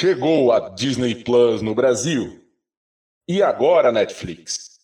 Chegou 0.00 0.50
a 0.50 0.70
Disney 0.70 1.14
Plus 1.14 1.60
no 1.60 1.74
Brasil. 1.74 2.42
E 3.28 3.42
agora, 3.42 3.92
Netflix? 3.92 4.78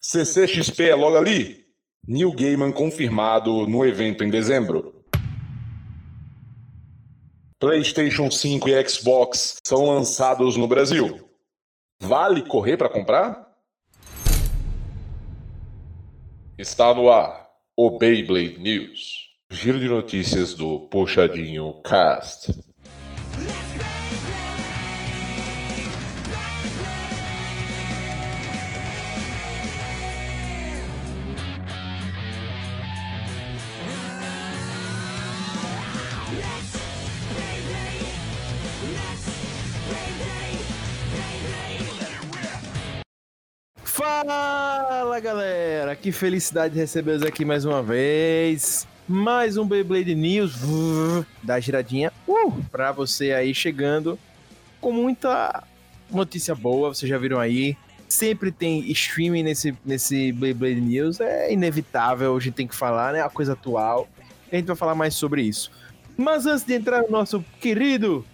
CCXP 0.00 0.88
é 0.88 0.94
logo 0.96 1.16
ali. 1.16 1.64
Neil 2.04 2.32
Gaiman 2.32 2.72
confirmado 2.72 3.68
no 3.68 3.86
evento 3.86 4.24
em 4.24 4.30
dezembro. 4.30 5.04
PlayStation 7.60 8.28
5 8.28 8.68
e 8.68 8.88
Xbox 8.88 9.60
são 9.64 9.86
lançados 9.86 10.56
no 10.56 10.66
Brasil. 10.66 11.30
Vale 12.02 12.42
correr 12.42 12.76
para 12.76 12.88
comprar? 12.88 13.48
Está 16.58 16.92
no 16.92 17.08
ar 17.08 17.48
o 17.76 17.96
Beyblade 17.96 18.58
News. 18.58 19.23
Giro 19.54 19.78
de 19.78 19.88
notícias 19.88 20.52
do 20.52 20.80
Puxadinho 20.80 21.80
Cast. 21.84 22.52
Fala 43.84 45.20
galera, 45.20 45.94
que 45.94 46.10
felicidade 46.10 46.76
recebê-los 46.76 47.22
aqui 47.22 47.44
mais 47.44 47.64
uma 47.64 47.80
vez. 47.80 48.84
Mais 49.06 49.58
um 49.58 49.66
Beyblade 49.66 50.14
News 50.14 50.54
da 51.42 51.60
giradinha 51.60 52.10
uh, 52.26 52.50
pra 52.72 52.90
você 52.90 53.32
aí 53.32 53.54
chegando 53.54 54.18
com 54.80 54.92
muita 54.92 55.62
notícia 56.10 56.54
boa, 56.54 56.88
vocês 56.88 57.10
já 57.10 57.18
viram 57.18 57.38
aí. 57.38 57.76
Sempre 58.08 58.50
tem 58.50 58.90
streaming 58.92 59.42
nesse, 59.42 59.76
nesse 59.84 60.32
Beyblade 60.32 60.80
News, 60.80 61.20
é 61.20 61.52
inevitável, 61.52 62.34
a 62.34 62.40
gente 62.40 62.54
tem 62.54 62.66
que 62.66 62.74
falar, 62.74 63.12
né? 63.12 63.20
A 63.20 63.28
coisa 63.28 63.52
atual. 63.52 64.08
A 64.50 64.56
gente 64.56 64.66
vai 64.66 64.76
falar 64.76 64.94
mais 64.94 65.14
sobre 65.14 65.42
isso. 65.42 65.70
Mas 66.16 66.46
antes 66.46 66.64
de 66.64 66.72
entrar 66.72 67.02
no 67.02 67.10
nosso 67.10 67.44
querido 67.60 68.24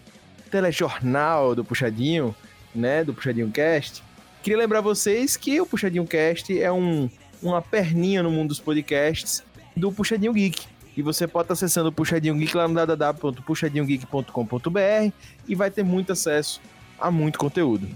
telejornal 0.53 1.53
do 1.53 1.65
Puxadinho, 1.65 2.33
né? 2.73 3.03
Do 3.03 3.13
Puxadinho 3.13 3.51
Cast, 3.51 4.05
queria 4.41 4.59
lembrar 4.59 4.83
vocês 4.83 5.37
que 5.37 5.61
o 5.61 5.67
Puxadinho 5.67 6.07
Cast 6.07 6.57
é 6.57 6.71
um, 6.71 7.11
uma 7.43 7.61
perninha 7.61 8.23
no 8.23 8.31
mundo 8.31 8.51
dos 8.51 8.61
podcasts 8.61 9.43
do 9.77 9.93
Puxadinho 9.93 10.33
Geek. 10.33 10.67
E 10.97 11.03
você 11.03 11.27
pode 11.27 11.43
estar 11.45 11.55
acessando 11.55 11.89
o 11.89 11.93
Puxadinho 11.93 12.37
Geek 12.37 12.57
lá 12.57 12.69
no 12.69 12.75
www.puxadinhogeek.com.br 12.75 15.13
e 15.49 15.55
vai 15.55 15.71
ter 15.71 15.83
muito 15.83 16.13
acesso 16.13 16.61
a 16.99 17.11
muito 17.11 17.39
conteúdo. 17.39 17.89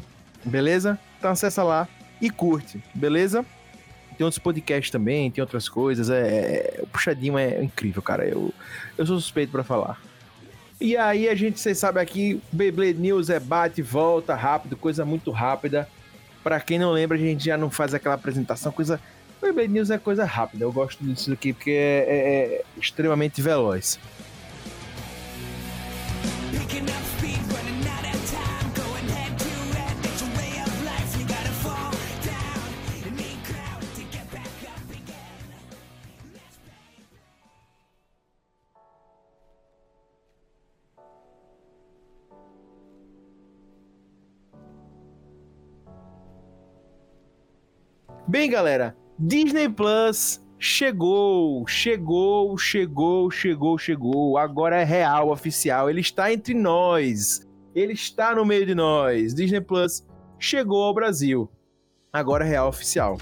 Beleza? 0.44 0.98
Então 1.19 1.31
acessa 1.31 1.62
lá 1.62 1.86
e 2.20 2.28
curte, 2.31 2.83
beleza? 2.94 3.44
Tem 4.16 4.25
outros 4.25 4.39
podcasts 4.39 4.91
também, 4.91 5.31
tem 5.31 5.42
outras 5.42 5.69
coisas. 5.69 6.08
É, 6.08 6.78
é 6.78 6.83
o 6.83 6.86
Puxadinho 6.86 7.36
é 7.36 7.62
incrível, 7.62 8.00
cara. 8.00 8.25
Eu, 8.25 8.55
eu 8.97 9.05
sou 9.05 9.19
suspeito 9.19 9.50
para 9.50 9.64
falar. 9.64 10.00
E 10.81 10.97
aí 10.97 11.28
a 11.28 11.34
gente, 11.34 11.61
vocês 11.61 11.78
sabem 11.78 12.03
aqui, 12.03 12.41
Beyblade 12.53 12.98
News 12.98 13.31
é 13.31 13.41
bate, 13.41 13.81
volta, 13.81 14.34
rápido, 14.34 14.76
coisa 14.76 15.04
muito 15.04 15.31
rápida. 15.31 15.88
Para 16.43 16.60
quem 16.60 16.78
não 16.78 16.93
lembra, 16.93 17.16
a 17.16 17.20
gente 17.20 17.44
já 17.44 17.56
não 17.56 17.70
faz 17.70 17.94
aquela 17.94 18.15
apresentação, 18.15 18.70
coisa 18.70 19.00
Beyblade 19.44 19.69
News 19.69 19.91
é 19.91 19.99
coisa 19.99 20.25
rápida, 20.25 20.65
eu 20.65 20.72
gosto 20.72 21.05
disso 21.05 21.31
aqui 21.31 21.53
porque 21.53 21.71
é, 21.71 21.75
é, 21.75 22.44
é 22.56 22.65
extremamente 22.78 23.43
veloz. 23.43 23.99
Bem, 48.26 48.50
galera, 48.50 48.97
Disney 49.19 49.69
Plus 49.69 50.44
chegou, 50.58 51.64
chegou, 51.69 52.58
chegou, 52.58 53.30
chegou, 53.30 53.78
chegou. 53.78 54.36
Agora 54.36 54.80
é 54.80 54.84
real, 54.84 55.30
oficial. 55.30 55.88
Ele 55.88 56.00
está 56.00 56.32
entre 56.32 56.52
nós. 56.52 57.47
Ele 57.75 57.92
está 57.92 58.34
no 58.34 58.44
meio 58.44 58.66
de 58.66 58.75
nós. 58.75 59.32
Disney 59.32 59.60
Plus 59.60 60.04
chegou 60.38 60.82
ao 60.82 60.94
Brasil. 60.94 61.48
Agora 62.12 62.44
é 62.44 62.48
real, 62.48 62.69
oficial. 62.69 63.19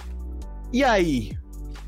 E 0.72 0.82
aí? 0.82 1.32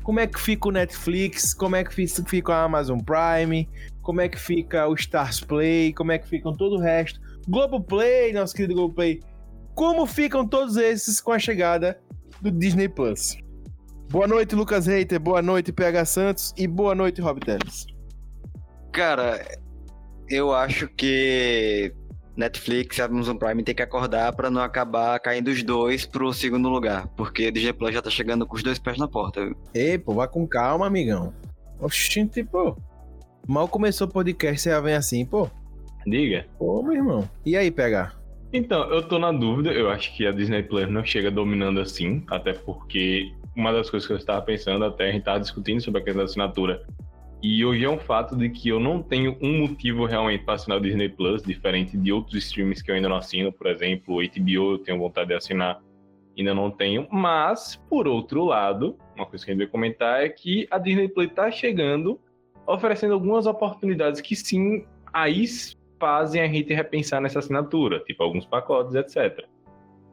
Como 0.03 0.19
é 0.19 0.27
que 0.27 0.39
fica 0.39 0.67
o 0.67 0.71
Netflix? 0.71 1.51
Como 1.51 1.75
é 1.75 1.83
que 1.83 1.93
fica 2.05 2.53
a 2.53 2.63
Amazon 2.63 2.99
Prime? 2.99 3.67
Como 4.03 4.21
é 4.21 4.29
que 4.29 4.39
fica 4.39 4.87
o 4.87 4.93
Stars 4.93 5.39
Play? 5.39 5.93
Como 5.93 6.11
é 6.11 6.19
que 6.19 6.27
ficam 6.27 6.53
todo 6.53 6.75
o 6.75 6.79
resto? 6.79 7.19
Globoplay, 7.47 8.31
nosso 8.33 8.53
querido 8.53 8.75
Globoplay. 8.75 9.19
Como 9.73 10.05
ficam 10.05 10.47
todos 10.47 10.77
esses 10.77 11.19
com 11.19 11.31
a 11.31 11.39
chegada 11.39 11.99
do 12.39 12.51
Disney 12.51 12.87
Plus? 12.87 13.35
Boa 14.09 14.27
noite, 14.27 14.55
Lucas 14.55 14.85
Reiter. 14.85 15.19
Boa 15.19 15.41
noite, 15.41 15.71
PH 15.71 16.05
Santos. 16.05 16.53
E 16.57 16.67
boa 16.67 16.95
noite, 16.95 17.21
Rob 17.21 17.39
Teles. 17.39 17.87
Cara, 18.91 19.43
eu 20.29 20.53
acho 20.53 20.87
que 20.87 21.93
Netflix 22.37 22.97
e 22.97 23.01
Amazon 23.01 23.35
Prime 23.35 23.63
tem 23.63 23.75
que 23.75 23.81
acordar 23.81 24.33
para 24.35 24.49
não 24.49 24.61
acabar 24.61 25.19
caindo 25.19 25.49
os 25.49 25.63
dois 25.63 26.05
pro 26.05 26.31
segundo 26.33 26.69
lugar. 26.69 27.07
Porque 27.17 27.51
Disney 27.51 27.73
Plus 27.73 27.93
já 27.93 28.01
tá 28.01 28.09
chegando 28.09 28.45
com 28.45 28.55
os 28.55 28.63
dois 28.63 28.79
pés 28.79 28.97
na 28.97 29.07
porta. 29.07 29.43
Viu? 29.43 29.55
Ei, 29.73 29.97
pô, 29.97 30.13
vai 30.13 30.27
com 30.27 30.47
calma, 30.47 30.85
amigão. 30.85 31.33
Oxente, 31.79 32.43
pô. 32.43 32.77
Mal 33.47 33.67
começou 33.67 34.07
o 34.07 34.11
podcast, 34.11 34.61
você 34.61 34.69
já 34.69 34.79
vem 34.79 34.95
assim, 34.95 35.25
pô. 35.25 35.49
Diga. 36.05 36.45
Pô, 36.57 36.81
meu 36.83 36.93
irmão. 36.93 37.29
E 37.45 37.57
aí, 37.57 37.71
PH? 37.71 38.13
Então, 38.53 38.89
eu 38.91 39.07
tô 39.07 39.19
na 39.19 39.31
dúvida. 39.31 39.71
Eu 39.71 39.89
acho 39.89 40.15
que 40.15 40.25
a 40.25 40.31
Disney 40.31 40.63
Plus 40.63 40.89
não 40.89 41.03
chega 41.03 41.29
dominando 41.29 41.79
assim. 41.79 42.23
Até 42.29 42.53
porque 42.53 43.33
uma 43.55 43.71
das 43.71 43.89
coisas 43.89 44.05
que 44.05 44.13
eu 44.13 44.17
estava 44.17 44.41
pensando 44.41 44.83
até, 44.85 45.05
a 45.05 45.11
gente 45.11 45.19
estava 45.19 45.39
discutindo 45.39 45.81
sobre 45.81 46.01
a 46.01 46.03
questão 46.03 46.19
da 46.19 46.25
assinatura. 46.25 46.85
E 47.41 47.63
hoje 47.63 47.85
é 47.85 47.89
um 47.89 47.99
fato 47.99 48.35
de 48.35 48.49
que 48.49 48.69
eu 48.69 48.79
não 48.79 49.03
tenho 49.03 49.37
um 49.41 49.59
motivo 49.59 50.05
realmente 50.05 50.43
para 50.43 50.55
assinar 50.55 50.77
o 50.77 50.81
Disney 50.81 51.09
Plus, 51.09 51.43
diferente 51.43 51.97
de 51.97 52.11
outros 52.11 52.43
streams 52.43 52.83
que 52.83 52.89
eu 52.89 52.95
ainda 52.95 53.07
não 53.07 53.17
assino, 53.17 53.51
por 53.51 53.67
exemplo, 53.67 54.15
o 54.15 54.21
HBO 54.21 54.73
eu 54.73 54.77
tenho 54.79 54.97
vontade 54.97 55.27
de 55.27 55.35
assinar, 55.35 55.81
ainda 56.37 56.53
não 56.53 56.71
tenho. 56.71 57.07
Mas, 57.11 57.75
por 57.89 58.07
outro 58.07 58.43
lado, 58.43 58.97
uma 59.15 59.25
coisa 59.25 59.45
que 59.45 59.51
a 59.51 59.53
gente 59.53 59.63
vai 59.63 59.71
comentar 59.71 60.23
é 60.23 60.29
que 60.29 60.67
a 60.71 60.77
Disney 60.77 61.07
Plus 61.07 61.27
está 61.27 61.51
chegando, 61.51 62.19
oferecendo 62.65 63.13
algumas 63.13 63.45
oportunidades 63.45 64.21
que 64.21 64.35
sim, 64.35 64.85
aí 65.13 65.45
fazem 65.99 66.41
a 66.41 66.47
gente 66.47 66.73
repensar 66.73 67.21
nessa 67.21 67.39
assinatura, 67.39 67.99
tipo 67.99 68.23
alguns 68.23 68.45
pacotes, 68.45 68.95
etc. 68.95 69.45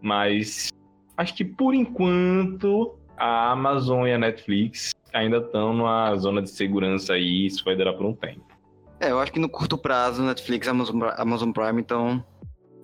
Mas 0.01 0.69
acho 1.17 1.35
que 1.35 1.45
por 1.45 1.75
enquanto 1.75 2.99
a 3.17 3.51
Amazon 3.53 4.07
e 4.07 4.13
a 4.13 4.19
Netflix 4.19 4.93
ainda 5.13 5.39
estão 5.39 5.73
numa 5.73 6.15
zona 6.17 6.43
de 6.43 6.51
segurança 6.51 7.15
aí, 7.15 7.47
isso 7.47 7.65
vai 7.65 7.77
durar 7.77 7.95
por 7.95 8.07
um 8.07 8.15
tempo. 8.15 8.45
É, 9.01 9.11
eu 9.11 9.19
acho 9.19 9.33
que 9.33 9.41
no 9.41 9.49
curto 9.49 9.77
prazo, 9.77 10.23
Netflix 10.23 10.67
e 10.67 10.71
Amazon, 10.71 11.03
Amazon 11.17 11.51
Prime 11.51 11.81
estão 11.81 12.25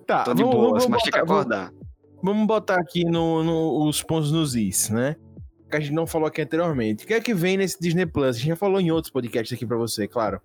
tá, 0.05 0.23
de 0.23 0.43
vamos, 0.43 0.55
boa, 0.55 0.67
vamos 0.69 0.87
mas 0.87 1.03
tem 1.03 1.13
que 1.13 1.19
acordar. 1.19 1.69
Vamos, 1.69 2.21
vamos 2.21 2.47
botar 2.47 2.75
aqui 2.75 3.05
no, 3.05 3.43
no, 3.43 3.87
os 3.87 4.03
pontos 4.03 4.31
nos 4.31 4.55
is, 4.55 4.89
né? 4.89 5.15
Que 5.69 5.77
a 5.77 5.79
gente 5.79 5.93
não 5.93 6.05
falou 6.05 6.27
aqui 6.27 6.41
anteriormente. 6.41 7.05
O 7.05 7.07
que 7.07 7.13
é 7.13 7.21
que 7.21 7.33
vem 7.33 7.57
nesse 7.57 7.79
Disney 7.79 8.05
Plus? 8.05 8.35
A 8.35 8.39
gente 8.39 8.49
já 8.49 8.55
falou 8.55 8.81
em 8.81 8.91
outros 8.91 9.11
podcasts 9.11 9.55
aqui 9.55 9.65
para 9.65 9.77
você, 9.77 10.07
claro. 10.07 10.41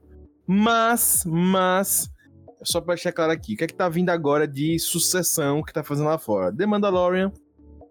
Mas, 0.47 1.25
mas, 1.27 2.11
só 2.63 2.81
pra 2.81 2.95
deixar 2.95 3.13
claro 3.13 3.33
aqui, 3.33 3.55
o 3.55 3.57
que 3.57 3.65
é 3.65 3.67
que 3.67 3.75
tá 3.75 3.89
vindo 3.89 4.11
agora 4.11 4.47
de 4.47 4.79
sucessão 4.79 5.63
que 5.63 5.73
tá 5.73 5.83
fazendo 5.83 6.07
lá 6.07 6.19
fora? 6.19 6.55
The 6.55 6.67
Mandalorian, 6.67 7.33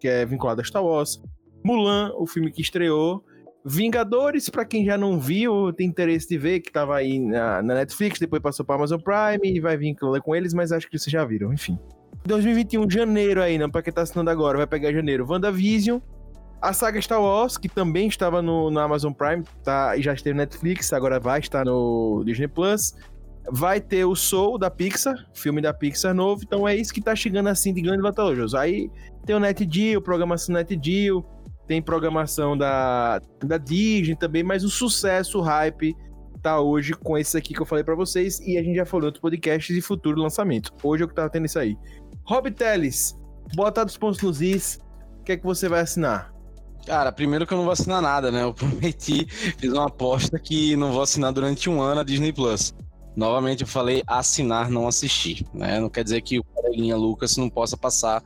que 0.00 0.08
é 0.08 0.24
vinculado 0.24 0.60
a 0.60 0.64
Star 0.64 0.84
Wars. 0.84 1.20
Mulan, 1.64 2.12
o 2.16 2.26
filme 2.26 2.52
que 2.52 2.60
estreou. 2.60 3.24
Vingadores, 3.64 4.50
para 4.50 4.64
quem 4.66 4.84
já 4.84 4.98
não 4.98 5.18
viu, 5.18 5.72
tem 5.72 5.86
interesse 5.86 6.28
de 6.28 6.36
ver, 6.36 6.60
que 6.60 6.70
tava 6.70 6.96
aí 6.96 7.18
na, 7.18 7.62
na 7.62 7.74
Netflix, 7.76 8.20
depois 8.20 8.42
passou 8.42 8.64
pra 8.64 8.74
Amazon 8.74 9.00
Prime 9.00 9.56
e 9.56 9.58
vai 9.58 9.74
vir 9.74 9.96
com 10.22 10.36
eles, 10.36 10.52
mas 10.52 10.70
acho 10.70 10.88
que 10.88 10.98
vocês 10.98 11.10
já 11.10 11.24
viram, 11.24 11.50
enfim. 11.50 11.78
2021, 12.26 12.90
janeiro 12.90 13.42
aí, 13.42 13.56
não, 13.56 13.70
pra 13.70 13.82
quem 13.82 13.92
tá 13.92 14.02
assinando 14.02 14.28
agora, 14.28 14.58
vai 14.58 14.66
pegar 14.66 14.92
janeiro. 14.92 15.26
WandaVision, 15.26 15.98
a 16.60 16.74
saga 16.74 17.00
Star 17.00 17.22
Wars, 17.22 17.56
que 17.56 17.68
também 17.68 18.06
estava 18.06 18.42
no, 18.42 18.78
Amazon 18.78 19.12
Prime, 19.12 19.44
tá, 19.62 19.96
e 19.96 20.02
já 20.02 20.12
esteve 20.12 20.34
no 20.34 20.42
Netflix, 20.42 20.92
agora 20.92 21.18
vai 21.18 21.40
estar 21.40 21.64
no 21.64 22.22
Disney 22.26 22.48
Plus. 22.48 22.94
Vai 23.50 23.78
ter 23.78 24.06
o 24.06 24.14
Soul 24.14 24.58
da 24.58 24.70
Pixar, 24.70 25.26
filme 25.34 25.60
da 25.60 25.72
Pixar 25.74 26.14
novo, 26.14 26.42
então 26.42 26.66
é 26.66 26.74
isso 26.74 26.92
que 26.94 27.00
tá 27.02 27.14
chegando 27.14 27.48
assim 27.48 27.74
de 27.74 27.82
grande 27.82 28.00
vantajoso. 28.00 28.56
Aí 28.56 28.90
tem 29.26 29.36
o 29.36 29.40
NetGeo, 29.40 30.00
programação 30.00 30.54
NetGeo, 30.54 31.22
tem 31.66 31.80
programação 31.80 32.56
da, 32.56 33.20
da 33.44 33.58
Disney 33.58 34.16
também, 34.16 34.42
mas 34.42 34.64
o 34.64 34.70
sucesso, 34.70 35.38
o 35.38 35.42
hype 35.42 35.96
tá 36.42 36.60
hoje 36.60 36.92
com 36.92 37.16
esse 37.16 37.38
aqui 37.38 37.54
que 37.54 37.62
eu 37.62 37.66
falei 37.66 37.82
para 37.82 37.94
vocês 37.94 38.38
e 38.40 38.58
a 38.58 38.62
gente 38.62 38.76
já 38.76 38.84
falou 38.84 39.04
em 39.04 39.06
outros 39.06 39.22
podcasts 39.22 39.74
de 39.74 39.80
futuro 39.80 40.20
lançamento. 40.20 40.72
Hoje 40.82 41.02
é 41.02 41.06
o 41.06 41.08
que 41.08 41.14
tá 41.14 41.28
tendo 41.28 41.46
isso 41.46 41.58
aí. 41.58 41.76
Rob 42.26 42.50
Teles, 42.50 43.18
bota 43.54 43.84
dos 43.84 43.96
pontos 43.96 44.20
nos 44.20 44.42
is, 44.42 44.78
o 45.20 45.24
que 45.24 45.32
é 45.32 45.36
que 45.38 45.44
você 45.44 45.68
vai 45.68 45.80
assinar? 45.80 46.34
Cara, 46.86 47.10
primeiro 47.10 47.46
que 47.46 47.54
eu 47.54 47.56
não 47.56 47.64
vou 47.64 47.72
assinar 47.72 48.02
nada, 48.02 48.30
né? 48.30 48.42
Eu 48.42 48.52
prometi, 48.52 49.26
fiz 49.26 49.72
uma 49.72 49.86
aposta 49.86 50.38
que 50.38 50.76
não 50.76 50.92
vou 50.92 51.00
assinar 51.00 51.32
durante 51.32 51.70
um 51.70 51.80
ano 51.80 52.02
a 52.02 52.04
Disney 52.04 52.30
Plus. 52.30 52.74
Novamente 53.16 53.62
eu 53.62 53.66
falei 53.66 54.02
assinar, 54.06 54.68
não 54.68 54.86
assistir, 54.86 55.46
né? 55.54 55.80
Não 55.80 55.88
quer 55.88 56.04
dizer 56.04 56.20
que 56.20 56.38
o 56.38 56.44
coleguinha 56.44 56.94
Lucas 56.94 57.38
não 57.38 57.48
possa 57.48 57.74
passar 57.74 58.22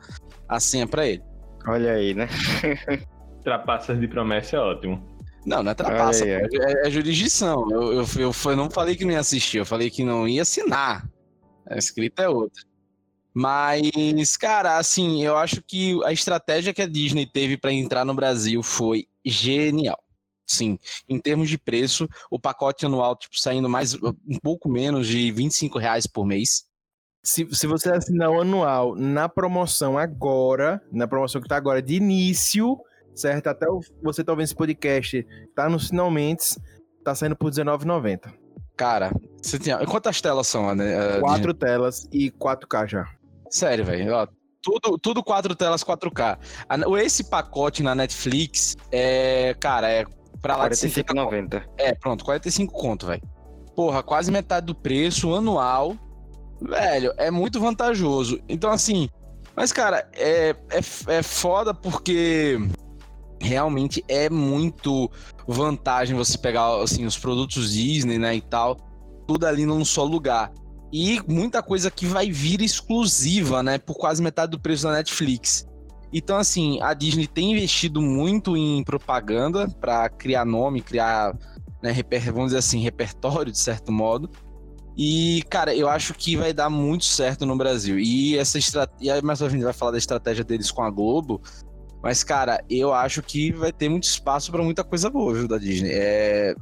a 0.49 0.58
senha 0.58 0.88
para 0.88 1.06
ele. 1.06 1.23
Olha 1.69 1.93
aí, 1.93 2.14
né? 2.14 2.29
Trapaças 3.48 3.98
de 3.98 4.06
promessa 4.06 4.56
é 4.56 4.60
ótimo. 4.60 5.02
Não, 5.46 5.62
não 5.62 5.70
é 5.70 5.74
trapaça, 5.74 6.22
aí, 6.22 6.32
é. 6.32 6.42
É, 6.42 6.86
é. 6.86 6.90
jurisdição. 6.90 7.66
Eu, 7.70 7.94
eu, 7.94 8.04
eu, 8.18 8.32
eu, 8.44 8.56
não 8.56 8.68
falei 8.68 8.94
que 8.94 9.06
não 9.06 9.12
ia 9.12 9.20
assistir, 9.20 9.56
eu 9.56 9.64
falei 9.64 9.88
que 9.88 10.04
não 10.04 10.28
ia 10.28 10.42
assinar. 10.42 11.08
A 11.66 11.78
escrita 11.78 12.24
é 12.24 12.28
outra. 12.28 12.62
Mas, 13.32 14.36
cara, 14.36 14.76
assim, 14.76 15.24
eu 15.24 15.34
acho 15.38 15.62
que 15.62 15.98
a 16.04 16.12
estratégia 16.12 16.74
que 16.74 16.82
a 16.82 16.86
Disney 16.86 17.24
teve 17.24 17.56
para 17.56 17.72
entrar 17.72 18.04
no 18.04 18.12
Brasil 18.12 18.62
foi 18.62 19.08
genial. 19.24 19.98
Sim, 20.46 20.78
em 21.08 21.18
termos 21.18 21.48
de 21.48 21.56
preço, 21.56 22.06
o 22.30 22.38
pacote 22.38 22.84
anual, 22.84 23.16
tipo, 23.16 23.38
saindo 23.40 23.66
mais 23.66 23.94
um 23.94 24.38
pouco 24.42 24.68
menos 24.68 25.06
de 25.06 25.32
25 25.32 25.78
reais 25.78 26.06
por 26.06 26.26
mês. 26.26 26.66
Se, 27.24 27.48
se 27.50 27.66
você 27.66 27.90
assinar 27.90 28.28
o 28.28 28.42
anual 28.42 28.94
na 28.94 29.26
promoção 29.26 29.96
agora, 29.96 30.82
na 30.92 31.08
promoção 31.08 31.40
que 31.40 31.48
tá 31.48 31.56
agora 31.56 31.80
de 31.80 31.94
início, 31.94 32.78
certo? 33.18 33.48
Até 33.48 33.68
o, 33.68 33.80
você 34.02 34.22
tá 34.22 34.32
ouvindo 34.32 34.44
esse 34.44 34.54
podcast, 34.54 35.26
tá 35.54 35.68
no 35.68 35.78
finalmente, 35.78 36.56
tá 37.04 37.14
saindo 37.14 37.36
por 37.36 37.52
R$19,90. 37.52 38.32
Cara, 38.76 39.10
você 39.42 39.58
tinha... 39.58 39.78
quantas 39.84 40.20
telas 40.20 40.46
são? 40.46 40.72
Né? 40.74 41.18
Quatro 41.20 41.52
telas 41.52 42.08
e 42.12 42.30
4K 42.30 42.86
já. 42.86 43.08
Sério, 43.50 43.84
velho. 43.84 44.28
Tudo, 44.62 44.98
tudo 44.98 45.22
quatro 45.22 45.54
telas 45.54 45.82
4K. 45.82 46.38
Esse 47.02 47.24
pacote 47.24 47.82
na 47.82 47.94
Netflix 47.94 48.76
é, 48.92 49.54
cara, 49.58 49.90
é 49.90 50.04
pra 50.40 50.56
lá 50.56 50.68
45,90. 50.70 51.64
É, 51.76 51.94
pronto, 51.94 52.24
45 52.24 52.72
conto, 52.72 53.06
velho. 53.06 53.22
Porra, 53.74 54.02
quase 54.02 54.30
metade 54.30 54.66
do 54.66 54.74
preço 54.74 55.34
anual. 55.34 55.96
Velho, 56.60 57.12
é 57.16 57.30
muito 57.30 57.60
vantajoso. 57.60 58.40
Então, 58.48 58.70
assim, 58.70 59.08
mas, 59.58 59.72
cara, 59.72 60.08
é, 60.12 60.50
é, 60.70 61.14
é 61.16 61.22
foda 61.22 61.74
porque 61.74 62.58
realmente 63.40 64.05
é 64.08 64.29
muito 64.29 65.11
vantagem 65.46 66.17
você 66.17 66.37
pegar, 66.37 66.82
assim, 66.82 67.05
os 67.05 67.19
produtos 67.19 67.73
Disney, 67.73 68.19
né, 68.19 68.37
e 68.37 68.40
tal, 68.40 68.76
tudo 69.26 69.46
ali 69.46 69.64
num 69.64 69.85
só 69.85 70.05
lugar. 70.05 70.52
E 70.93 71.20
muita 71.29 71.62
coisa 71.62 71.90
que 71.90 72.06
vai 72.06 72.31
vir 72.31 72.62
exclusiva, 72.62 73.62
né? 73.62 73.76
Por 73.76 73.94
quase 73.94 74.23
metade 74.23 74.52
do 74.52 74.58
preço 74.58 74.85
da 74.85 74.93
Netflix. 74.93 75.67
Então, 76.11 76.38
assim, 76.38 76.81
a 76.81 76.94
Disney 76.94 77.26
tem 77.26 77.52
investido 77.52 78.00
muito 78.00 78.56
em 78.56 78.82
propaganda 78.82 79.69
para 79.69 80.08
criar 80.08 80.46
nome, 80.46 80.81
criar, 80.81 81.37
né, 81.82 81.93
vamos 82.32 82.46
dizer 82.46 82.58
assim, 82.58 82.81
repertório, 82.81 83.52
de 83.52 83.58
certo 83.58 83.93
modo. 83.93 84.31
E, 84.96 85.44
cara, 85.49 85.73
eu 85.76 85.88
acho 85.88 86.12
que 86.12 86.37
vai 86.37 86.52
dar 86.52 86.69
muito 86.69 87.05
certo 87.05 87.46
no 87.46 87.56
Brasil. 87.56 88.00
E 88.00 88.37
essa 88.37 88.58
estratégia. 88.58 89.23
Mais 89.23 89.40
a 89.40 89.49
gente 89.49 89.62
vai 89.62 89.73
falar 89.73 89.93
da 89.93 89.99
estratégia 89.99 90.43
deles 90.43 90.73
com 90.73 90.82
a 90.82 90.90
Globo. 90.90 91.40
Mas, 92.02 92.22
cara, 92.22 92.62
eu 92.70 92.92
acho 92.92 93.22
que 93.22 93.52
vai 93.52 93.72
ter 93.72 93.88
muito 93.88 94.04
espaço 94.04 94.50
para 94.52 94.62
muita 94.62 94.84
coisa 94.84 95.10
boa, 95.10 95.34
viu, 95.34 95.48
da 95.48 95.58
Disney. 95.58 95.90
É... 95.92 96.54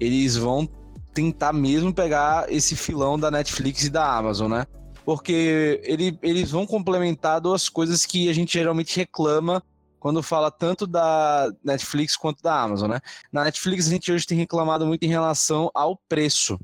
Eles 0.00 0.36
vão 0.36 0.68
tentar 1.14 1.52
mesmo 1.52 1.94
pegar 1.94 2.50
esse 2.50 2.74
filão 2.74 3.18
da 3.18 3.30
Netflix 3.30 3.84
e 3.84 3.90
da 3.90 4.16
Amazon, 4.16 4.50
né? 4.50 4.66
Porque 5.04 5.80
ele, 5.84 6.18
eles 6.22 6.50
vão 6.50 6.66
complementar 6.66 7.40
duas 7.40 7.68
coisas 7.68 8.06
que 8.06 8.28
a 8.28 8.32
gente 8.32 8.52
geralmente 8.52 8.96
reclama 8.96 9.62
quando 9.98 10.22
fala 10.22 10.50
tanto 10.50 10.86
da 10.86 11.52
Netflix 11.62 12.16
quanto 12.16 12.42
da 12.42 12.60
Amazon, 12.60 12.90
né? 12.90 13.00
Na 13.30 13.44
Netflix 13.44 13.86
a 13.86 13.90
gente 13.90 14.10
hoje 14.10 14.26
tem 14.26 14.38
reclamado 14.38 14.86
muito 14.86 15.04
em 15.04 15.08
relação 15.08 15.70
ao 15.74 15.96
preço 16.08 16.58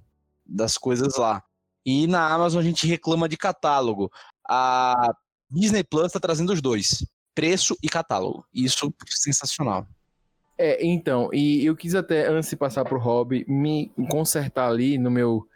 das 0.44 0.76
coisas 0.76 1.17
lá. 1.17 1.43
E 1.85 2.06
na 2.06 2.29
Amazon 2.29 2.61
a 2.61 2.64
gente 2.64 2.87
reclama 2.87 3.29
de 3.29 3.37
catálogo. 3.37 4.11
A 4.49 5.14
Disney 5.50 5.85
Plus 5.85 6.06
está 6.06 6.19
trazendo 6.19 6.53
os 6.53 6.61
dois, 6.61 7.05
preço 7.38 7.76
e 7.81 7.88
catálogo. 7.88 8.44
Isso 8.52 8.88
é 8.88 8.90
sensacional. 9.11 9.87
É, 10.58 10.85
então, 10.85 11.31
e 11.32 11.64
eu 11.64 11.76
quis 11.76 11.94
até, 11.94 12.26
antes 12.26 12.50
de 12.50 12.56
passar 12.56 12.85
pro 12.85 12.99
Rob, 12.99 13.44
me 13.46 13.93
consertar 14.11 14.69
ali 14.69 14.99
no 14.99 15.08
meu 15.08 15.46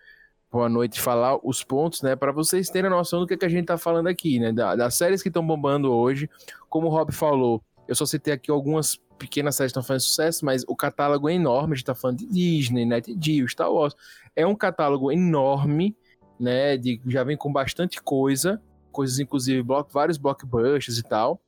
boa 0.49 0.69
noite, 0.69 1.01
falar 1.01 1.41
os 1.43 1.65
pontos, 1.65 2.01
né, 2.03 2.15
para 2.15 2.31
vocês 2.31 2.71
terem 2.71 2.87
a 2.87 2.95
noção 2.95 3.19
do 3.19 3.27
que, 3.27 3.35
é 3.35 3.37
que 3.37 3.45
a 3.45 3.49
gente 3.49 3.67
tá 3.67 3.77
falando 3.77 4.07
aqui, 4.07 4.39
né, 4.39 4.53
da, 4.53 4.77
das 4.77 4.95
séries 4.95 5.23
que 5.23 5.29
estão 5.29 5.45
bombando 5.45 5.91
hoje. 5.93 6.31
Como 6.69 6.87
o 6.87 6.91
Rob 6.91 7.11
falou, 7.11 7.61
eu 7.89 7.97
só 7.97 8.07
citei 8.07 8.35
aqui 8.35 8.49
algumas 8.49 9.01
pequenas 9.19 9.57
séries 9.57 9.73
que 9.73 9.79
estão 9.79 9.83
fazendo 9.83 10.03
sucesso, 10.03 10.45
mas 10.45 10.63
o 10.69 10.77
catálogo 10.77 11.29
é 11.29 11.35
enorme, 11.35 11.73
a 11.73 11.77
gente 11.77 11.87
tá 11.87 11.97
falando 11.97 12.19
de 12.19 12.27
Disney, 12.27 12.85
NetGeo, 12.85 13.49
Star 13.49 13.73
Wars. 13.73 13.97
É 14.37 14.47
um 14.47 14.55
catálogo 14.55 15.11
enorme, 15.11 15.97
né, 16.39 16.77
de, 16.77 17.01
já 17.09 17.25
vem 17.25 17.37
com 17.37 17.53
bastante 17.53 18.01
coisa, 18.01 18.63
coisas 18.93 19.19
inclusive 19.19 19.67
vários 19.91 20.17
blockbusters 20.17 20.99
e 20.99 21.03
tal. 21.03 21.43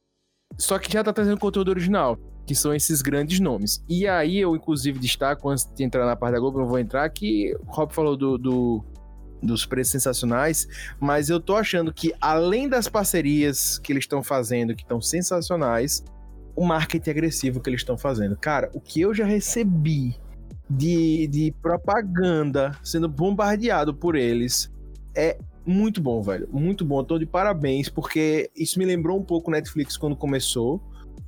Só 0.58 0.78
que 0.78 0.92
já 0.92 1.02
tá 1.02 1.12
trazendo 1.12 1.38
conteúdo 1.38 1.68
original 1.68 2.18
que 2.46 2.54
são 2.54 2.74
esses 2.74 3.00
grandes 3.00 3.40
nomes. 3.40 3.82
E 3.88 4.06
aí 4.06 4.38
eu, 4.38 4.54
inclusive, 4.54 4.98
destaco, 4.98 5.48
antes 5.48 5.68
de 5.74 5.82
entrar 5.82 6.04
na 6.04 6.14
parte 6.14 6.34
da 6.34 6.40
Globo, 6.40 6.58
não 6.58 6.66
vou 6.66 6.78
entrar, 6.78 7.08
que 7.08 7.56
o 7.66 7.72
Rob 7.72 7.92
falou 7.92 8.16
do, 8.16 8.36
do, 8.36 8.84
dos 9.42 9.64
preços 9.64 9.92
sensacionais, 9.92 10.68
mas 11.00 11.30
eu 11.30 11.40
tô 11.40 11.56
achando 11.56 11.92
que, 11.92 12.12
além 12.20 12.68
das 12.68 12.88
parcerias 12.88 13.78
que 13.78 13.92
eles 13.92 14.04
estão 14.04 14.22
fazendo, 14.22 14.74
que 14.74 14.82
estão 14.82 15.00
sensacionais, 15.00 16.04
o 16.54 16.64
marketing 16.64 17.10
agressivo 17.10 17.60
que 17.60 17.70
eles 17.70 17.80
estão 17.80 17.98
fazendo. 17.98 18.36
Cara, 18.36 18.70
o 18.74 18.80
que 18.80 19.00
eu 19.00 19.14
já 19.14 19.24
recebi 19.24 20.16
de, 20.68 21.26
de 21.26 21.54
propaganda 21.60 22.72
sendo 22.82 23.08
bombardeado 23.08 23.94
por 23.94 24.14
eles 24.14 24.70
é 25.14 25.36
muito 25.66 26.00
bom, 26.00 26.22
velho. 26.22 26.48
Muito 26.52 26.84
bom. 26.84 27.00
Eu 27.00 27.04
tô 27.04 27.18
de 27.18 27.26
parabéns, 27.26 27.88
porque 27.88 28.50
isso 28.54 28.78
me 28.78 28.84
lembrou 28.84 29.18
um 29.18 29.22
pouco 29.22 29.50
Netflix 29.50 29.96
quando 29.96 30.16
começou 30.16 30.80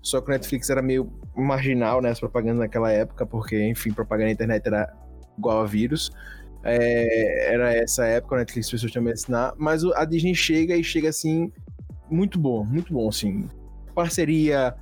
só 0.07 0.21
que 0.21 0.29
o 0.29 0.31
Netflix 0.31 0.71
era 0.71 0.81
meio 0.81 1.13
marginal, 1.35 2.01
né? 2.01 2.11
As 2.11 2.21
propagandas 2.21 2.61
naquela 2.61 2.93
época, 2.93 3.27
porque, 3.27 3.61
enfim, 3.69 3.93
propaganda 3.93 4.27
na 4.27 4.33
internet 4.35 4.65
era 4.65 4.95
igual 5.37 5.63
a 5.63 5.67
vírus. 5.67 6.13
É, 6.63 7.53
era 7.53 7.75
essa 7.75 8.07
época, 8.07 8.37
o 8.37 8.39
Netflix 8.39 8.69
as 8.69 8.71
pessoas 8.71 8.93
também 8.93 9.13
assinar. 9.13 9.53
Mas 9.59 9.85
a 9.85 10.05
Disney 10.05 10.33
chega 10.33 10.77
e 10.77 10.85
chega 10.85 11.09
assim, 11.09 11.51
muito 12.09 12.39
bom, 12.39 12.65
muito 12.65 12.93
bom, 12.93 13.09
assim. 13.09 13.49
Parceria, 13.97 14.77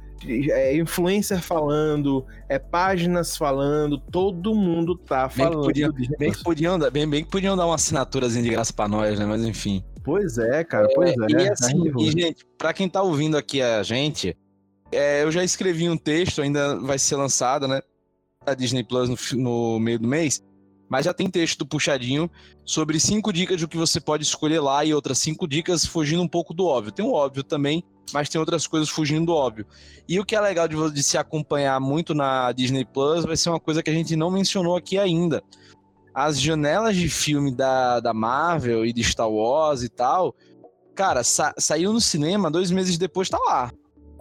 é 0.50 0.76
influencer 0.76 1.40
falando, 1.40 2.25
é 2.49 2.59
páginas 2.59 3.37
falando, 3.37 3.99
todo 3.99 4.54
mundo 4.54 4.97
tá 4.97 5.28
falando. 5.28 5.50
Bem 5.50 5.61
que 5.61 5.66
podiam, 5.66 6.19
bem 6.19 6.33
que 6.33 6.43
podiam, 6.43 6.78
bem, 6.90 7.09
bem 7.09 7.25
que 7.25 7.31
podiam 7.31 7.57
dar 7.57 7.66
uma 7.66 7.75
assinaturazinha 7.75 8.43
de 8.43 8.50
graça 8.50 8.73
pra 8.73 8.88
nós, 8.88 9.19
né? 9.19 9.26
Mas 9.26 9.45
enfim. 9.45 9.85
Pois 10.02 10.37
é, 10.37 10.62
cara, 10.64 10.88
pois 10.95 11.11
é. 11.11 11.14
é. 11.14 11.45
E 11.45 11.49
assim, 11.49 11.93
e, 11.99 12.11
gente, 12.11 12.45
pra 12.59 12.73
quem 12.73 12.88
tá 12.88 13.02
ouvindo 13.02 13.37
aqui 13.37 13.62
a 13.62 13.83
gente, 13.83 14.37
é, 14.93 15.23
eu 15.23 15.33
já 15.33 15.43
escrevi 15.43 15.88
um 15.88 15.97
texto, 15.97 16.43
ainda 16.43 16.76
vai 16.76 16.99
ser 16.99 17.16
lançado, 17.16 17.66
né? 17.66 17.81
A 18.47 18.54
Disney 18.54 18.85
Plus 18.85 19.09
no, 19.09 19.16
no, 19.43 19.81
meio 19.81 19.99
do 19.99 20.07
mês. 20.07 20.43
Mas 20.88 21.05
já 21.07 21.14
tem 21.14 21.31
texto 21.31 21.59
do 21.59 21.67
Puxadinho 21.67 22.31
sobre 22.64 23.00
cinco 23.00 23.33
dicas 23.33 23.61
do 23.61 23.69
que 23.69 23.76
você 23.76 24.00
pode 24.00 24.23
escolher 24.23 24.61
lá 24.61 24.85
e 24.85 24.93
outras 24.93 25.19
cinco 25.19 25.49
dicas 25.49 25.85
fugindo 25.87 26.23
um 26.23 26.29
pouco 26.29 26.53
do 26.53 26.67
óbvio. 26.67 26.93
Tem 26.93 27.05
o 27.05 27.12
óbvio 27.12 27.43
também, 27.43 27.83
mas 28.12 28.29
tem 28.29 28.38
outras 28.38 28.67
coisas 28.67 28.88
fugindo 28.88 29.26
do 29.26 29.33
óbvio. 29.33 29.67
E 30.09 30.21
o 30.21 30.25
que 30.25 30.37
é 30.37 30.41
legal 30.41 30.69
de, 30.69 30.76
de 30.93 31.03
se 31.03 31.17
acompanhar 31.17 31.81
muito 31.81 32.14
na 32.14 32.53
Disney 32.53 32.85
Plus 32.85 33.25
vai 33.25 33.37
ser 33.37 33.49
uma 33.50 33.61
coisa 33.61 33.83
que 33.83 33.91
a 33.91 33.95
gente 33.95 34.14
não 34.14 34.31
mencionou 34.31 34.76
aqui 34.76 34.99
ainda. 34.99 35.43
As 36.14 36.41
janelas 36.41 36.97
de 36.97 37.09
filme 37.09 37.50
da, 37.50 37.99
da 37.99 38.14
Marvel 38.14 38.87
e 38.87 38.93
de 38.93 39.03
Star 39.03 39.29
Wars 39.29 39.83
e 39.83 39.88
tal, 39.88 40.35
cara, 40.95 41.25
sa 41.25 41.53
saiu 41.59 41.93
no 41.93 42.00
cinema, 42.00 42.50
dois 42.50 42.71
meses 42.71 42.97
depois 42.97 43.29
tá 43.29 43.38
lá 43.38 43.73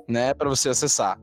né, 0.08 0.34
para 0.34 0.50
você 0.50 0.70
acessar. 0.70 1.20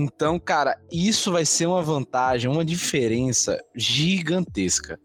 Então, 0.00 0.38
cara, 0.38 0.80
isso 0.90 1.30
vai 1.30 1.44
ser 1.44 1.66
uma 1.66 1.82
vantagem, 1.82 2.50
uma 2.50 2.64
diferença 2.64 3.62
gigantesca, 3.76 4.98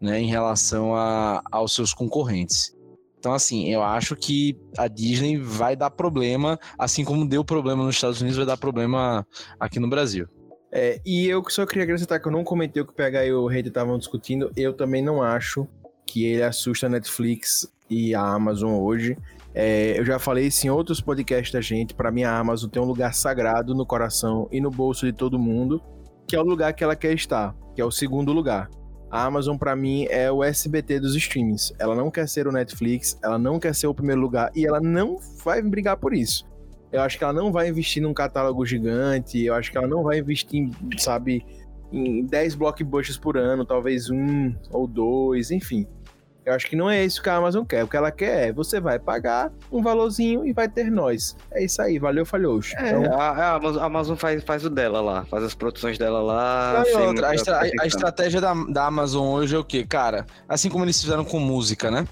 né, 0.00 0.18
em 0.18 0.26
relação 0.26 0.94
a, 0.94 1.42
aos 1.52 1.74
seus 1.74 1.92
concorrentes. 1.92 2.74
Então, 3.18 3.34
assim, 3.34 3.68
eu 3.68 3.82
acho 3.82 4.16
que 4.16 4.56
a 4.78 4.88
Disney 4.88 5.36
vai 5.36 5.76
dar 5.76 5.90
problema, 5.90 6.58
assim 6.78 7.04
como 7.04 7.28
deu 7.28 7.44
problema 7.44 7.84
nos 7.84 7.96
Estados 7.96 8.22
Unidos, 8.22 8.38
vai 8.38 8.46
dar 8.46 8.56
problema 8.56 9.26
aqui 9.60 9.78
no 9.78 9.88
Brasil. 9.88 10.26
É, 10.72 10.98
e 11.04 11.26
eu 11.26 11.44
só 11.50 11.66
queria 11.66 11.84
acrescentar 11.84 12.18
que 12.18 12.26
eu 12.26 12.32
não 12.32 12.42
comentei 12.42 12.80
o 12.80 12.86
que 12.86 12.92
o 12.92 12.96
PH 12.96 13.26
e 13.26 13.32
o 13.34 13.46
Rede 13.46 13.68
estavam 13.68 13.98
discutindo. 13.98 14.50
Eu 14.56 14.72
também 14.72 15.02
não 15.02 15.22
acho 15.22 15.68
que 16.06 16.24
ele 16.24 16.42
assusta 16.42 16.86
a 16.86 16.90
Netflix 16.90 17.70
e 17.90 18.14
a 18.14 18.22
Amazon 18.22 18.80
hoje. 18.80 19.14
É, 19.54 19.98
eu 19.98 20.04
já 20.04 20.18
falei 20.18 20.46
isso 20.46 20.66
em 20.66 20.70
outros 20.70 21.00
podcasts 21.00 21.52
da 21.52 21.60
gente. 21.60 21.94
Para 21.94 22.10
mim, 22.10 22.22
a 22.22 22.38
Amazon 22.38 22.70
tem 22.70 22.80
um 22.80 22.86
lugar 22.86 23.14
sagrado 23.14 23.74
no 23.74 23.86
coração 23.86 24.48
e 24.52 24.60
no 24.60 24.70
bolso 24.70 25.06
de 25.06 25.12
todo 25.12 25.38
mundo, 25.38 25.82
que 26.26 26.36
é 26.36 26.40
o 26.40 26.44
lugar 26.44 26.72
que 26.72 26.84
ela 26.84 26.94
quer 26.94 27.14
estar, 27.14 27.54
que 27.74 27.80
é 27.80 27.84
o 27.84 27.90
segundo 27.90 28.32
lugar. 28.32 28.68
A 29.10 29.24
Amazon, 29.24 29.56
para 29.56 29.74
mim, 29.74 30.06
é 30.10 30.30
o 30.30 30.44
SBT 30.44 31.00
dos 31.00 31.16
streamings. 31.16 31.72
Ela 31.78 31.94
não 31.94 32.10
quer 32.10 32.28
ser 32.28 32.46
o 32.46 32.52
Netflix, 32.52 33.18
ela 33.22 33.38
não 33.38 33.58
quer 33.58 33.74
ser 33.74 33.86
o 33.86 33.94
primeiro 33.94 34.20
lugar 34.20 34.50
e 34.54 34.66
ela 34.66 34.80
não 34.80 35.18
vai 35.42 35.62
brigar 35.62 35.96
por 35.96 36.12
isso. 36.12 36.46
Eu 36.92 37.02
acho 37.02 37.16
que 37.16 37.24
ela 37.24 37.32
não 37.32 37.50
vai 37.50 37.68
investir 37.68 38.02
num 38.02 38.14
catálogo 38.14 38.64
gigante, 38.64 39.42
eu 39.42 39.54
acho 39.54 39.70
que 39.70 39.78
ela 39.78 39.86
não 39.86 40.02
vai 40.02 40.18
investir, 40.18 40.70
sabe, 40.98 41.44
em 41.92 42.24
10 42.24 42.54
blockbusters 42.54 43.18
por 43.18 43.36
ano, 43.36 43.64
talvez 43.64 44.10
um 44.10 44.54
ou 44.70 44.86
dois, 44.86 45.50
enfim. 45.50 45.86
Eu 46.48 46.54
acho 46.54 46.66
que 46.66 46.74
não 46.74 46.88
é 46.88 47.04
isso 47.04 47.22
que 47.22 47.28
a 47.28 47.36
Amazon 47.36 47.62
quer. 47.62 47.84
O 47.84 47.88
que 47.88 47.96
ela 47.96 48.10
quer 48.10 48.48
é 48.48 48.52
você 48.52 48.80
vai 48.80 48.98
pagar 48.98 49.52
um 49.70 49.82
valorzinho 49.82 50.46
e 50.46 50.52
vai 50.54 50.66
ter 50.66 50.90
nós. 50.90 51.36
É 51.52 51.62
isso 51.62 51.82
aí, 51.82 51.98
valeu, 51.98 52.24
falhou. 52.24 52.58
É, 52.78 52.88
então... 52.88 53.20
a, 53.20 53.28
a, 53.28 53.84
Amazon, 53.84 54.16
faz, 54.16 54.42
faz 54.42 54.64
o 54.64 54.70
dela 54.70 55.02
lá, 55.02 55.26
faz 55.26 55.44
as 55.44 55.54
produções 55.54 55.98
dela 55.98 56.22
lá. 56.22 56.82
outra, 57.06 57.28
a, 57.28 57.34
estra, 57.34 57.60
a, 57.60 57.86
estratégia 57.86 58.40
da, 58.40 58.54
da 58.54 58.86
Amazon 58.86 59.26
hoje 59.28 59.54
é 59.54 59.58
o 59.58 59.64
quê, 59.64 59.84
cara? 59.84 60.24
Assim 60.48 60.70
como 60.70 60.86
eles 60.86 60.98
fizeram 60.98 61.22
com 61.22 61.38
música, 61.38 61.90
né? 61.90 62.08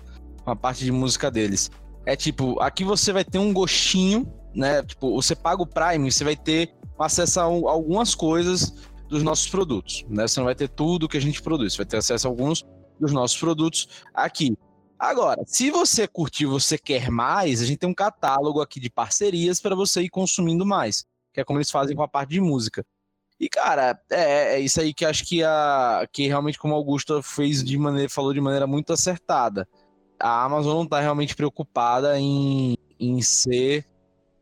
Uma 0.47 0.55
parte 0.55 0.85
de 0.85 0.93
música 0.93 1.31
deles. 1.31 1.71
É 2.05 2.14
tipo, 2.14 2.61
aqui 2.61 2.85
você 2.85 3.14
vai 3.14 3.25
ter 3.25 3.38
um 3.38 3.55
gostinho, 3.55 4.31
né? 4.55 4.83
Tipo, 4.83 5.14
você 5.14 5.35
paga 5.35 5.62
o 5.62 5.66
Prime, 5.66 6.12
você 6.12 6.25
vai 6.25 6.37
ter 6.37 6.75
acesso 6.99 7.40
a 7.40 7.45
algumas 7.45 8.14
coisas 8.14 8.75
dos 9.09 9.23
nossos 9.23 9.49
produtos, 9.49 10.05
né? 10.11 10.28
Você 10.28 10.38
não 10.40 10.45
vai 10.45 10.55
ter 10.55 10.69
tudo 10.69 11.09
que 11.09 11.16
a 11.16 11.21
gente 11.21 11.40
produz, 11.40 11.73
você 11.73 11.78
vai 11.78 11.87
ter 11.87 11.97
acesso 11.97 12.26
a 12.26 12.31
alguns 12.31 12.66
dos 12.99 13.12
nossos 13.12 13.38
produtos 13.38 13.88
aqui. 14.15 14.57
Agora, 14.99 15.43
se 15.47 15.71
você 15.71 16.09
curtiu, 16.09 16.50
você 16.50 16.79
quer 16.79 17.11
mais, 17.11 17.61
a 17.61 17.67
gente 17.67 17.79
tem 17.79 17.88
um 17.88 17.95
catálogo 17.95 18.61
aqui 18.61 18.81
de 18.81 18.88
parcerias 18.88 19.61
para 19.61 19.75
você 19.75 20.03
ir 20.03 20.09
consumindo 20.09 20.65
mais, 20.65 21.05
que 21.35 21.41
é 21.41 21.45
como 21.45 21.59
eles 21.59 21.71
fazem 21.71 21.95
com 21.95 22.03
a 22.03 22.09
parte 22.09 22.31
de 22.31 22.41
música. 22.41 22.85
E 23.38 23.49
cara, 23.49 24.00
é, 24.11 24.57
é 24.57 24.61
isso 24.61 24.81
aí 24.81 24.95
que 24.95 25.05
acho 25.05 25.25
que 25.26 25.45
a 25.45 26.09
que 26.11 26.26
realmente 26.26 26.59
como 26.59 26.73
o 26.73 26.76
Augusto 26.76 27.23
fez 27.23 27.62
de 27.62 27.76
maneira 27.76 28.09
falou 28.09 28.33
de 28.33 28.41
maneira 28.41 28.67
muito 28.67 28.93
acertada. 28.93 29.69
A 30.19 30.45
Amazon 30.45 30.75
não 30.75 30.85
está 30.85 31.00
realmente 31.00 31.37
preocupada 31.37 32.19
em, 32.19 32.75
em 32.99 33.21
ser 33.21 33.87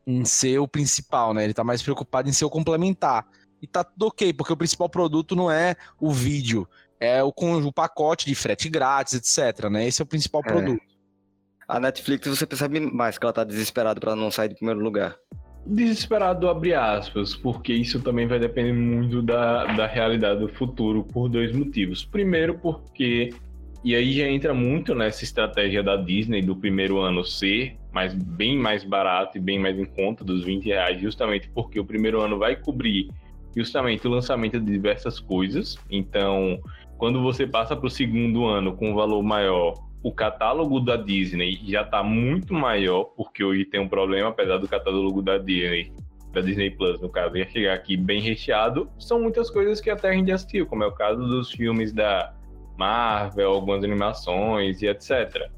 em 0.07 0.23
ser 0.23 0.59
o 0.59 0.67
principal, 0.67 1.33
né? 1.33 1.43
Ele 1.43 1.51
está 1.51 1.63
mais 1.63 1.81
preocupado 1.81 2.29
em 2.29 2.33
ser 2.33 2.45
o 2.45 2.49
complementar. 2.49 3.27
E 3.61 3.67
tá 3.67 3.83
tudo 3.83 4.07
ok, 4.07 4.31
porque 4.33 4.53
o 4.53 4.57
principal 4.57 4.87
produto 4.87 5.35
não 5.35 5.49
é 5.49 5.75
o 5.99 6.11
vídeo, 6.11 6.67
é 6.99 7.23
o, 7.23 7.33
o 7.35 7.73
pacote 7.73 8.25
de 8.25 8.35
frete 8.35 8.69
grátis, 8.69 9.13
etc. 9.13 9.69
Né? 9.69 9.87
Esse 9.87 10.01
é 10.01 10.03
o 10.03 10.07
principal 10.07 10.41
é. 10.45 10.47
produto. 10.47 10.95
A 11.67 11.79
Netflix 11.79 12.27
você 12.27 12.45
percebe 12.45 12.79
mais 12.79 13.17
que 13.17 13.25
ela 13.25 13.33
tá 13.33 13.43
desesperada 13.43 13.99
para 13.99 14.15
não 14.15 14.29
sair 14.29 14.49
do 14.49 14.55
primeiro 14.55 14.79
lugar. 14.79 15.15
Desesperado, 15.65 16.47
abre 16.47 16.75
aspas, 16.75 17.35
porque 17.35 17.73
isso 17.73 17.99
também 17.99 18.27
vai 18.27 18.37
depender 18.37 18.71
muito 18.71 19.19
da, 19.19 19.65
da 19.73 19.87
realidade 19.87 20.41
do 20.41 20.47
futuro 20.47 21.03
por 21.03 21.27
dois 21.27 21.51
motivos. 21.51 22.05
Primeiro, 22.05 22.59
porque, 22.59 23.31
e 23.83 23.95
aí 23.95 24.13
já 24.13 24.27
entra 24.27 24.53
muito 24.53 24.93
nessa 24.93 25.23
estratégia 25.23 25.81
da 25.81 25.95
Disney 25.95 26.43
do 26.43 26.55
primeiro 26.55 26.99
ano 26.99 27.25
ser 27.25 27.77
mais, 27.91 28.13
bem 28.13 28.59
mais 28.59 28.83
barato 28.83 29.39
e 29.39 29.41
bem 29.41 29.57
mais 29.57 29.79
em 29.79 29.85
conta 29.85 30.23
dos 30.23 30.43
20 30.43 30.65
reais, 30.65 31.01
justamente 31.01 31.49
porque 31.49 31.79
o 31.79 31.85
primeiro 31.85 32.21
ano 32.21 32.37
vai 32.37 32.55
cobrir 32.55 33.09
justamente 33.55 34.05
o 34.05 34.11
lançamento 34.11 34.59
de 34.59 34.71
diversas 34.71 35.19
coisas. 35.19 35.79
Então, 35.89 36.59
quando 36.97 37.21
você 37.21 37.45
passa 37.45 37.75
para 37.75 37.87
o 37.87 37.89
segundo 37.89 38.45
ano 38.45 38.75
com 38.75 38.91
um 38.91 38.95
valor 38.95 39.21
maior, 39.21 39.73
o 40.03 40.11
catálogo 40.11 40.79
da 40.79 40.95
Disney 40.95 41.59
já 41.65 41.81
está 41.81 42.03
muito 42.03 42.53
maior, 42.53 43.05
porque 43.15 43.43
hoje 43.43 43.65
tem 43.65 43.79
um 43.79 43.87
problema, 43.87 44.29
apesar 44.29 44.57
do 44.57 44.67
catálogo 44.67 45.21
da 45.21 45.37
Disney, 45.37 45.91
da 46.31 46.41
Disney 46.41 46.69
Plus, 46.69 47.01
no 47.01 47.09
caso, 47.09 47.35
ia 47.37 47.49
chegar 47.49 47.73
aqui 47.73 47.97
bem 47.97 48.21
recheado, 48.21 48.89
são 48.99 49.21
muitas 49.21 49.49
coisas 49.49 49.81
que 49.81 49.89
até 49.89 50.09
a 50.09 50.13
gente 50.13 50.31
assistiu, 50.31 50.67
como 50.67 50.83
é 50.83 50.87
o 50.87 50.91
caso 50.91 51.25
dos 51.25 51.51
filmes 51.51 51.91
da 51.91 52.33
Marvel, 52.77 53.49
algumas 53.49 53.83
animações 53.83 54.81
e 54.81 54.87
etc. 54.87 55.49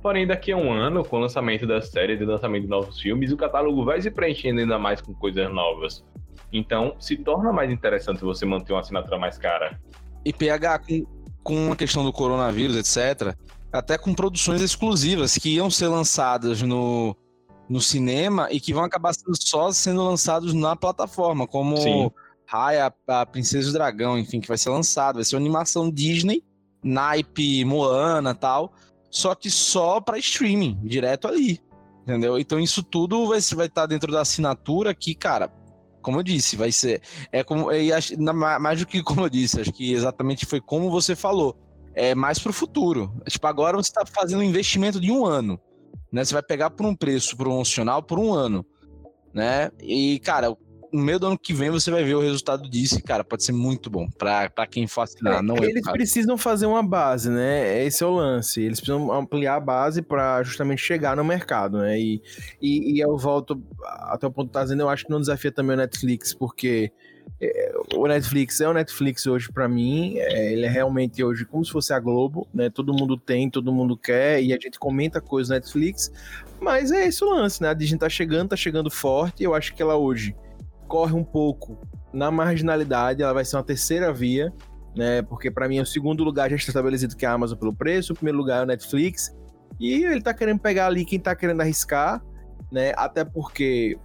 Porém, 0.00 0.26
daqui 0.26 0.50
a 0.50 0.56
um 0.56 0.72
ano, 0.72 1.04
com 1.04 1.16
o 1.16 1.20
lançamento 1.20 1.66
das 1.66 1.88
séries 1.88 2.20
e 2.20 2.24
lançamento 2.24 2.62
de 2.62 2.70
novos 2.70 2.98
filmes, 2.98 3.32
o 3.32 3.36
catálogo 3.36 3.84
vai 3.84 4.00
se 4.00 4.10
preenchendo 4.10 4.60
ainda 4.60 4.78
mais 4.78 5.02
com 5.02 5.12
coisas 5.12 5.52
novas. 5.52 6.02
Então, 6.52 6.96
se 6.98 7.16
torna 7.16 7.52
mais 7.52 7.70
interessante 7.70 8.22
você 8.22 8.46
manter 8.46 8.72
uma 8.72 8.80
assinatura 8.80 9.18
mais 9.18 9.36
cara. 9.36 9.78
E 10.24 10.32
PH, 10.32 10.78
com, 10.80 11.06
com 11.42 11.72
a 11.72 11.76
questão 11.76 12.04
do 12.04 12.12
coronavírus, 12.12 12.76
etc., 12.76 13.34
até 13.72 13.96
com 13.96 14.12
produções 14.12 14.60
exclusivas 14.60 15.36
que 15.38 15.50
iam 15.50 15.70
ser 15.70 15.88
lançadas 15.88 16.60
no, 16.62 17.16
no 17.68 17.80
cinema 17.80 18.48
e 18.50 18.60
que 18.60 18.74
vão 18.74 18.82
acabar 18.82 19.14
sendo 19.14 19.36
só 19.40 19.70
sendo 19.70 20.04
lançados 20.04 20.52
na 20.52 20.74
plataforma, 20.74 21.46
como 21.46 21.76
Sim. 21.76 22.10
Raya, 22.46 22.92
a 23.06 23.26
Princesa 23.26 23.68
do 23.68 23.72
Dragão, 23.74 24.18
enfim, 24.18 24.40
que 24.40 24.48
vai 24.48 24.58
ser 24.58 24.70
lançado. 24.70 25.16
Vai 25.16 25.24
ser 25.24 25.36
uma 25.36 25.40
animação 25.40 25.88
Disney, 25.88 26.42
naipe 26.82 27.64
Moana 27.64 28.34
tal, 28.34 28.72
só 29.08 29.36
que 29.36 29.48
só 29.48 30.00
para 30.00 30.18
streaming, 30.18 30.80
direto 30.82 31.28
ali. 31.28 31.60
Entendeu? 32.02 32.38
Então 32.38 32.58
isso 32.58 32.82
tudo 32.82 33.28
vai, 33.28 33.40
vai 33.40 33.66
estar 33.66 33.82
tá 33.82 33.86
dentro 33.86 34.10
da 34.10 34.22
assinatura 34.22 34.92
que, 34.92 35.14
cara, 35.14 35.52
como 36.00 36.18
eu 36.18 36.22
disse, 36.22 36.56
vai 36.56 36.72
ser. 36.72 37.02
É 37.30 37.42
como. 37.42 37.70
É, 37.70 37.88
mais 38.58 38.80
do 38.80 38.86
que 38.86 39.02
como 39.02 39.22
eu 39.22 39.30
disse, 39.30 39.60
acho 39.60 39.72
que 39.72 39.92
exatamente 39.92 40.46
foi 40.46 40.60
como 40.60 40.90
você 40.90 41.14
falou. 41.14 41.56
É 41.94 42.14
mais 42.14 42.38
para 42.38 42.50
o 42.50 42.52
futuro. 42.52 43.12
Tipo, 43.28 43.46
agora 43.46 43.76
você 43.76 43.90
está 43.90 44.06
fazendo 44.06 44.40
um 44.40 44.44
investimento 44.44 45.00
de 45.00 45.10
um 45.10 45.26
ano. 45.26 45.60
Né? 46.12 46.24
Você 46.24 46.32
vai 46.32 46.42
pegar 46.42 46.70
por 46.70 46.86
um 46.86 46.94
preço 46.94 47.36
promocional 47.36 48.02
por 48.02 48.18
um 48.18 48.32
ano. 48.32 48.64
Né? 49.34 49.70
E, 49.80 50.20
cara, 50.20 50.56
no 50.92 51.02
meio 51.02 51.18
do 51.18 51.26
ano 51.26 51.38
que 51.38 51.52
vem 51.52 51.70
você 51.70 51.90
vai 51.90 52.04
ver 52.04 52.14
o 52.14 52.20
resultado 52.20 52.68
disso 52.68 52.98
e, 52.98 53.02
cara, 53.02 53.24
pode 53.24 53.44
ser 53.44 53.52
muito 53.52 53.90
bom 53.90 54.08
para 54.10 54.66
quem 54.68 54.86
for 54.86 55.02
assinar. 55.02 55.38
É, 55.38 55.42
não 55.42 55.56
é 55.56 55.66
eles 55.66 55.82
precisam 55.90 56.36
fazer 56.36 56.66
uma 56.66 56.82
base, 56.82 57.30
né? 57.30 57.84
Esse 57.84 58.02
é 58.02 58.06
o 58.06 58.14
lance. 58.14 58.60
Eles 58.60 58.80
precisam 58.80 59.12
ampliar 59.12 59.56
a 59.56 59.60
base 59.60 60.02
para 60.02 60.42
justamente 60.42 60.82
chegar 60.82 61.16
no 61.16 61.24
mercado, 61.24 61.78
né? 61.78 61.98
E, 61.98 62.22
e, 62.60 62.96
e 62.96 63.00
eu 63.00 63.16
volto 63.16 63.62
até 63.82 64.26
o 64.26 64.30
ponto 64.30 64.48
que 64.48 64.54
tá 64.54 64.62
dizendo, 64.62 64.82
eu 64.82 64.88
acho 64.88 65.04
que 65.04 65.10
não 65.10 65.20
desafia 65.20 65.52
também 65.52 65.74
o 65.74 65.78
Netflix, 65.78 66.34
porque 66.34 66.92
é, 67.40 67.72
o 67.94 68.06
Netflix 68.06 68.60
é 68.60 68.68
o 68.68 68.72
Netflix 68.72 69.26
hoje 69.26 69.50
para 69.50 69.68
mim, 69.68 70.18
é, 70.18 70.52
ele 70.52 70.66
é 70.66 70.68
realmente 70.68 71.22
hoje 71.22 71.44
como 71.44 71.64
se 71.64 71.72
fosse 71.72 71.92
a 71.92 71.98
Globo, 71.98 72.46
né? 72.52 72.68
Todo 72.68 72.92
mundo 72.92 73.16
tem, 73.16 73.48
todo 73.48 73.72
mundo 73.72 73.96
quer 73.96 74.42
e 74.42 74.52
a 74.52 74.58
gente 74.58 74.78
comenta 74.78 75.20
coisas 75.20 75.48
no 75.48 75.54
Netflix, 75.54 76.12
mas 76.60 76.90
é 76.90 77.06
esse 77.06 77.24
o 77.24 77.30
lance, 77.30 77.62
né? 77.62 77.68
A 77.68 77.74
Disney 77.74 77.98
tá 77.98 78.08
chegando, 78.08 78.50
tá 78.50 78.56
chegando 78.56 78.90
forte, 78.90 79.42
eu 79.42 79.54
acho 79.54 79.74
que 79.74 79.80
ela 79.80 79.96
hoje 79.96 80.34
corre 80.90 81.14
um 81.14 81.22
pouco 81.22 81.78
na 82.12 82.32
marginalidade, 82.32 83.22
ela 83.22 83.32
vai 83.32 83.44
ser 83.44 83.56
uma 83.56 83.62
terceira 83.62 84.12
via, 84.12 84.52
né? 84.96 85.22
Porque 85.22 85.48
para 85.48 85.68
mim 85.68 85.78
é 85.78 85.82
o 85.82 85.86
segundo 85.86 86.24
lugar 86.24 86.50
já 86.50 86.56
está 86.56 86.70
estabelecido 86.70 87.16
que 87.16 87.24
é 87.24 87.28
a 87.28 87.32
Amazon 87.32 87.56
pelo 87.56 87.72
preço, 87.72 88.12
o 88.12 88.16
primeiro 88.16 88.36
lugar 88.36 88.60
é 88.60 88.62
o 88.64 88.66
Netflix. 88.66 89.32
E 89.78 90.04
ele 90.04 90.20
tá 90.20 90.34
querendo 90.34 90.58
pegar 90.58 90.88
ali 90.88 91.04
quem 91.04 91.20
tá 91.20 91.34
querendo 91.36 91.60
arriscar, 91.60 92.20
né? 92.72 92.92
Até 92.96 93.24
porque 93.24 93.96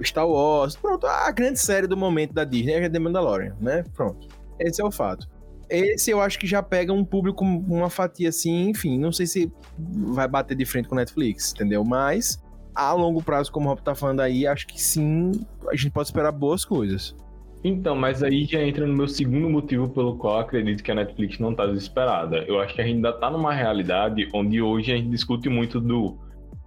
Star 0.00 0.28
Wars, 0.28 0.76
pronto, 0.76 1.08
a 1.08 1.28
grande 1.32 1.58
série 1.58 1.88
do 1.88 1.96
momento 1.96 2.32
da 2.32 2.44
Disney 2.44 2.74
é 2.74 2.88
The 2.88 3.00
Mandalorian, 3.00 3.56
né? 3.60 3.82
Pronto. 3.92 4.28
Esse 4.60 4.80
é 4.80 4.84
o 4.84 4.92
fato. 4.92 5.28
Esse 5.68 6.12
eu 6.12 6.20
acho 6.20 6.38
que 6.38 6.46
já 6.46 6.62
pega 6.62 6.92
um 6.92 7.04
público, 7.04 7.44
uma 7.44 7.90
fatia 7.90 8.28
assim, 8.28 8.70
enfim, 8.70 8.96
não 8.96 9.10
sei 9.10 9.26
se 9.26 9.52
vai 9.76 10.28
bater 10.28 10.56
de 10.56 10.64
frente 10.64 10.88
com 10.88 10.94
Netflix, 10.94 11.52
entendeu? 11.52 11.84
Mas 11.84 12.40
a 12.78 12.92
longo 12.92 13.20
prazo, 13.20 13.50
como 13.50 13.66
o 13.66 13.70
Rob 13.70 13.82
tá 13.82 13.92
falando 13.92 14.20
aí, 14.20 14.46
acho 14.46 14.66
que 14.68 14.80
sim, 14.80 15.32
a 15.68 15.74
gente 15.74 15.90
pode 15.90 16.06
esperar 16.06 16.30
boas 16.30 16.64
coisas. 16.64 17.16
Então, 17.64 17.96
mas 17.96 18.22
aí 18.22 18.44
já 18.44 18.62
entra 18.62 18.86
no 18.86 18.94
meu 18.94 19.08
segundo 19.08 19.50
motivo 19.50 19.88
pelo 19.88 20.16
qual 20.16 20.38
acredito 20.38 20.84
que 20.84 20.92
a 20.92 20.94
Netflix 20.94 21.40
não 21.40 21.52
tá 21.52 21.66
desesperada. 21.66 22.44
Eu 22.46 22.60
acho 22.60 22.72
que 22.72 22.80
a 22.80 22.84
gente 22.84 22.96
ainda 22.96 23.12
tá 23.12 23.28
numa 23.28 23.52
realidade 23.52 24.28
onde 24.32 24.62
hoje 24.62 24.92
a 24.92 24.96
gente 24.96 25.08
discute 25.08 25.48
muito 25.48 25.80
do 25.80 26.16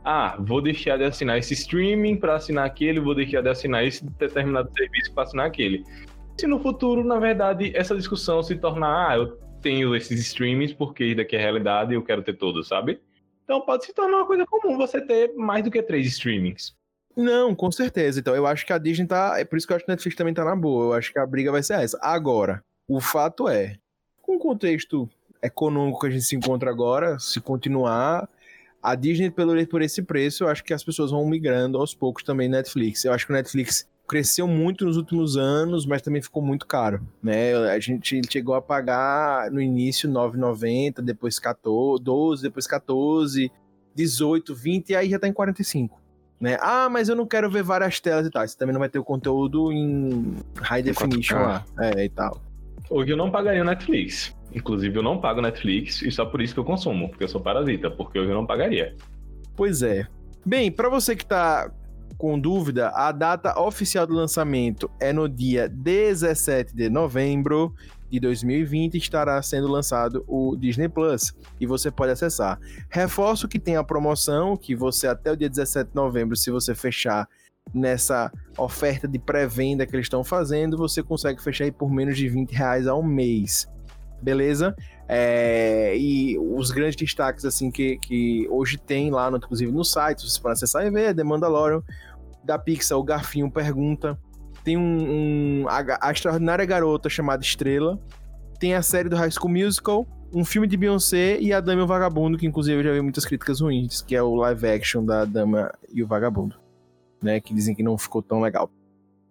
ah, 0.03 0.35
vou 0.37 0.61
deixar 0.61 0.97
de 0.97 1.05
assinar 1.05 1.37
esse 1.37 1.53
streaming 1.53 2.17
para 2.17 2.35
assinar 2.35 2.65
aquele, 2.65 2.99
vou 2.99 3.15
deixar 3.15 3.41
de 3.41 3.49
assinar 3.49 3.85
esse 3.85 4.03
determinado 4.03 4.69
serviço 4.73 5.13
para 5.13 5.23
assinar 5.23 5.45
aquele. 5.45 5.85
Se 6.37 6.45
no 6.45 6.59
futuro, 6.59 7.05
na 7.05 7.19
verdade, 7.19 7.71
essa 7.73 7.95
discussão 7.95 8.43
se 8.43 8.55
tornar, 8.55 9.11
ah, 9.11 9.15
eu 9.15 9.37
tenho 9.61 9.95
esses 9.95 10.19
streamings 10.19 10.73
porque 10.73 11.15
daqui 11.15 11.37
é 11.37 11.39
realidade 11.39 11.93
e 11.93 11.95
eu 11.95 12.03
quero 12.03 12.21
ter 12.21 12.33
todos, 12.33 12.67
sabe? 12.67 12.99
Então 13.51 13.59
pode 13.59 13.85
se 13.85 13.91
tornar 13.91 14.19
uma 14.19 14.25
coisa 14.25 14.45
comum 14.45 14.77
você 14.77 15.01
ter 15.01 15.33
mais 15.35 15.61
do 15.61 15.69
que 15.69 15.83
três 15.83 16.07
streamings. 16.07 16.73
Não, 17.17 17.53
com 17.53 17.69
certeza. 17.69 18.21
Então 18.21 18.33
eu 18.33 18.47
acho 18.47 18.65
que 18.65 18.71
a 18.71 18.77
Disney 18.77 19.05
tá. 19.05 19.37
É 19.37 19.43
por 19.43 19.57
isso 19.57 19.67
que 19.67 19.73
eu 19.73 19.75
acho 19.75 19.83
que 19.83 19.91
a 19.91 19.93
Netflix 19.93 20.15
também 20.15 20.33
tá 20.33 20.45
na 20.45 20.55
boa. 20.55 20.85
Eu 20.85 20.93
acho 20.93 21.11
que 21.11 21.19
a 21.19 21.25
briga 21.25 21.51
vai 21.51 21.61
ser 21.61 21.73
essa. 21.73 21.99
Agora, 22.01 22.63
o 22.87 23.01
fato 23.01 23.49
é, 23.49 23.75
com 24.21 24.37
o 24.37 24.39
contexto 24.39 25.09
econômico 25.43 25.99
que 25.99 26.07
a 26.07 26.09
gente 26.09 26.23
se 26.23 26.33
encontra 26.33 26.69
agora, 26.69 27.19
se 27.19 27.41
continuar, 27.41 28.29
a 28.81 28.95
Disney, 28.95 29.29
pelo, 29.29 29.67
por 29.67 29.81
esse 29.81 30.01
preço, 30.01 30.45
eu 30.45 30.47
acho 30.47 30.63
que 30.63 30.73
as 30.73 30.81
pessoas 30.81 31.11
vão 31.11 31.27
migrando 31.27 31.77
aos 31.77 31.93
poucos 31.93 32.23
também 32.23 32.47
Netflix. 32.47 33.03
Eu 33.03 33.11
acho 33.11 33.25
que 33.25 33.33
o 33.33 33.35
Netflix 33.35 33.85
cresceu 34.11 34.45
muito 34.45 34.83
nos 34.83 34.97
últimos 34.97 35.37
anos, 35.37 35.85
mas 35.85 36.01
também 36.01 36.21
ficou 36.21 36.43
muito 36.43 36.67
caro, 36.67 36.99
né? 37.23 37.55
A 37.69 37.79
gente 37.79 38.21
chegou 38.29 38.55
a 38.55 38.61
pagar 38.61 39.49
no 39.49 39.61
início 39.61 40.09
9,90, 40.09 41.01
depois 41.01 41.39
14, 41.39 42.03
12, 42.03 42.43
depois 42.43 42.67
14, 42.67 43.49
18, 43.95 44.53
20 44.53 44.89
e 44.89 44.95
aí 44.97 45.09
já 45.09 45.17
tá 45.17 45.29
em 45.29 45.33
45. 45.33 45.97
Né? 46.41 46.57
Ah, 46.59 46.89
mas 46.89 47.07
eu 47.07 47.15
não 47.15 47.25
quero 47.25 47.49
ver 47.49 47.63
várias 47.63 48.01
telas 48.01 48.27
e 48.27 48.29
tal. 48.29 48.45
Você 48.45 48.57
também 48.57 48.73
não 48.73 48.81
vai 48.81 48.89
ter 48.89 48.99
o 48.99 49.03
conteúdo 49.03 49.71
em 49.71 50.35
high 50.57 50.83
definition 50.83 51.37
lá. 51.37 51.63
É, 51.79 52.03
e 52.03 52.09
tal. 52.09 52.41
Hoje 52.89 53.11
eu 53.11 53.17
não 53.17 53.31
pagaria 53.31 53.61
o 53.61 53.65
Netflix. 53.65 54.35
Inclusive, 54.53 54.93
eu 54.93 55.03
não 55.03 55.21
pago 55.21 55.39
Netflix 55.39 56.01
e 56.01 56.11
só 56.11 56.25
por 56.25 56.41
isso 56.41 56.53
que 56.53 56.59
eu 56.59 56.65
consumo, 56.65 57.07
porque 57.07 57.23
eu 57.23 57.29
sou 57.29 57.39
parasita, 57.39 57.89
porque 57.89 58.19
hoje 58.19 58.31
eu 58.31 58.35
não 58.35 58.45
pagaria. 58.45 58.93
Pois 59.55 59.81
é. 59.81 60.05
Bem, 60.45 60.69
para 60.69 60.89
você 60.89 61.15
que 61.15 61.25
tá 61.25 61.71
com 62.21 62.39
dúvida, 62.39 62.89
a 62.89 63.11
data 63.11 63.59
oficial 63.59 64.05
do 64.05 64.13
lançamento 64.13 64.91
é 64.99 65.11
no 65.11 65.27
dia 65.27 65.67
17 65.67 66.71
de 66.75 66.87
novembro 66.87 67.73
de 68.11 68.19
2020 68.19 68.93
estará 68.93 69.41
sendo 69.41 69.67
lançado 69.67 70.23
o 70.27 70.55
Disney 70.55 70.87
Plus 70.87 71.33
e 71.59 71.65
você 71.65 71.89
pode 71.89 72.11
acessar. 72.11 72.59
Reforço 72.91 73.47
que 73.47 73.57
tem 73.57 73.75
a 73.75 73.83
promoção 73.83 74.55
que 74.55 74.75
você 74.75 75.07
até 75.07 75.31
o 75.31 75.35
dia 75.35 75.49
17 75.49 75.89
de 75.89 75.95
novembro, 75.95 76.35
se 76.35 76.51
você 76.51 76.75
fechar 76.75 77.27
nessa 77.73 78.31
oferta 78.55 79.07
de 79.07 79.17
pré-venda 79.17 79.87
que 79.87 79.95
eles 79.95 80.05
estão 80.05 80.23
fazendo, 80.23 80.77
você 80.77 81.01
consegue 81.01 81.41
fechar 81.41 81.71
por 81.71 81.89
menos 81.89 82.15
de 82.15 82.29
20 82.29 82.51
reais 82.51 82.85
ao 82.85 83.01
mês. 83.01 83.67
Beleza? 84.21 84.75
É, 85.13 85.93
e 85.97 86.37
os 86.39 86.71
grandes 86.71 86.95
destaques 86.95 87.43
assim 87.43 87.69
que, 87.69 87.97
que 87.97 88.47
hoje 88.49 88.77
tem 88.77 89.11
lá, 89.11 89.29
no, 89.29 89.35
inclusive 89.35 89.69
no 89.69 89.83
site, 89.83 90.21
você 90.21 90.39
pode 90.39 90.53
acessar 90.53 90.85
e 90.85 90.89
ver, 90.89 91.09
é 91.09 91.13
The 91.13 91.23
Mandalorian, 91.23 91.81
da 92.43 92.57
Pixar, 92.57 92.97
o 92.97 93.03
Garfinho 93.03 93.49
pergunta. 93.51 94.17
Tem 94.63 94.77
um, 94.77 95.63
um 95.63 95.67
a, 95.67 96.07
a, 96.07 96.11
Extraordinária 96.11 96.65
Garota 96.65 97.09
chamada 97.09 97.43
Estrela. 97.43 97.99
Tem 98.59 98.75
a 98.75 98.81
série 98.81 99.09
do 99.09 99.15
High 99.15 99.31
School 99.31 99.51
Musical, 99.51 100.07
um 100.33 100.45
filme 100.45 100.67
de 100.67 100.77
Beyoncé 100.77 101.39
e 101.39 101.51
a 101.51 101.59
Dama 101.59 101.81
e 101.81 101.83
o 101.83 101.87
Vagabundo, 101.87 102.37
que 102.37 102.45
inclusive 102.45 102.79
eu 102.79 102.83
já 102.83 102.93
vi 102.93 103.01
muitas 103.01 103.25
críticas 103.25 103.59
ruins, 103.59 104.01
que 104.01 104.15
é 104.15 104.21
o 104.21 104.35
live 104.35 104.67
action 104.67 105.03
da 105.03 105.25
Dama 105.25 105.73
e 105.91 106.03
o 106.03 106.07
Vagabundo, 106.07 106.55
né? 107.21 107.39
Que 107.39 107.53
dizem 107.53 107.73
que 107.73 107.81
não 107.81 107.97
ficou 107.97 108.21
tão 108.21 108.39
legal. 108.39 108.69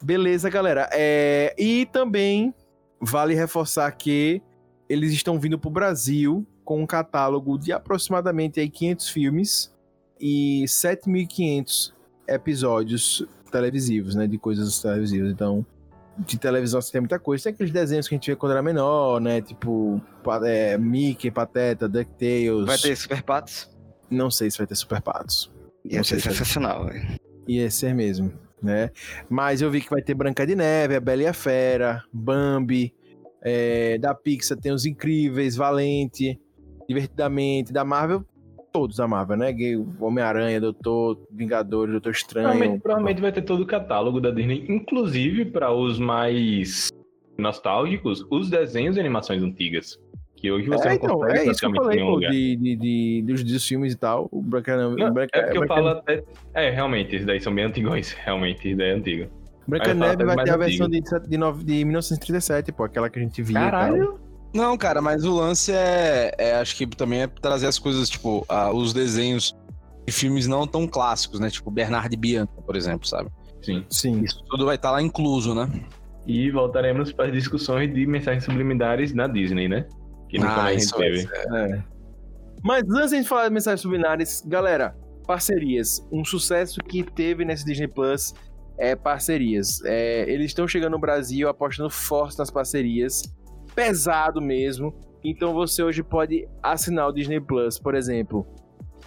Beleza, 0.02 0.50
galera. 0.50 0.88
É, 0.92 1.54
e 1.58 1.86
também 1.86 2.54
vale 3.00 3.34
reforçar 3.34 3.90
que 3.92 4.42
eles 4.88 5.12
estão 5.12 5.38
vindo 5.38 5.58
para 5.58 5.68
o 5.68 5.72
Brasil 5.72 6.44
com 6.64 6.82
um 6.82 6.86
catálogo 6.86 7.58
de 7.58 7.72
aproximadamente 7.72 8.60
aí 8.60 8.68
500 8.68 9.08
filmes 9.08 9.74
e 10.20 10.64
7.500 10.66 11.92
episódios 12.30 13.26
televisivos, 13.50 14.14
né? 14.14 14.26
De 14.26 14.38
coisas 14.38 14.80
televisivas. 14.80 15.30
Então, 15.30 15.66
de 16.18 16.38
televisão 16.38 16.80
você 16.80 16.92
tem 16.92 17.00
muita 17.00 17.18
coisa. 17.18 17.44
Tem 17.44 17.52
aqueles 17.52 17.72
desenhos 17.72 18.08
que 18.08 18.14
a 18.14 18.16
gente 18.16 18.30
vê 18.30 18.36
quando 18.36 18.52
era 18.52 18.62
menor, 18.62 19.20
né? 19.20 19.40
Tipo, 19.40 20.00
é, 20.44 20.78
Mickey, 20.78 21.30
Pateta, 21.30 21.88
DuckTales. 21.88 22.66
Vai 22.66 22.78
ter 22.78 22.96
Super 22.96 23.22
Patos? 23.22 23.70
Não 24.10 24.30
sei 24.30 24.50
se 24.50 24.58
vai 24.58 24.66
ter 24.66 24.74
Super 24.74 25.00
Patos. 25.00 25.50
Ia 25.84 26.04
ser 26.04 26.20
sensacional, 26.20 26.86
velho. 26.86 27.18
Ia 27.48 27.70
ser 27.70 27.94
mesmo, 27.94 28.32
né? 28.62 28.90
Mas 29.28 29.62
eu 29.62 29.70
vi 29.70 29.80
que 29.80 29.90
vai 29.90 30.02
ter 30.02 30.14
Branca 30.14 30.46
de 30.46 30.54
Neve, 30.54 30.94
a 30.94 31.00
Bela 31.00 31.22
e 31.22 31.26
a 31.26 31.32
Fera, 31.32 32.04
Bambi. 32.12 32.94
É, 33.42 33.96
da 33.98 34.14
Pixar 34.14 34.58
tem 34.58 34.70
os 34.70 34.84
Incríveis, 34.84 35.56
Valente, 35.56 36.38
Divertidamente. 36.86 37.72
Da 37.72 37.84
Marvel 37.84 38.24
todos 38.72 38.96
da 38.96 39.06
Marvel, 39.06 39.36
né? 39.36 39.54
Homem-Aranha, 39.98 40.60
Doutor 40.60 41.18
Vingadores, 41.30 41.92
Doutor 41.92 42.12
Estranho. 42.12 42.48
Provavelmente, 42.48 42.82
provavelmente 42.82 43.20
vai 43.20 43.32
ter 43.32 43.42
todo 43.42 43.62
o 43.62 43.66
catálogo 43.66 44.20
da 44.20 44.30
Disney, 44.30 44.64
inclusive 44.68 45.44
para 45.46 45.72
os 45.72 45.98
mais 45.98 46.90
nostálgicos, 47.38 48.24
os 48.30 48.50
desenhos 48.50 48.96
e 48.96 49.00
animações 49.00 49.42
antigas. 49.42 49.98
Que 50.36 50.50
hoje 50.50 50.68
você 50.68 50.86
é, 50.86 50.90
não 50.90 50.96
então, 50.96 51.18
consegue 51.18 51.38
é 51.38 51.50
isso 51.50 51.60
que 51.60 51.66
eu 51.66 51.74
falei, 51.74 52.00
pô, 52.00 52.18
de, 52.18 52.56
de, 52.56 52.76
de, 52.76 53.22
dos, 53.26 53.44
dos 53.44 53.66
filmes 53.66 53.92
e 53.92 53.96
tal. 53.96 54.26
O 54.32 54.40
Branca, 54.40 54.74
Não, 54.74 55.12
Branca, 55.12 55.38
é 55.38 55.42
porque 55.42 55.58
eu 55.58 55.66
falo 55.66 55.88
até. 55.88 56.24
É, 56.54 56.70
realmente, 56.70 57.14
esses 57.14 57.26
daí 57.26 57.40
são 57.40 57.54
bem 57.54 57.64
antigos, 57.64 58.12
realmente, 58.24 58.74
daí 58.74 58.88
é 58.88 58.92
antiga. 58.92 59.28
Branca 59.68 59.92
Neve 59.92 60.24
vai 60.24 60.36
ter 60.42 60.50
a 60.50 60.56
versão 60.56 60.88
de, 60.88 61.00
de, 61.00 61.64
de 61.64 61.84
1937, 61.84 62.72
pô, 62.72 62.84
aquela 62.84 63.10
que 63.10 63.18
a 63.18 63.22
gente 63.22 63.42
via. 63.42 63.60
Caralho! 63.60 64.29
Não, 64.52 64.76
cara, 64.76 65.00
mas 65.00 65.24
o 65.24 65.34
lance 65.34 65.72
é, 65.72 66.34
é, 66.36 66.54
acho 66.56 66.76
que 66.76 66.86
também 66.86 67.22
é 67.22 67.26
trazer 67.26 67.66
as 67.66 67.78
coisas, 67.78 68.08
tipo, 68.08 68.44
os 68.74 68.92
desenhos 68.92 69.56
de 70.06 70.12
filmes 70.12 70.46
não 70.46 70.66
tão 70.66 70.88
clássicos, 70.88 71.38
né? 71.38 71.48
Tipo 71.50 71.70
Bernard 71.70 72.12
e 72.12 72.16
Bianca, 72.16 72.60
por 72.62 72.74
exemplo, 72.74 73.06
sabe? 73.06 73.30
Sim. 73.62 73.84
Sim. 73.90 74.22
Isso 74.22 74.42
tudo 74.48 74.66
vai 74.66 74.74
estar 74.74 74.90
lá 74.90 75.00
incluso, 75.00 75.54
né? 75.54 75.68
E 76.26 76.50
voltaremos 76.50 77.12
para 77.12 77.26
as 77.26 77.32
discussões 77.32 77.92
de 77.92 78.06
mensagens 78.06 78.44
subliminares 78.44 79.14
na 79.14 79.26
Disney, 79.26 79.68
né? 79.68 79.86
Que 80.28 80.38
nunca 80.38 80.52
Ah, 80.52 80.56
mais 80.56 80.66
a 80.66 80.72
gente 80.72 80.82
isso 80.84 80.96
teve. 80.96 81.28
É. 81.56 81.82
Mas 82.62 82.82
antes 82.84 83.10
de 83.10 83.16
a 83.16 83.18
gente 83.18 83.28
falar 83.28 83.48
de 83.48 83.54
mensagens 83.54 83.80
subliminares, 83.80 84.42
galera, 84.46 84.96
parcerias. 85.26 86.06
Um 86.10 86.24
sucesso 86.24 86.80
que 86.80 87.02
teve 87.02 87.44
nesse 87.44 87.64
Disney 87.64 87.88
Plus 87.88 88.34
é 88.78 88.96
parcerias. 88.96 89.80
É, 89.84 90.30
eles 90.30 90.46
estão 90.46 90.66
chegando 90.66 90.92
no 90.92 90.98
Brasil 90.98 91.48
apostando 91.48 91.90
forte 91.90 92.38
nas 92.38 92.50
parcerias. 92.50 93.22
Pesado 93.80 94.42
mesmo. 94.42 94.94
Então 95.24 95.54
você 95.54 95.82
hoje 95.82 96.02
pode 96.02 96.46
assinar 96.62 97.08
o 97.08 97.12
Disney 97.12 97.40
Plus, 97.40 97.78
por 97.78 97.94
exemplo. 97.94 98.46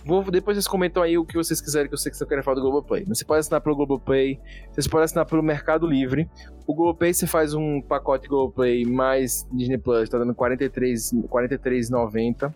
Vou, 0.03 0.23
depois 0.31 0.57
vocês 0.57 0.67
comentam 0.67 1.03
aí 1.03 1.15
o 1.15 1.23
que 1.23 1.35
vocês 1.35 1.61
quiserem, 1.61 1.87
que 1.87 1.93
eu 1.93 1.97
sei 1.97 2.11
que 2.11 2.17
vocês 2.17 2.27
querem 2.27 2.43
falar 2.43 2.55
do 2.55 2.61
Globoplay. 2.61 3.05
Você 3.05 3.23
pode 3.23 3.41
assinar 3.41 3.61
pelo 3.61 3.75
Globoplay, 3.75 4.39
vocês 4.71 4.87
podem 4.87 5.05
assinar 5.05 5.27
pelo 5.27 5.43
Mercado 5.43 5.85
Livre. 5.85 6.27
O 6.65 6.73
Globoplay 6.73 7.13
você 7.13 7.27
faz 7.27 7.53
um 7.53 7.81
pacote 7.83 8.27
Globoplay 8.27 8.83
mais 8.83 9.47
Disney 9.51 9.77
Plus, 9.77 10.09
tá 10.09 10.17
dando 10.17 10.33
43 10.33 11.13
43,90. 11.29 12.51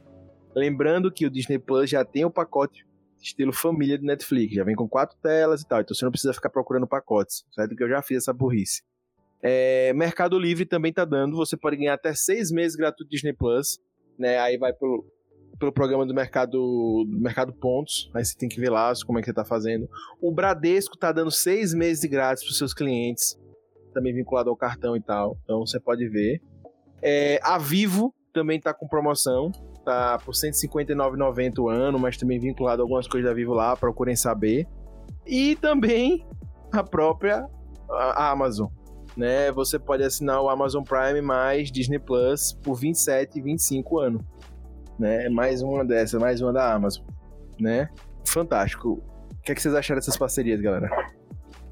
Lembrando 0.55 1.11
que 1.11 1.23
o 1.23 1.29
Disney 1.29 1.59
Plus 1.59 1.87
já 1.87 2.03
tem 2.03 2.25
o 2.25 2.31
pacote 2.31 2.83
estilo 3.21 3.53
família 3.53 3.95
do 3.95 4.05
Netflix, 4.05 4.55
já 4.55 4.63
vem 4.63 4.75
com 4.75 4.89
quatro 4.89 5.15
telas 5.21 5.61
e 5.61 5.67
tal, 5.67 5.81
então 5.81 5.95
você 5.95 6.03
não 6.03 6.11
precisa 6.11 6.33
ficar 6.33 6.49
procurando 6.49 6.87
pacotes, 6.87 7.45
certo? 7.53 7.75
Que 7.75 7.83
eu 7.83 7.89
já 7.89 8.01
fiz 8.01 8.17
essa 8.17 8.33
burrice. 8.33 8.81
É, 9.41 9.93
Mercado 9.93 10.37
Livre 10.39 10.65
também 10.65 10.91
tá 10.91 11.05
dando, 11.05 11.35
você 11.35 11.55
pode 11.55 11.77
ganhar 11.77 11.93
até 11.93 12.13
seis 12.13 12.51
meses 12.51 12.75
gratuito 12.75 13.09
Disney 13.09 13.33
Plus, 13.33 13.79
né? 14.17 14.37
Aí 14.39 14.57
vai 14.57 14.73
pelo, 14.73 15.05
pelo 15.59 15.71
programa 15.71 16.05
do 16.05 16.13
Mercado, 16.13 16.51
do 17.05 17.19
Mercado 17.19 17.53
Pontos, 17.53 18.09
aí 18.13 18.25
você 18.25 18.35
tem 18.35 18.49
que 18.49 18.59
ver 18.59 18.69
lá 18.71 18.91
como 19.05 19.19
é 19.19 19.21
que 19.21 19.27
você 19.27 19.33
tá 19.33 19.45
fazendo. 19.45 19.87
O 20.21 20.31
Bradesco 20.31 20.97
tá 20.97 21.11
dando 21.11 21.31
seis 21.31 21.73
meses 21.73 22.01
de 22.01 22.07
grátis 22.07 22.43
para 22.43 22.53
seus 22.53 22.73
clientes, 22.73 23.39
também 23.93 24.13
vinculado 24.13 24.49
ao 24.49 24.55
cartão 24.55 24.95
e 24.95 25.01
tal, 25.01 25.37
então 25.43 25.59
você 25.65 25.79
pode 25.79 26.07
ver. 26.09 26.41
É, 27.01 27.39
a 27.43 27.57
Vivo 27.59 28.13
também 28.33 28.59
tá 28.59 28.73
com 28.73 28.87
promoção, 28.87 29.51
tá 29.85 30.17
por 30.19 30.33
R$ 30.33 30.51
159,90 30.51 31.59
o 31.59 31.69
ano, 31.69 31.97
mas 31.99 32.17
também 32.17 32.39
vinculado 32.39 32.81
a 32.81 32.85
algumas 32.85 33.07
coisas 33.07 33.29
da 33.29 33.33
Vivo 33.35 33.53
lá, 33.53 33.75
procurem 33.75 34.15
saber. 34.15 34.67
E 35.25 35.55
também 35.57 36.25
a 36.71 36.83
própria 36.83 37.47
a- 37.89 38.31
Amazon, 38.31 38.67
né? 39.17 39.51
Você 39.51 39.79
pode 39.79 40.03
assinar 40.03 40.41
o 40.41 40.49
Amazon 40.49 40.83
Prime 40.83 41.21
mais 41.21 41.71
Disney 41.71 41.99
Plus 41.99 42.53
por 42.61 42.75
27 42.75 43.39
e 43.39 43.41
25 43.41 43.99
ano, 43.99 44.25
né? 44.97 45.27
Mais 45.29 45.61
uma 45.61 45.83
dessa, 45.83 46.19
mais 46.19 46.39
uma 46.39 46.53
da 46.53 46.73
Amazon, 46.73 47.03
né? 47.59 47.89
Fantástico. 48.25 49.03
O 49.31 49.41
que, 49.41 49.51
é 49.51 49.55
que 49.55 49.61
vocês 49.61 49.73
acharam 49.73 49.99
dessas 49.99 50.17
parcerias, 50.17 50.61
galera? 50.61 50.89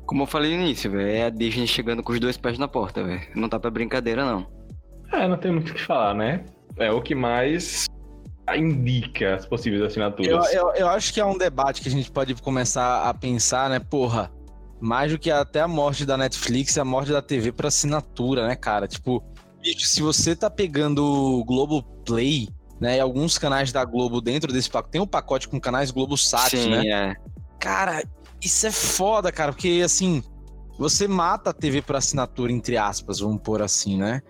Como 0.06 0.24
eu 0.24 0.28
falei 0.28 0.56
no 0.56 0.64
início, 0.64 0.92
velho, 0.92 1.10
é 1.10 1.26
a 1.26 1.30
Disney 1.30 1.68
chegando 1.68 2.02
com 2.02 2.14
os 2.14 2.20
dois 2.20 2.38
pés 2.38 2.58
na 2.58 2.68
porta, 2.68 3.04
velho. 3.04 3.22
Não 3.36 3.48
tá 3.48 3.60
pra 3.60 3.70
brincadeira, 3.70 4.26
não. 4.26 4.48
É, 5.14 5.28
não 5.28 5.38
tem 5.38 5.52
muito 5.52 5.70
o 5.70 5.74
que 5.74 5.82
falar, 5.82 6.14
né? 6.14 6.44
É 6.78 6.92
o 6.92 7.02
que 7.02 7.14
mais 7.14 7.86
indica 8.56 9.36
as 9.36 9.46
possíveis 9.46 9.82
assinaturas. 9.82 10.54
Eu, 10.54 10.70
eu, 10.70 10.74
eu 10.76 10.90
acho 10.90 11.14
que 11.14 11.20
é 11.20 11.26
um 11.26 11.38
debate 11.38 11.82
que 11.82 11.90
a 11.90 11.92
gente 11.92 12.12
pode 12.12 12.36
começar 12.36 13.10
a 13.10 13.14
pensar, 13.14 13.70
né? 13.70 13.80
Porra, 13.80 14.32
mais 14.80 15.12
do 15.12 15.20
que 15.20 15.32
até 15.32 15.62
a 15.62 15.68
morte 15.68 16.06
da 16.06 16.18
Netflix, 16.18 16.78
a 16.78 16.86
morte 16.86 17.12
da 17.12 17.22
TV 17.22 17.52
pra 17.52 17.70
assinatura, 17.70 18.48
né, 18.48 18.56
cara? 18.56 18.88
Tipo, 18.88 19.24
bicho, 19.62 19.86
se 19.86 20.02
você 20.02 20.36
tá 20.36 20.50
pegando 20.50 21.04
o 21.04 21.44
Globoplay, 21.44 22.50
né? 22.80 22.98
E 22.98 23.00
alguns 23.00 23.38
canais 23.38 23.72
da 23.72 23.84
Globo 23.86 24.22
dentro 24.22 24.52
desse 24.52 24.70
pacote. 24.70 24.92
Tem 24.92 25.02
um 25.02 25.08
pacote 25.08 25.48
com 25.48 25.60
canais 25.60 25.92
Globosat, 25.92 26.50
Sim, 26.58 26.70
né? 26.70 26.88
é. 26.88 27.16
Cara, 27.60 28.04
isso 28.42 28.68
é 28.68 28.72
foda, 28.72 29.32
cara, 29.32 29.52
porque 29.52 29.82
assim, 29.84 30.22
você 30.78 31.08
mata 31.08 31.50
a 31.50 31.54
TV 31.54 31.82
por 31.82 31.96
assinatura, 31.96 32.52
entre 32.52 32.78
aspas, 32.78 33.20
vamos 33.20 33.42
pôr 33.42 33.62
assim, 33.62 33.98
né? 33.98 34.22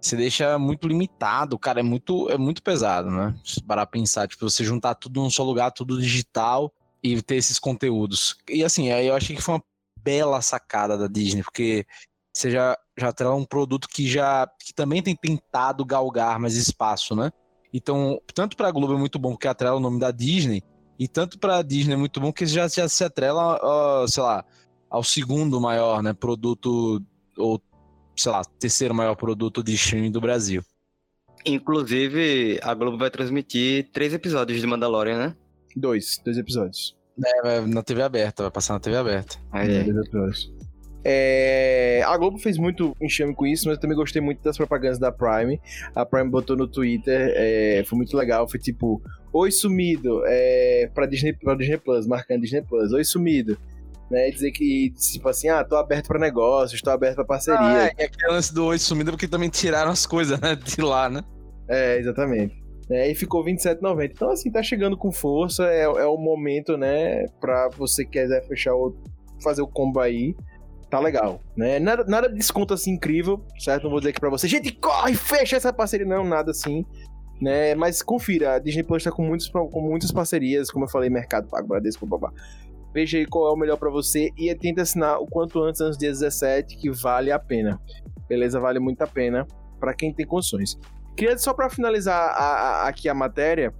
Você 0.00 0.14
deixa 0.14 0.58
muito 0.58 0.86
limitado, 0.86 1.58
cara, 1.58 1.80
é 1.80 1.82
muito, 1.82 2.30
é 2.30 2.38
muito 2.38 2.62
pesado, 2.62 3.10
né? 3.10 3.34
Se 3.44 3.60
parar 3.62 3.86
pra 3.86 3.98
pensar, 3.98 4.28
tipo, 4.28 4.48
você 4.48 4.62
juntar 4.62 4.94
tudo 4.94 5.20
num 5.20 5.30
só 5.30 5.42
lugar, 5.42 5.72
tudo 5.72 6.00
digital 6.00 6.72
e 7.02 7.20
ter 7.22 7.36
esses 7.36 7.58
conteúdos. 7.58 8.36
E 8.48 8.62
assim, 8.62 8.92
aí 8.92 9.08
eu 9.08 9.16
achei 9.16 9.34
que 9.34 9.42
foi 9.42 9.54
uma 9.54 9.64
bela 10.06 10.40
sacada 10.40 10.96
da 10.96 11.08
Disney, 11.08 11.42
porque 11.42 11.84
você 12.32 12.48
já, 12.48 12.78
já 12.96 13.08
atrela 13.08 13.34
um 13.34 13.44
produto 13.44 13.88
que 13.88 14.06
já 14.06 14.48
que 14.64 14.72
também 14.72 15.02
tem 15.02 15.16
tentado 15.16 15.84
galgar 15.84 16.38
mais 16.38 16.54
espaço, 16.54 17.16
né? 17.16 17.32
Então, 17.74 18.20
tanto 18.32 18.56
pra 18.56 18.70
Globo 18.70 18.94
é 18.94 18.98
muito 18.98 19.18
bom 19.18 19.32
porque 19.32 19.48
atrela 19.48 19.76
o 19.76 19.80
nome 19.80 19.98
da 19.98 20.12
Disney, 20.12 20.62
e 20.96 21.08
tanto 21.08 21.40
pra 21.40 21.60
Disney 21.60 21.94
é 21.94 21.96
muito 21.96 22.20
bom 22.20 22.32
que 22.32 22.46
já, 22.46 22.68
já 22.68 22.88
se 22.88 23.02
atrela, 23.02 23.58
ó, 23.60 24.06
sei 24.06 24.22
lá, 24.22 24.44
ao 24.88 25.02
segundo 25.02 25.60
maior, 25.60 26.02
né, 26.02 26.12
produto, 26.12 27.02
ou, 27.36 27.60
sei 28.16 28.30
lá, 28.30 28.44
terceiro 28.44 28.94
maior 28.94 29.16
produto 29.16 29.62
de 29.62 29.74
streaming 29.74 30.12
do 30.12 30.20
Brasil. 30.20 30.62
Inclusive, 31.44 32.60
a 32.62 32.72
Globo 32.74 32.96
vai 32.96 33.10
transmitir 33.10 33.90
três 33.92 34.14
episódios 34.14 34.60
de 34.60 34.66
Mandalorian, 34.66 35.18
né? 35.18 35.36
Dois, 35.74 36.20
dois 36.24 36.38
episódios. 36.38 36.96
É, 37.24 37.42
vai 37.42 37.60
na 37.66 37.82
TV 37.82 38.02
aberta, 38.02 38.42
vai 38.42 38.52
passar 38.52 38.74
na 38.74 38.80
TV 38.80 38.96
aberta. 38.96 39.36
Aí, 39.50 39.78
é. 39.78 39.84
É, 41.08 42.02
a 42.04 42.16
Globo 42.16 42.36
fez 42.36 42.58
muito 42.58 42.96
enxame 43.00 43.32
com 43.32 43.46
isso, 43.46 43.68
mas 43.68 43.76
eu 43.76 43.80
também 43.80 43.96
gostei 43.96 44.20
muito 44.20 44.42
das 44.42 44.56
propagandas 44.56 44.98
da 44.98 45.12
Prime. 45.12 45.60
A 45.94 46.04
Prime 46.04 46.28
botou 46.28 46.56
no 46.56 46.66
Twitter, 46.66 47.32
é, 47.36 47.84
foi 47.86 47.96
muito 47.96 48.16
legal. 48.16 48.48
Foi 48.48 48.58
tipo: 48.58 49.00
Oi 49.32 49.52
sumido, 49.52 50.22
é, 50.26 50.90
pra, 50.92 51.06
Disney, 51.06 51.32
pra 51.32 51.54
Disney 51.54 51.76
Plus, 51.76 52.08
marcando 52.08 52.40
Disney 52.40 52.62
Plus. 52.62 52.92
Oi 52.92 53.04
sumido. 53.04 53.56
Né, 54.10 54.30
dizer 54.30 54.52
que, 54.52 54.92
tipo 54.96 55.28
assim, 55.28 55.48
ah, 55.48 55.64
tô 55.64 55.74
aberto 55.74 56.06
pra 56.06 56.18
negócios, 56.18 56.80
tô 56.80 56.90
aberto 56.90 57.16
pra 57.16 57.24
parceria. 57.24 57.60
Ah, 57.60 57.86
é, 57.86 57.94
e 57.98 58.04
aquele 58.04 58.32
lance 58.32 58.54
do 58.54 58.66
Oi 58.66 58.78
sumido 58.78 59.10
porque 59.10 59.26
também 59.26 59.48
tiraram 59.48 59.90
as 59.90 60.06
coisas, 60.06 60.40
né, 60.40 60.54
de 60.54 60.80
lá, 60.80 61.08
né? 61.08 61.22
É, 61.68 61.98
exatamente. 61.98 62.65
É, 62.90 63.10
e 63.10 63.14
ficou 63.14 63.44
27,90. 63.44 64.10
Então, 64.12 64.30
assim, 64.30 64.50
tá 64.50 64.62
chegando 64.62 64.96
com 64.96 65.10
força. 65.10 65.64
É, 65.64 65.82
é 65.82 66.06
o 66.06 66.16
momento, 66.16 66.76
né, 66.76 67.26
pra 67.40 67.68
você 67.68 68.04
quiser 68.04 68.46
fechar 68.46 68.74
o. 68.74 68.96
fazer 69.42 69.62
o 69.62 69.68
combo 69.68 70.00
aí 70.00 70.34
tá 70.88 71.00
legal, 71.00 71.40
né? 71.56 71.78
Nada, 71.78 72.04
nada 72.04 72.28
de 72.28 72.36
desconto 72.36 72.72
assim 72.72 72.92
incrível, 72.92 73.44
certo? 73.58 73.84
Não 73.84 73.90
vou 73.90 74.00
dizer 74.00 74.10
aqui 74.10 74.20
pra 74.20 74.30
você, 74.30 74.46
gente, 74.46 74.72
corre, 74.72 75.14
fecha 75.14 75.56
essa 75.56 75.72
parceria, 75.72 76.06
não, 76.06 76.24
nada 76.24 76.52
assim, 76.52 76.84
né? 77.40 77.74
Mas 77.74 78.02
confira, 78.02 78.54
a 78.54 78.58
Disney 78.58 78.82
Plus 78.82 79.02
tá 79.02 79.10
com, 79.10 79.22
muitos, 79.22 79.48
com 79.48 79.80
muitas 79.80 80.12
parcerias, 80.12 80.70
como 80.70 80.84
eu 80.84 80.88
falei, 80.88 81.10
Mercado 81.10 81.48
Pago, 81.48 81.68
Bradesco, 81.68 82.06
babá. 82.06 82.32
Veja 82.94 83.18
aí 83.18 83.26
qual 83.26 83.48
é 83.48 83.52
o 83.52 83.56
melhor 83.56 83.76
para 83.76 83.90
você 83.90 84.30
e 84.38 84.54
tenta 84.54 84.82
assinar 84.82 85.20
o 85.20 85.26
quanto 85.26 85.62
antes, 85.62 85.80
antes 85.80 85.98
do 85.98 86.00
dia 86.00 86.10
17, 86.10 86.76
que 86.78 86.90
vale 86.90 87.30
a 87.30 87.38
pena. 87.38 87.80
Beleza? 88.28 88.58
Vale 88.58 88.78
muito 88.78 89.02
a 89.02 89.06
pena 89.06 89.46
para 89.78 89.92
quem 89.92 90.14
tem 90.14 90.24
condições. 90.24 90.78
Queria 91.16 91.38
só 91.38 91.54
para 91.54 91.70
finalizar 91.70 92.14
a, 92.14 92.44
a, 92.82 92.88
aqui 92.88 93.08
a 93.08 93.14
matéria, 93.14 93.72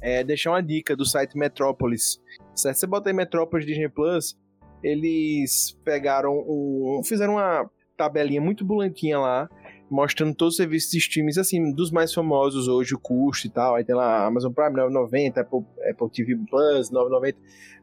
é, 0.00 0.22
deixar 0.22 0.50
uma 0.50 0.62
dica 0.62 0.94
do 0.94 1.04
site 1.04 1.36
Metrópolis. 1.36 2.22
Certo? 2.54 2.76
Você 2.76 2.86
bota 2.86 3.10
aí 3.10 3.12
Metrópolis 3.12 3.66
Disney 3.66 3.88
Plus, 3.88 4.38
eles 4.80 5.76
pegaram 5.84 6.32
um, 6.32 7.00
fizeram 7.04 7.34
uma 7.34 7.68
tabelinha 7.96 8.40
muito 8.40 8.64
bonitinha 8.64 9.18
lá, 9.18 9.48
mostrando 9.90 10.36
todos 10.36 10.54
os 10.54 10.56
serviços 10.56 10.92
de 10.92 10.98
streams, 10.98 11.40
assim, 11.40 11.72
dos 11.72 11.90
mais 11.90 12.14
famosos 12.14 12.68
hoje, 12.68 12.94
o 12.94 12.98
custo 12.98 13.48
e 13.48 13.50
tal. 13.50 13.74
Aí 13.74 13.84
tem 13.84 13.96
lá 13.96 14.24
Amazon 14.24 14.52
Prime 14.52 14.76
9,90, 14.76 15.38
Apple, 15.38 15.64
Apple 15.90 16.10
TV 16.10 16.36
Plus 16.48 16.92
9,90. 16.92 17.34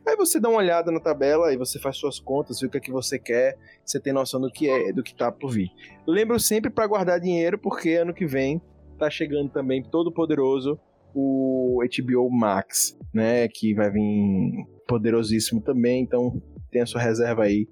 Aí 0.08 0.15
você 0.15 0.39
dá 0.39 0.47
uma 0.47 0.60
olhada 0.60 0.89
na 0.89 1.02
tabela 1.02 1.54
e 1.54 1.58
você 1.58 1.78
faz 1.80 1.97
suas 1.97 2.17
contas, 2.17 2.62
vê 2.62 2.67
o 2.67 2.69
que 2.69 2.78
é 2.78 2.82
que 2.82 2.91
você 2.91 3.19
quer, 3.19 3.58
você 3.84 4.00
tem 4.00 4.13
noção 4.13 4.39
do 4.39 4.50
que 4.50 4.69
é, 4.69 4.93
do 4.93 5.04
que 5.04 5.13
tá 5.13 5.30
por 5.32 5.52
vir. 5.52 5.69
Lembro 6.08 6.39
sempre 6.39 6.71
para 6.71 6.88
guardar 6.88 7.19
dinheiro, 7.19 7.58
porque 7.58 7.89
ano 7.95 8.13
que 8.13 8.26
vem 8.26 8.62
tá 9.06 9.10
chegando 9.10 9.50
também 9.50 9.84
todo 9.84 10.12
poderoso 10.12 10.80
o 11.14 11.80
HBO 11.82 12.30
Max, 12.30 12.98
né, 13.14 13.48
que 13.48 13.74
vai 13.74 13.90
vir 13.92 14.66
poderosíssimo 14.88 15.62
também, 15.62 16.04
então 16.04 16.42
tem 16.72 16.82
a 16.82 16.86
sua 16.86 17.02
reserva 17.02 17.44
aí. 17.44 17.68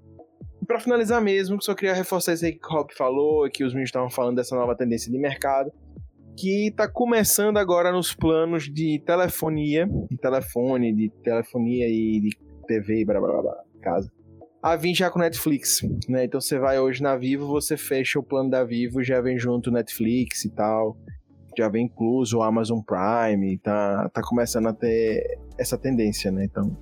Para 0.66 0.78
finalizar 0.78 1.22
mesmo, 1.22 1.60
só 1.62 1.74
queria 1.74 1.94
reforçar 1.94 2.34
isso 2.34 2.44
aí 2.44 2.52
que 2.52 2.66
o 2.66 2.70
Rob 2.70 2.92
falou, 2.94 3.48
que 3.50 3.64
os 3.64 3.72
meninos 3.72 3.88
estavam 3.88 4.10
falando 4.10 4.36
dessa 4.36 4.54
nova 4.54 4.76
tendência 4.76 5.10
de 5.10 5.18
mercado, 5.18 5.72
que 6.38 6.68
está 6.68 6.88
começando 6.88 7.56
agora 7.56 7.90
nos 7.90 8.14
planos 8.14 8.64
de 8.64 9.02
telefonia, 9.04 9.88
de 10.10 10.16
telefone, 10.18 10.94
de 10.94 11.10
telefonia 11.22 11.88
e 11.88 12.20
de 12.20 12.30
TV, 12.66 13.04
blá 13.04 13.20
blá 13.20 13.42
blá, 13.42 13.56
casa. 13.82 14.10
A 14.62 14.76
vir 14.76 14.94
já 14.94 15.10
com 15.10 15.18
Netflix, 15.18 15.80
né? 16.06 16.24
Então 16.24 16.38
você 16.38 16.58
vai 16.58 16.78
hoje 16.78 17.02
na 17.02 17.16
Vivo, 17.16 17.46
você 17.46 17.78
fecha 17.78 18.18
o 18.18 18.22
plano 18.22 18.50
da 18.50 18.62
Vivo, 18.62 19.02
já 19.02 19.20
vem 19.20 19.38
junto 19.38 19.70
Netflix 19.70 20.44
e 20.44 20.50
tal, 20.50 20.98
já 21.56 21.68
vem 21.68 21.86
incluso 21.86 22.38
o 22.38 22.42
Amazon 22.42 22.80
Prime, 22.80 23.58
tá, 23.58 24.08
tá 24.08 24.22
começando 24.22 24.68
a 24.68 24.72
ter 24.72 25.38
essa 25.58 25.76
tendência, 25.76 26.30
né? 26.30 26.44
Então 26.44 26.76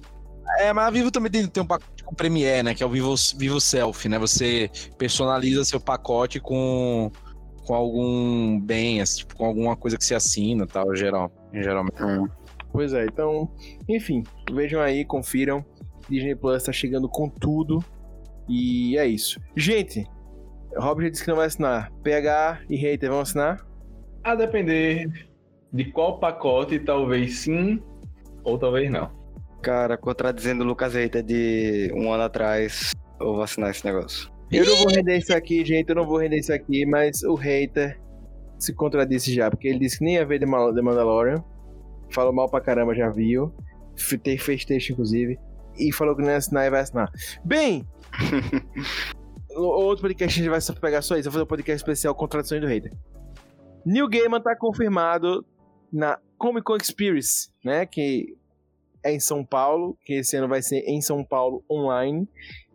é, 0.57 0.72
mas 0.72 0.87
a 0.87 0.90
Vivo 0.90 1.11
também 1.11 1.31
tem, 1.31 1.46
tem 1.46 1.62
um 1.62 1.66
pacote 1.66 2.02
com 2.02 2.14
Premiere, 2.14 2.62
né? 2.62 2.74
Que 2.74 2.83
é 2.83 2.87
o 2.87 2.88
Vivo, 2.88 3.14
Vivo 3.37 3.61
Self, 3.61 4.09
né? 4.09 4.18
Você 4.18 4.70
personaliza 4.96 5.64
seu 5.64 5.78
pacote 5.78 6.40
com, 6.40 7.12
com 7.66 7.74
algum 7.74 8.59
bem, 8.59 9.00
assim, 9.00 9.18
tipo, 9.18 9.37
com 9.37 9.44
alguma 9.44 9.76
coisa 9.76 9.96
que 9.96 10.04
você 10.04 10.14
assina 10.14 10.66
tal, 10.66 10.96
geral, 10.96 11.31
geralmente. 11.52 12.02
Hum. 12.02 12.26
Pois 12.72 12.92
é, 12.92 13.04
então, 13.04 13.50
enfim, 13.88 14.22
vejam 14.52 14.81
aí, 14.81 15.04
confiram. 15.04 15.64
Disney 16.09 16.35
Plus 16.35 16.62
tá 16.62 16.72
chegando 16.72 17.09
com 17.09 17.28
tudo. 17.28 17.85
E 18.48 18.96
é 18.96 19.07
isso. 19.07 19.38
Gente, 19.54 20.07
o 20.74 20.81
Rob 20.81 21.02
já 21.02 21.11
disse 21.11 21.22
que 21.22 21.28
não 21.28 21.37
vai 21.37 21.46
assinar. 21.46 21.92
PH 22.02 22.61
e 22.68 22.76
Hater 22.76 23.11
vão 23.11 23.20
assinar? 23.20 23.67
A 24.24 24.35
depender 24.35 25.28
de 25.72 25.85
qual 25.92 26.18
pacote, 26.18 26.78
talvez 26.78 27.40
sim, 27.40 27.83
ou 28.44 28.59
talvez 28.59 28.90
não. 28.90 29.11
Cara, 29.62 29.96
contradizendo 29.96 30.64
o 30.64 30.66
Lucas 30.66 30.94
Reiter 30.94 31.22
de 31.22 31.92
um 31.94 32.12
ano 32.12 32.24
atrás, 32.24 32.92
eu 33.20 33.35
vou 33.35 33.42
assinar 33.42 33.70
esse 33.70 33.85
negócio. 33.85 34.31
Eu 34.50 34.64
não 34.64 34.76
vou 34.76 34.88
render 34.88 35.18
isso 35.18 35.35
aqui, 35.35 35.64
gente, 35.64 35.90
eu 35.90 35.96
não 35.96 36.07
vou 36.07 36.18
render 36.18 36.38
isso 36.38 36.52
aqui, 36.52 36.87
mas 36.87 37.22
o 37.22 37.35
hater 37.35 38.00
se 38.59 38.72
contradisse 38.72 39.33
já, 39.33 39.50
porque 39.50 39.68
ele 39.68 39.78
disse 39.78 39.98
que 39.98 40.04
nem 40.04 40.14
ia 40.14 40.24
ver 40.24 40.40
The 40.40 40.46
Mandalorian, 40.46 41.44
falou 42.11 42.33
mal 42.33 42.48
pra 42.48 42.61
caramba, 42.61 42.94
já 42.94 43.11
viu, 43.11 43.52
fez 44.38 44.64
texto 44.64 44.90
inclusive, 44.90 45.38
e 45.76 45.92
falou 45.92 46.16
que 46.16 46.22
não 46.22 46.31
ia 46.31 46.37
assinar 46.37 46.66
e 46.66 46.70
vai 46.70 46.81
assinar. 46.81 47.11
Bem, 47.44 47.87
outro 49.54 50.02
podcast 50.02 50.38
a 50.38 50.42
gente 50.42 50.50
vai 50.50 50.61
só 50.61 50.72
pegar 50.72 51.02
só 51.02 51.16
isso, 51.16 51.24
vou 51.24 51.33
fazer 51.33 51.44
um 51.44 51.48
podcast 51.48 51.76
especial 51.76 52.14
Contradições 52.14 52.61
do 52.61 52.66
Hater. 52.66 52.92
New 53.85 54.09
Gaiman 54.09 54.41
tá 54.41 54.57
confirmado 54.57 55.45
na 55.93 56.19
Comic 56.37 56.64
Con 56.64 56.77
Experience, 56.77 57.51
né, 57.64 57.87
que 57.87 58.37
é 59.03 59.12
em 59.12 59.21
São 59.21 59.45
Paulo, 59.45 59.97
que 60.05 60.14
esse 60.14 60.37
ano 60.37 60.49
vai 60.49 60.62
ser 60.62 60.81
em 60.81 61.01
São 61.01 61.25
Paulo 61.25 61.64
online, 61.71 62.29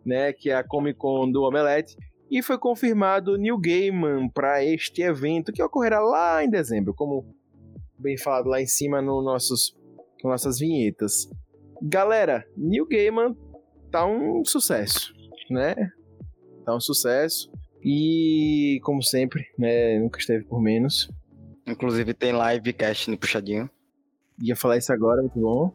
né, 0.04 0.32
que 0.32 0.50
é 0.50 0.54
a 0.54 0.64
Comic 0.64 0.98
Con 0.98 1.30
do 1.30 1.42
Omelete. 1.42 1.96
E 2.30 2.42
foi 2.42 2.58
confirmado 2.58 3.36
New 3.36 3.58
Gaiman 3.58 4.28
para 4.28 4.64
este 4.64 5.02
evento 5.02 5.52
que 5.52 5.62
ocorrerá 5.62 6.00
lá 6.00 6.42
em 6.42 6.50
dezembro, 6.50 6.94
como 6.94 7.24
bem 7.98 8.18
falado 8.18 8.48
lá 8.48 8.60
em 8.60 8.66
cima 8.66 9.00
no 9.00 9.22
nossos 9.22 9.76
nossas 10.22 10.58
vinhetas. 10.58 11.28
Galera, 11.82 12.46
New 12.56 12.86
Gaiman 12.88 13.36
tá 13.90 14.06
um 14.06 14.42
sucesso, 14.42 15.12
né? 15.50 15.74
Tá 16.64 16.74
um 16.74 16.80
sucesso 16.80 17.52
e 17.84 18.80
como 18.82 19.02
sempre, 19.02 19.46
né, 19.58 19.98
nunca 19.98 20.18
esteve 20.18 20.44
por 20.44 20.60
menos. 20.60 21.10
Inclusive 21.66 22.14
tem 22.14 22.32
live 22.32 22.72
cast 22.72 23.10
no 23.10 23.18
puxadinho. 23.18 23.68
Ia 24.42 24.56
falar 24.56 24.78
isso 24.78 24.92
agora, 24.92 25.20
muito 25.20 25.38
bom. 25.38 25.72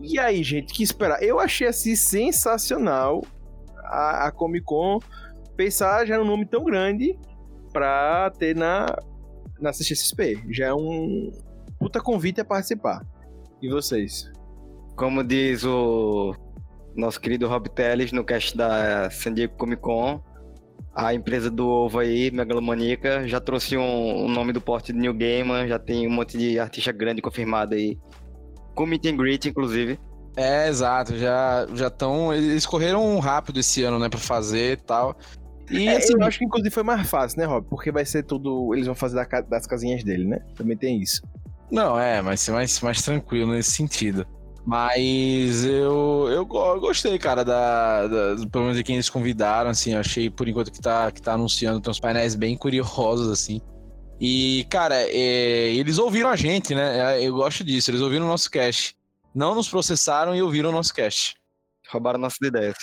E 0.00 0.18
aí, 0.18 0.42
gente, 0.42 0.74
que 0.74 0.82
esperar? 0.82 1.22
Eu 1.22 1.38
achei 1.38 1.68
assim 1.68 1.94
sensacional 1.94 3.22
a, 3.84 4.26
a 4.26 4.32
Comic 4.32 4.64
Con 4.64 4.98
pensar 5.56 6.04
já 6.06 6.18
num 6.18 6.24
nome 6.24 6.44
tão 6.44 6.64
grande 6.64 7.16
pra 7.72 8.30
ter 8.38 8.56
na, 8.56 8.86
na 9.60 9.70
CXP. 9.70 10.44
Já 10.50 10.66
é 10.66 10.74
um 10.74 11.30
puta 11.78 12.00
convite 12.00 12.40
a 12.40 12.44
participar. 12.44 13.06
E 13.62 13.68
vocês? 13.68 14.30
Como 14.96 15.22
diz 15.22 15.64
o 15.64 16.34
nosso 16.96 17.20
querido 17.20 17.46
Rob 17.46 17.68
Teles 17.70 18.12
no 18.12 18.24
cast 18.24 18.56
da 18.56 19.08
San 19.10 19.34
Diego 19.34 19.56
Comic 19.56 19.82
Con, 19.82 20.20
a 20.94 21.12
empresa 21.12 21.50
do 21.50 21.66
ovo 21.66 21.98
aí, 21.98 22.30
Megalomaníaca, 22.30 23.26
já 23.26 23.40
trouxe 23.40 23.76
um, 23.76 24.24
um 24.24 24.28
nome 24.28 24.52
do 24.52 24.60
porte 24.60 24.92
de 24.92 24.98
New 24.98 25.12
Gamer, 25.12 25.66
já 25.66 25.78
tem 25.78 26.06
um 26.06 26.10
monte 26.10 26.38
de 26.38 26.58
artista 26.58 26.92
grande 26.92 27.20
confirmado 27.20 27.74
aí 27.74 27.98
com 28.74 28.86
meet 28.86 29.06
and 29.06 29.16
greet, 29.16 29.48
inclusive. 29.48 29.98
É, 30.36 30.68
exato. 30.68 31.16
Já 31.16 31.66
já 31.74 31.88
estão. 31.88 32.32
Eles 32.32 32.66
correram 32.66 33.18
rápido 33.18 33.60
esse 33.60 33.82
ano, 33.82 33.98
né, 33.98 34.08
pra 34.08 34.18
fazer 34.18 34.72
e 34.72 34.76
tal. 34.76 35.16
E 35.70 35.88
é, 35.88 35.96
assim, 35.96 36.12
eu 36.12 36.22
acho 36.24 36.38
que 36.38 36.44
inclusive 36.44 36.70
foi 36.70 36.82
mais 36.82 37.08
fácil, 37.08 37.38
né, 37.38 37.46
Rob? 37.46 37.66
Porque 37.68 37.90
vai 37.90 38.04
ser 38.04 38.24
tudo. 38.24 38.74
Eles 38.74 38.86
vão 38.86 38.94
fazer 38.94 39.16
da, 39.16 39.40
das 39.40 39.66
casinhas 39.66 40.04
dele, 40.04 40.26
né? 40.26 40.40
Também 40.56 40.76
tem 40.76 41.00
isso. 41.00 41.22
Não, 41.70 41.98
é, 41.98 42.20
vai 42.20 42.36
ser 42.36 42.52
mais, 42.52 42.80
mais 42.80 43.02
tranquilo 43.02 43.52
nesse 43.52 43.70
sentido. 43.70 44.26
Mas 44.66 45.64
eu, 45.64 46.26
eu, 46.30 46.46
gostei, 46.46 47.18
cara, 47.18 47.44
da, 47.44 48.06
da, 48.06 48.46
pelo 48.50 48.64
menos 48.64 48.78
de 48.78 48.82
quem 48.82 48.96
eles 48.96 49.10
convidaram, 49.10 49.68
assim, 49.68 49.92
eu 49.92 50.00
achei 50.00 50.30
por 50.30 50.48
enquanto 50.48 50.72
que 50.72 50.80
tá, 50.80 51.12
que 51.12 51.20
tá 51.20 51.34
anunciando, 51.34 51.80
tem 51.80 51.90
uns 51.90 52.00
painéis 52.00 52.34
bem 52.34 52.56
curiosos, 52.56 53.28
assim. 53.28 53.60
E, 54.18 54.66
cara, 54.70 54.94
é, 55.02 55.74
eles 55.74 55.98
ouviram 55.98 56.30
a 56.30 56.36
gente, 56.36 56.74
né? 56.74 57.18
É, 57.18 57.28
eu 57.28 57.34
gosto 57.34 57.62
disso, 57.62 57.90
eles 57.90 58.00
ouviram 58.00 58.24
o 58.24 58.28
nosso 58.28 58.50
cast. 58.50 58.96
Não 59.34 59.54
nos 59.54 59.68
processaram 59.68 60.34
e 60.34 60.40
ouviram 60.40 60.70
o 60.70 60.72
nosso 60.72 60.94
cast. 60.94 61.36
Roubaram 61.90 62.18
nossas 62.18 62.40
ideias. 62.40 62.76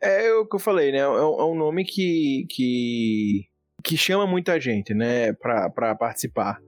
É 0.00 0.32
o 0.32 0.46
que 0.46 0.56
eu 0.56 0.60
falei, 0.60 0.92
né? 0.92 0.98
É, 0.98 1.02
é 1.02 1.44
um 1.44 1.56
nome 1.56 1.84
que, 1.84 2.46
que, 2.48 3.46
que 3.84 3.96
chama 3.96 4.26
muita 4.26 4.58
gente, 4.58 4.94
né? 4.94 5.34
Pra, 5.34 5.68
pra 5.68 5.94
participar. 5.94 6.58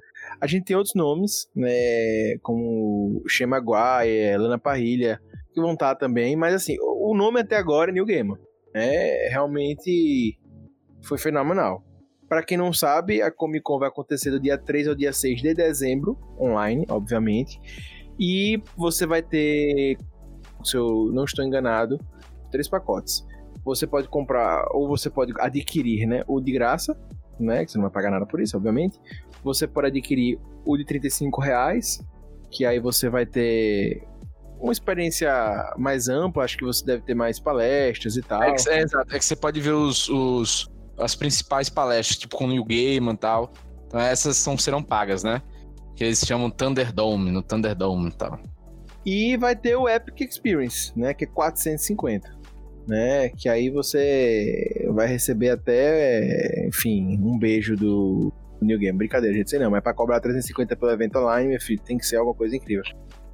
A 0.40 0.46
gente 0.46 0.64
tem 0.64 0.76
outros 0.76 0.94
nomes, 0.94 1.48
né? 1.54 2.38
Como 2.42 3.22
Shema 3.28 3.58
Guai, 3.58 4.36
Lana 4.36 4.58
Parrilha, 4.58 5.20
que 5.52 5.60
vão 5.60 5.74
estar 5.74 5.94
também, 5.96 6.36
mas 6.36 6.54
assim, 6.54 6.76
o 6.80 7.14
nome 7.14 7.40
até 7.40 7.56
agora 7.56 7.90
é 7.90 7.94
New 7.94 8.06
Gamer. 8.06 8.38
É, 8.74 9.28
realmente 9.30 10.38
foi 11.02 11.18
fenomenal. 11.18 11.84
Para 12.28 12.44
quem 12.44 12.56
não 12.56 12.72
sabe, 12.72 13.20
a 13.20 13.30
Comic 13.30 13.64
Con 13.64 13.78
vai 13.78 13.88
acontecer 13.88 14.30
do 14.30 14.38
dia 14.38 14.56
3 14.56 14.88
ao 14.88 14.94
dia 14.94 15.12
6 15.12 15.42
de 15.42 15.52
dezembro, 15.52 16.16
online, 16.38 16.86
obviamente. 16.88 17.60
E 18.18 18.62
você 18.76 19.04
vai 19.04 19.20
ter, 19.20 19.96
se 20.62 20.76
eu 20.76 21.10
não 21.12 21.24
estou 21.24 21.44
enganado, 21.44 21.98
três 22.50 22.68
pacotes. 22.68 23.26
você 23.64 23.86
pode 23.86 24.08
comprar, 24.08 24.64
ou 24.72 24.88
você 24.88 25.10
pode 25.10 25.32
adquirir, 25.38 26.06
né? 26.06 26.22
O 26.28 26.40
de 26.40 26.52
graça, 26.52 26.96
né? 27.38 27.64
Que 27.64 27.72
você 27.72 27.78
não 27.78 27.84
vai 27.84 27.92
pagar 27.92 28.10
nada 28.10 28.26
por 28.26 28.40
isso, 28.40 28.56
obviamente. 28.56 28.98
Você 29.42 29.66
pode 29.66 29.88
adquirir 29.88 30.38
o 30.64 30.76
de 30.76 30.84
35 30.84 31.40
reais, 31.40 32.00
que 32.50 32.64
aí 32.64 32.78
você 32.78 33.08
vai 33.08 33.24
ter 33.24 34.06
uma 34.60 34.72
experiência 34.72 35.32
mais 35.78 36.08
ampla, 36.08 36.44
acho 36.44 36.58
que 36.58 36.64
você 36.64 36.84
deve 36.84 37.02
ter 37.02 37.14
mais 37.14 37.40
palestras 37.40 38.16
e 38.16 38.22
tal. 38.22 38.42
É 38.42 38.52
que, 38.52 38.68
é, 38.68 38.82
exato, 38.82 39.14
é 39.14 39.18
que 39.18 39.24
você 39.24 39.34
pode 39.34 39.60
ver 39.60 39.72
os, 39.72 40.08
os, 40.08 40.70
as 40.98 41.14
principais 41.14 41.70
palestras, 41.70 42.18
tipo 42.18 42.36
com 42.36 42.44
o 42.44 42.48
New 42.48 42.64
Game 42.64 43.10
e 43.10 43.16
tal. 43.16 43.50
Então 43.86 43.98
essas 43.98 44.36
são, 44.36 44.56
serão 44.58 44.82
pagas, 44.82 45.24
né? 45.24 45.42
Que 45.96 46.04
eles 46.04 46.20
chamam 46.20 46.50
Thunderdome, 46.50 47.30
no 47.30 47.42
Thunderdome 47.42 48.08
e 48.08 48.12
tal. 48.12 48.38
E 49.04 49.36
vai 49.38 49.56
ter 49.56 49.76
o 49.76 49.88
Epic 49.88 50.20
Experience, 50.20 50.92
né? 50.94 51.14
Que 51.14 51.24
é 51.24 51.26
450. 51.26 52.38
Né, 52.88 53.28
que 53.28 53.48
aí 53.48 53.70
você 53.70 54.88
vai 54.92 55.06
receber 55.06 55.50
até, 55.50 56.66
enfim, 56.66 57.20
um 57.22 57.38
beijo 57.38 57.76
do 57.76 58.32
New 58.64 58.78
Game. 58.78 58.96
Brincadeira, 58.96 59.36
gente, 59.36 59.50
sei 59.50 59.58
não, 59.58 59.70
mas 59.70 59.82
pra 59.82 59.94
cobrar 59.94 60.20
350 60.20 60.76
pelo 60.76 60.92
evento 60.92 61.18
online, 61.18 61.48
meu 61.48 61.60
filho, 61.60 61.80
tem 61.82 61.98
que 61.98 62.06
ser 62.06 62.16
alguma 62.16 62.34
coisa 62.34 62.56
incrível. 62.56 62.84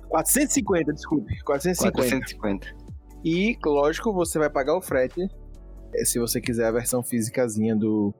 450, 0.09 0.93
desculpe, 0.93 1.43
450. 1.43 1.93
450. 1.93 2.87
E, 3.25 3.59
lógico, 3.65 4.13
você 4.13 4.39
vai 4.39 4.49
pagar 4.49 4.77
o 4.77 4.83
frete 4.83 5.29
eh, 5.95 6.05
se 6.05 6.19
você 6.19 6.41
quiser 6.41 6.67
a 6.67 6.73
versão 6.73 7.03
físicazinha 7.03 7.75
do, 7.75 8.15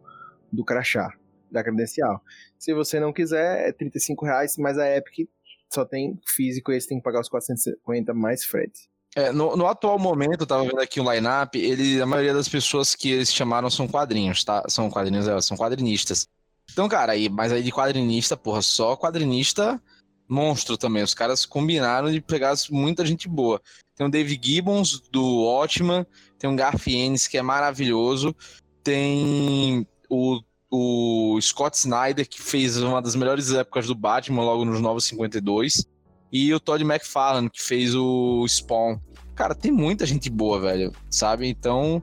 do 0.53 0.65
crachá, 0.65 1.13
da 1.51 1.63
credencial. 1.63 2.21
Se 2.59 2.75
você 2.75 2.99
não 2.99 3.13
quiser, 3.13 3.69
é 3.69 3.73
35 3.73 4.25
reais, 4.25 4.57
mas 4.59 4.79
a 4.79 4.97
Epic 4.97 5.29
só 5.73 5.85
tem 5.85 6.19
físico 6.27 6.73
e 6.73 6.81
você 6.81 6.89
tem 6.89 6.99
que 6.99 7.05
pagar 7.05 7.21
os 7.21 7.29
450 7.29 8.13
mais 8.15 8.45
frete. 8.45 8.89
É, 9.15 9.33
no, 9.33 9.57
no, 9.57 9.67
atual 9.67 9.99
momento, 9.99 10.43
eu 10.43 10.47
tava 10.47 10.65
vendo 10.65 10.81
aqui 10.81 11.01
o 11.01 11.11
line-up, 11.11 11.59
ele, 11.59 12.03
a 12.03 12.07
maioria 12.07 12.35
das 12.35 12.49
pessoas 12.49 12.95
que 12.95 13.11
eles 13.11 13.33
chamaram 13.33 13.71
são 13.71 13.89
quadrinhos, 13.89 14.45
tá? 14.45 14.63
São 14.69 14.91
quadrinhos, 14.91 15.27
é, 15.27 15.41
são 15.41 15.57
quadrinistas. 15.57 16.29
Então, 16.73 16.89
cara, 16.89 17.13
aí, 17.13 17.29
mas 17.29 17.53
aí 17.53 17.63
de 17.63 17.73
quadrinista, 17.73 18.37
porra, 18.37 18.63
só 18.63 18.97
quadrinista 18.97 19.81
monstro 20.29 20.77
também. 20.77 21.03
Os 21.03 21.15
caras 21.15 21.47
combinaram 21.47 22.11
de 22.11 22.21
pegar 22.21 22.55
muita 22.71 23.05
gente 23.05 23.29
boa. 23.29 23.61
Tem 23.95 24.07
o 24.07 24.11
Dave 24.11 24.39
Gibbons, 24.43 25.01
do 25.11 25.45
Watchman, 25.45 26.07
tem 26.39 26.51
o 26.51 26.57
Garth 26.57 26.87
Ennis, 26.87 27.27
que 27.27 27.39
é 27.39 27.43
maravilhoso, 27.43 28.35
tem 28.83 29.87
o, 30.11 30.41
o 30.71 31.41
Scott 31.41 31.77
Snyder, 31.77 32.29
que 32.29 32.41
fez 32.41 32.77
uma 32.77 33.01
das 33.01 33.17
melhores 33.17 33.53
épocas 33.53 33.87
do 33.87 33.95
Batman, 33.95 34.43
logo 34.43 34.65
nos 34.65 34.81
Novos 34.81 35.05
52, 35.05 35.87
e 36.31 36.53
o 36.53 36.61
Todd 36.61 36.83
McFarlane, 36.85 37.49
que 37.49 37.63
fez 37.63 37.95
o 37.95 38.47
Spawn. 38.47 38.99
Cara, 39.35 39.55
tem 39.55 39.71
muita 39.73 40.05
gente 40.05 40.29
boa, 40.29 40.61
velho, 40.61 40.93
sabe? 41.11 41.49
Então, 41.49 42.03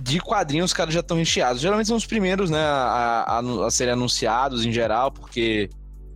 de 0.00 0.20
quadrinhos, 0.20 0.70
os 0.70 0.74
caras 0.74 0.94
já 0.94 1.00
estão 1.00 1.16
recheados. 1.16 1.60
Geralmente 1.60 1.86
são 1.86 1.96
os 1.96 2.06
primeiros, 2.06 2.50
né, 2.50 2.60
a, 2.60 3.40
a, 3.40 3.66
a 3.66 3.70
serem 3.70 3.94
anunciados 3.94 4.64
em 4.64 4.72
geral, 4.72 5.10
porque 5.10 5.68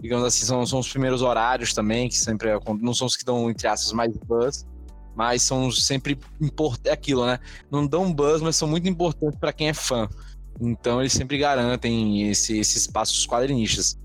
digamos 0.03 0.27
assim, 0.27 0.45
são, 0.45 0.67
são 0.67 0.81
os 0.81 0.91
primeiros 0.91 1.23
horários 1.23 1.73
também, 1.73 2.09
que 2.09 2.19
sempre 2.19 2.49
é, 2.51 2.59
não 2.81 2.93
são 2.93 3.07
os 3.07 3.17
que 3.17 3.25
dão, 3.25 3.49
entre 3.49 3.69
aspas, 3.69 3.93
mais 3.93 4.13
buzz, 4.17 4.67
mas 5.15 5.43
são 5.43 5.71
sempre 5.71 6.19
importantes, 6.41 6.91
é 6.91 6.93
aquilo, 6.93 7.25
né? 7.25 7.39
Não 7.71 7.87
dão 7.87 8.13
buzz, 8.13 8.43
mas 8.43 8.57
são 8.57 8.67
muito 8.67 8.89
importantes 8.89 9.39
para 9.39 9.53
quem 9.53 9.69
é 9.69 9.75
fã. 9.75 10.09
Então 10.61 11.01
eles 11.01 11.13
sempre 11.13 11.39
garantem 11.39 12.29
esse, 12.29 12.59
esse 12.59 12.79
espaço 12.79 13.13
dos 13.13 13.27
quadrinistas. 13.27 13.97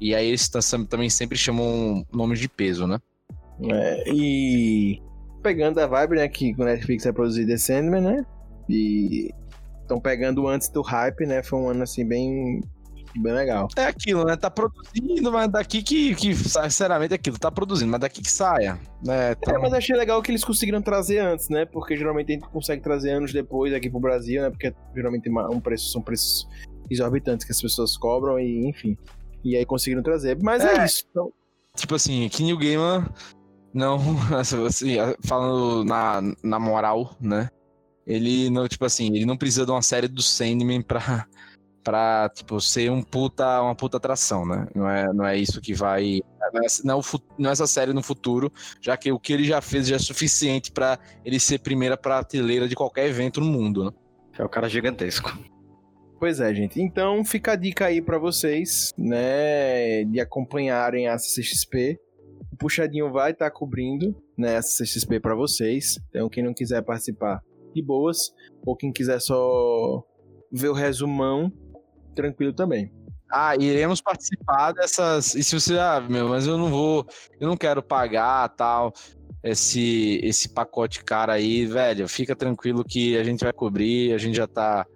E 0.00 0.12
aí 0.12 0.26
eles 0.26 0.50
também 0.88 1.08
sempre 1.08 1.38
chamam 1.38 2.04
nomes 2.12 2.40
de 2.40 2.48
peso, 2.48 2.86
né? 2.86 2.98
É, 3.62 4.12
e 4.12 5.00
pegando 5.40 5.78
a 5.78 5.86
vibe, 5.86 6.16
né, 6.16 6.28
que 6.28 6.52
o 6.58 6.64
Netflix 6.64 7.04
vai 7.04 7.12
produzir 7.12 7.46
The 7.46 7.56
Sandman, 7.56 8.00
né? 8.00 8.26
E 8.68 9.30
estão 9.82 10.00
pegando 10.00 10.46
antes 10.48 10.68
do 10.68 10.82
hype, 10.82 11.26
né? 11.26 11.42
Foi 11.42 11.58
um 11.58 11.68
ano 11.68 11.82
assim 11.82 12.06
bem 12.06 12.60
bem 13.16 13.32
legal. 13.32 13.68
É 13.76 13.84
aquilo, 13.84 14.24
né? 14.24 14.36
Tá 14.36 14.50
produzindo, 14.50 15.30
mas 15.30 15.48
daqui 15.48 15.82
que, 15.82 16.14
que 16.14 16.34
sinceramente, 16.34 17.12
é 17.12 17.14
aquilo, 17.16 17.38
tá 17.38 17.50
produzindo, 17.50 17.90
mas 17.90 18.00
daqui 18.00 18.20
que 18.20 18.30
saia. 18.30 18.78
Né? 19.04 19.34
Tá... 19.36 19.52
É, 19.52 19.58
mas 19.58 19.72
achei 19.72 19.96
legal 19.96 20.20
que 20.22 20.30
eles 20.30 20.44
conseguiram 20.44 20.82
trazer 20.82 21.18
antes, 21.18 21.48
né? 21.48 21.64
Porque 21.64 21.96
geralmente 21.96 22.32
a 22.32 22.34
gente 22.34 22.48
consegue 22.48 22.82
trazer 22.82 23.12
anos 23.12 23.32
depois 23.32 23.72
aqui 23.72 23.88
pro 23.88 24.00
Brasil, 24.00 24.42
né? 24.42 24.50
Porque 24.50 24.74
geralmente 24.94 25.28
um 25.30 25.60
preço, 25.60 25.92
são 25.92 26.02
preços 26.02 26.48
exorbitantes 26.90 27.46
que 27.46 27.52
as 27.52 27.60
pessoas 27.60 27.96
cobram 27.96 28.38
e, 28.38 28.66
enfim. 28.68 28.96
E 29.44 29.56
aí 29.56 29.64
conseguiram 29.64 30.02
trazer. 30.02 30.38
Mas 30.42 30.64
é, 30.64 30.78
é 30.78 30.84
isso. 30.84 31.04
Então... 31.10 31.32
Tipo 31.76 31.94
assim, 31.96 32.28
que 32.28 32.42
New 32.42 32.56
Gamer 32.56 33.08
não, 33.72 33.98
assim, 34.38 34.96
falando 35.24 35.84
na, 35.84 36.22
na 36.42 36.58
moral, 36.58 37.16
né? 37.20 37.48
Ele 38.06 38.50
não, 38.50 38.68
tipo 38.68 38.84
assim, 38.84 39.14
ele 39.14 39.24
não 39.24 39.36
precisa 39.36 39.64
de 39.64 39.70
uma 39.70 39.82
série 39.82 40.08
do 40.08 40.22
Sandman 40.22 40.82
pra, 40.82 41.26
pra, 41.82 42.30
tipo, 42.34 42.60
ser 42.60 42.90
um 42.90 43.02
puta, 43.02 43.62
uma 43.62 43.74
puta 43.74 43.96
atração, 43.96 44.46
né? 44.46 44.66
Não 44.74 44.88
é, 44.88 45.12
não 45.12 45.26
é 45.26 45.36
isso 45.36 45.60
que 45.60 45.74
vai. 45.74 46.20
Não 46.52 46.60
é, 46.60 46.66
não, 46.84 47.00
é 47.00 47.02
não 47.38 47.50
é 47.50 47.52
essa 47.52 47.66
série 47.66 47.92
no 47.92 48.02
futuro, 48.02 48.52
já 48.80 48.96
que 48.96 49.10
o 49.10 49.18
que 49.18 49.32
ele 49.32 49.44
já 49.44 49.60
fez 49.60 49.86
já 49.86 49.96
é 49.96 49.98
suficiente 49.98 50.70
para 50.70 50.98
ele 51.24 51.40
ser 51.40 51.58
primeira 51.60 51.96
prateleira 51.96 52.68
de 52.68 52.74
qualquer 52.74 53.06
evento 53.06 53.40
no 53.40 53.46
mundo, 53.46 53.84
né? 53.84 53.90
É 54.38 54.44
o 54.44 54.48
cara 54.48 54.68
gigantesco. 54.68 55.32
Pois 56.18 56.40
é, 56.40 56.54
gente. 56.54 56.80
Então 56.80 57.24
fica 57.24 57.52
a 57.52 57.56
dica 57.56 57.86
aí 57.86 58.00
para 58.00 58.18
vocês, 58.18 58.92
né, 58.96 60.04
de 60.04 60.20
acompanharem 60.20 61.06
a 61.06 61.18
CCXP. 61.18 61.98
O 62.50 62.56
Puxadinho 62.56 63.12
vai 63.12 63.32
estar 63.32 63.46
tá 63.46 63.50
cobrindo, 63.50 64.16
né, 64.36 64.56
a 64.56 64.62
CCXP 64.62 65.20
para 65.20 65.34
vocês. 65.34 65.98
Então 66.08 66.28
quem 66.28 66.42
não 66.42 66.54
quiser 66.54 66.82
participar, 66.82 67.42
de 67.74 67.82
boas, 67.82 68.32
ou 68.64 68.76
quem 68.76 68.92
quiser 68.92 69.20
só 69.20 70.02
ver 70.52 70.68
o 70.68 70.74
resumão, 70.74 71.52
tranquilo 72.14 72.52
também. 72.52 72.92
Ah, 73.30 73.56
iremos 73.56 74.00
participar 74.00 74.72
dessas. 74.72 75.34
E 75.34 75.42
se 75.42 75.58
você, 75.58 75.78
ah, 75.78 76.00
meu, 76.00 76.28
mas 76.28 76.46
eu 76.46 76.56
não 76.56 76.70
vou, 76.70 77.04
eu 77.40 77.48
não 77.48 77.56
quero 77.56 77.82
pagar 77.82 78.48
tal, 78.50 78.92
esse, 79.42 80.20
esse 80.22 80.48
pacote 80.48 81.04
cara 81.04 81.32
aí, 81.32 81.66
velho, 81.66 82.08
fica 82.08 82.36
tranquilo 82.36 82.84
que 82.84 83.16
a 83.18 83.24
gente 83.24 83.44
vai 83.44 83.52
cobrir, 83.52 84.14
a 84.14 84.18
gente 84.18 84.36
já 84.36 84.46
tá. 84.46 84.86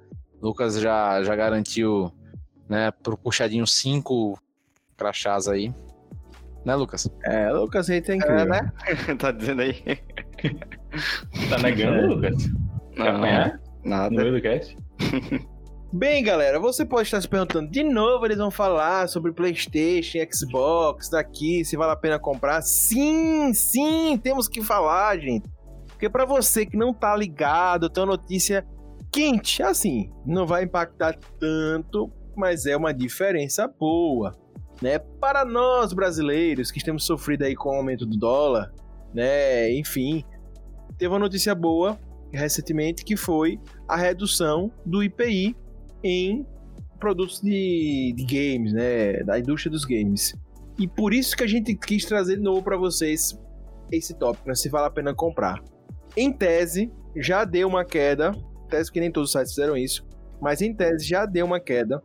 Lucas 0.41 0.81
já, 0.81 1.21
já 1.25 1.35
garantiu, 1.35 2.12
né, 2.69 2.93
pro 2.93 3.19
puxadinho 3.19 3.67
cinco 3.67 4.38
crachás 4.97 5.49
aí. 5.49 5.75
Né, 6.64 6.75
Lucas? 6.77 7.11
É, 7.25 7.51
Lucas 7.51 7.91
aí 7.91 8.01
tem 8.01 8.21
que. 8.21 8.27
É, 8.27 8.45
né? 8.45 8.73
tá 9.19 9.33
dizendo 9.33 9.62
aí. 9.62 9.83
tá 11.51 11.59
negando, 11.59 12.14
Lucas? 12.14 12.37
Não, 12.99 13.13
não, 13.13 13.59
nada. 13.85 14.11
No 14.11 14.17
meio 14.17 14.33
do 14.33 14.43
cast? 14.43 14.77
Bem, 15.91 16.23
galera, 16.23 16.59
você 16.61 16.85
pode 16.85 17.05
estar 17.05 17.21
se 17.21 17.29
perguntando 17.29 17.71
de 17.71 17.83
novo, 17.83 18.27
eles 18.27 18.37
vão 18.37 18.51
falar 18.51 19.09
sobre 19.09 19.33
PlayStation, 19.33 20.19
Xbox, 20.31 21.09
daqui, 21.09 21.65
se 21.65 21.79
vale 21.79 21.93
a 21.93 21.97
pena 21.97 22.19
comprar. 22.19 22.61
Sim, 22.61 23.55
sim, 23.55 24.19
temos 24.23 24.49
que 24.49 24.63
falar, 24.63 25.19
gente. 25.19 25.49
Porque 25.87 26.11
para 26.11 26.27
você 26.27 26.67
que 26.67 26.77
não 26.77 26.93
tá 26.93 27.17
ligado, 27.17 27.89
tem 27.89 28.03
uma 28.03 28.17
notícia 28.17 28.67
quente, 29.11 29.63
assim, 29.63 30.13
não 30.27 30.47
vai 30.47 30.65
impactar 30.65 31.17
tanto, 31.41 32.13
mas 32.37 32.67
é 32.67 32.77
uma 32.77 32.93
diferença 32.93 33.67
boa, 33.67 34.37
né? 34.83 34.99
Para 34.99 35.45
nós 35.45 35.95
brasileiros 35.95 36.71
que 36.71 36.85
temos 36.85 37.07
sofrido 37.07 37.45
aí 37.45 37.57
com 37.57 37.71
o 37.71 37.77
aumento 37.77 38.05
do 38.05 38.19
dólar, 38.19 38.75
né? 39.15 39.73
Enfim, 39.73 40.23
teve 40.99 41.11
uma 41.11 41.19
notícia 41.19 41.55
boa 41.55 41.99
recentemente 42.33 43.05
que 43.05 43.17
foi 43.17 43.59
a 43.87 43.97
redução 43.97 44.71
do 44.85 45.03
IPI 45.03 45.57
em 46.03 46.47
produtos 46.99 47.41
de, 47.41 48.12
de 48.17 48.25
games, 48.25 48.73
né, 48.73 49.23
da 49.25 49.38
indústria 49.38 49.71
dos 49.71 49.85
games. 49.85 50.35
E 50.79 50.87
por 50.87 51.12
isso 51.12 51.37
que 51.37 51.45
a 51.45 51.47
gente 51.47 51.75
quis 51.75 52.05
trazer 52.05 52.37
de 52.37 52.43
novo 52.43 52.62
para 52.62 52.77
vocês 52.77 53.38
esse 53.91 54.14
tópico, 54.14 54.49
né, 54.49 54.55
se 54.55 54.69
vale 54.69 54.87
a 54.87 54.91
pena 54.91 55.14
comprar. 55.14 55.62
Em 56.17 56.33
tese, 56.33 56.93
já 57.17 57.45
deu 57.45 57.69
uma 57.69 57.85
queda, 57.85 58.33
tese 58.69 58.93
que 58.93 59.01
nem 59.01 59.11
todos 59.11 59.31
os 59.31 59.33
sites 59.33 59.55
fizeram 59.55 59.77
isso, 59.77 60.07
mas 60.41 60.61
em 60.61 60.75
tese 60.75 61.07
já 61.07 61.25
deu 61.25 61.47
uma 61.47 61.61
queda 61.61 62.03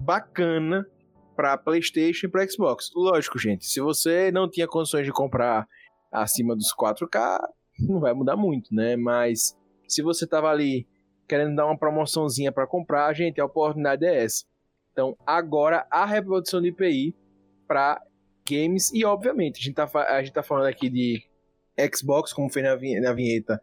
bacana 0.00 0.86
para 1.34 1.56
PlayStation 1.58 2.26
e 2.26 2.30
para 2.30 2.48
Xbox. 2.48 2.90
Lógico, 2.94 3.38
gente, 3.38 3.66
se 3.66 3.80
você 3.80 4.30
não 4.32 4.48
tinha 4.48 4.66
condições 4.66 5.04
de 5.04 5.12
comprar 5.12 5.66
acima 6.10 6.56
dos 6.56 6.74
4K, 6.74 7.38
não 7.78 8.00
vai 8.00 8.14
mudar 8.14 8.36
muito, 8.36 8.74
né? 8.74 8.96
Mas 8.96 9.55
se 9.88 10.02
você 10.02 10.24
estava 10.24 10.48
ali 10.48 10.86
querendo 11.28 11.56
dar 11.56 11.66
uma 11.66 11.76
promoçãozinha 11.76 12.52
para 12.52 12.66
comprar, 12.66 13.12
gente, 13.14 13.40
a 13.40 13.44
oportunidade 13.44 14.04
é 14.04 14.24
essa. 14.24 14.44
Então, 14.92 15.16
agora 15.26 15.86
a 15.90 16.06
reprodução 16.06 16.60
de 16.62 16.68
IPI 16.68 17.14
para 17.66 18.00
games 18.48 18.92
e, 18.94 19.04
obviamente, 19.04 19.60
a 19.60 19.62
gente, 19.62 19.74
tá, 19.74 19.90
a 20.08 20.22
gente 20.22 20.32
tá 20.32 20.42
falando 20.42 20.66
aqui 20.66 20.88
de 20.88 21.22
Xbox, 21.94 22.32
como 22.32 22.50
foi 22.50 22.62
na 22.62 22.74
vinheta, 22.76 23.60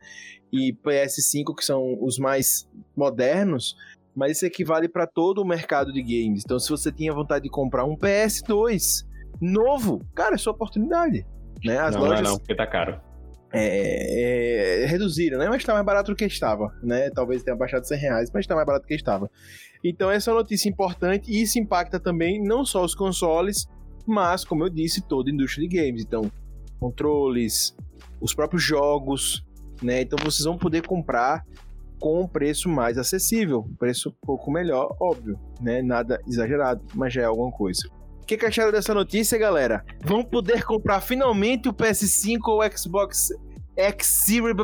e 0.51 0.73
PS5, 0.73 1.55
que 1.55 1.65
são 1.65 1.97
os 1.99 2.19
mais 2.19 2.69
modernos, 2.95 3.75
mas 4.15 4.33
isso 4.33 4.45
equivale 4.45 4.87
para 4.87 5.07
todo 5.07 5.41
o 5.41 5.45
mercado 5.45 5.91
de 5.91 6.01
games. 6.01 6.43
Então, 6.45 6.59
se 6.59 6.69
você 6.69 6.91
tinha 6.91 7.11
vontade 7.11 7.43
de 7.43 7.49
comprar 7.49 7.85
um 7.85 7.97
PS2 7.97 9.05
novo, 9.41 10.05
cara, 10.13 10.35
é 10.35 10.37
sua 10.37 10.53
oportunidade. 10.53 11.25
Né? 11.63 11.79
As 11.79 11.95
não, 11.95 12.01
lojas... 12.01 12.21
não, 12.21 12.27
é 12.27 12.31
não, 12.31 12.37
porque 12.37 12.55
tá 12.55 12.67
caro. 12.67 13.01
É, 13.53 14.83
é, 14.83 14.85
reduziram, 14.87 15.37
né? 15.37 15.47
Mas 15.47 15.57
está 15.57 15.73
mais 15.73 15.85
barato 15.85 16.11
do 16.11 16.15
que 16.15 16.25
estava, 16.25 16.73
né? 16.81 17.11
Talvez 17.11 17.43
tenha 17.43 17.55
baixado 17.55 17.87
100 17.87 17.97
reais, 17.99 18.31
mas 18.33 18.43
está 18.43 18.55
mais 18.55 18.65
barato 18.65 18.85
do 18.85 18.87
que 18.87 18.95
estava. 18.95 19.29
Então 19.83 20.09
essa 20.09 20.31
é 20.31 20.33
uma 20.33 20.39
notícia 20.39 20.67
importante 20.67 21.31
e 21.31 21.41
isso 21.41 21.59
impacta 21.59 21.99
também 21.99 22.41
não 22.41 22.65
só 22.65 22.83
os 22.83 22.95
consoles, 22.95 23.67
mas, 24.07 24.43
como 24.43 24.63
eu 24.63 24.69
disse, 24.69 25.01
toda 25.01 25.29
a 25.29 25.33
indústria 25.33 25.67
de 25.67 25.77
games. 25.77 26.03
Então, 26.03 26.29
controles, 26.79 27.75
os 28.19 28.33
próprios 28.33 28.63
jogos, 28.63 29.45
né? 29.81 30.01
Então 30.01 30.17
vocês 30.23 30.45
vão 30.45 30.57
poder 30.57 30.87
comprar 30.87 31.45
com 31.99 32.21
um 32.21 32.27
preço 32.27 32.67
mais 32.67 32.97
acessível, 32.97 33.69
preço 33.77 34.09
um 34.09 34.25
pouco 34.25 34.51
melhor, 34.51 34.95
óbvio, 34.99 35.39
né? 35.61 35.81
Nada 35.81 36.19
exagerado, 36.27 36.83
mas 36.95 37.13
já 37.13 37.21
é 37.21 37.25
alguma 37.25 37.51
coisa. 37.51 37.87
O 38.23 38.25
que, 38.25 38.37
que 38.37 38.45
acharam 38.45 38.71
dessa 38.71 38.93
notícia, 38.93 39.37
galera? 39.37 39.83
Vão 40.01 40.23
poder 40.23 40.63
comprar 40.63 41.01
finalmente 41.01 41.67
o 41.67 41.73
PS5 41.73 42.39
ou 42.47 42.61
o 42.61 42.77
Xbox 42.77 43.33
X 43.75 44.07
Series 44.07 44.55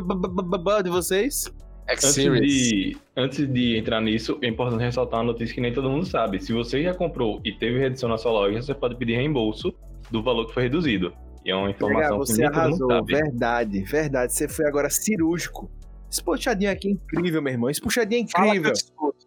de 0.82 0.90
vocês? 0.90 1.52
Antes 1.86 2.14
de, 2.14 2.96
antes 3.14 3.52
de 3.52 3.76
entrar 3.76 4.00
nisso, 4.00 4.38
é 4.40 4.46
importante 4.46 4.80
ressaltar 4.80 5.20
uma 5.20 5.26
notícia 5.32 5.54
que 5.54 5.60
nem 5.60 5.74
todo 5.74 5.90
mundo 5.90 6.06
sabe. 6.06 6.40
Se 6.42 6.54
você 6.54 6.82
já 6.82 6.94
comprou 6.94 7.38
e 7.44 7.52
teve 7.52 7.78
redução 7.78 8.08
na 8.08 8.16
sua 8.16 8.32
loja, 8.32 8.62
você 8.62 8.72
pode 8.72 8.96
pedir 8.96 9.16
reembolso 9.16 9.74
do 10.10 10.22
valor 10.22 10.46
que 10.46 10.54
foi 10.54 10.62
reduzido. 10.62 11.12
E 11.44 11.50
é 11.50 11.54
uma 11.54 11.68
informação 11.68 12.00
Legal, 12.00 12.18
você 12.18 12.32
que 12.32 12.38
nem 12.38 12.48
arrasou, 12.48 12.78
todo 12.78 12.94
mundo 12.94 13.10
sabe. 13.10 13.12
verdade, 13.12 13.82
verdade. 13.82 14.32
Você 14.32 14.48
foi 14.48 14.66
agora 14.66 14.88
cirúrgico. 14.88 15.70
Esse 16.10 16.24
puxadinho 16.24 16.70
aqui 16.70 16.88
é 16.88 16.92
incrível, 16.92 17.42
meu 17.42 17.52
irmão. 17.52 17.68
Esse 17.68 17.80
puxadinho 17.80 18.24
é 18.24 18.30
Fala 18.30 18.44
que 18.44 18.50
eu 18.50 18.54
incrível. 18.54 18.72
te 18.72 18.84
escuto. 18.84 19.26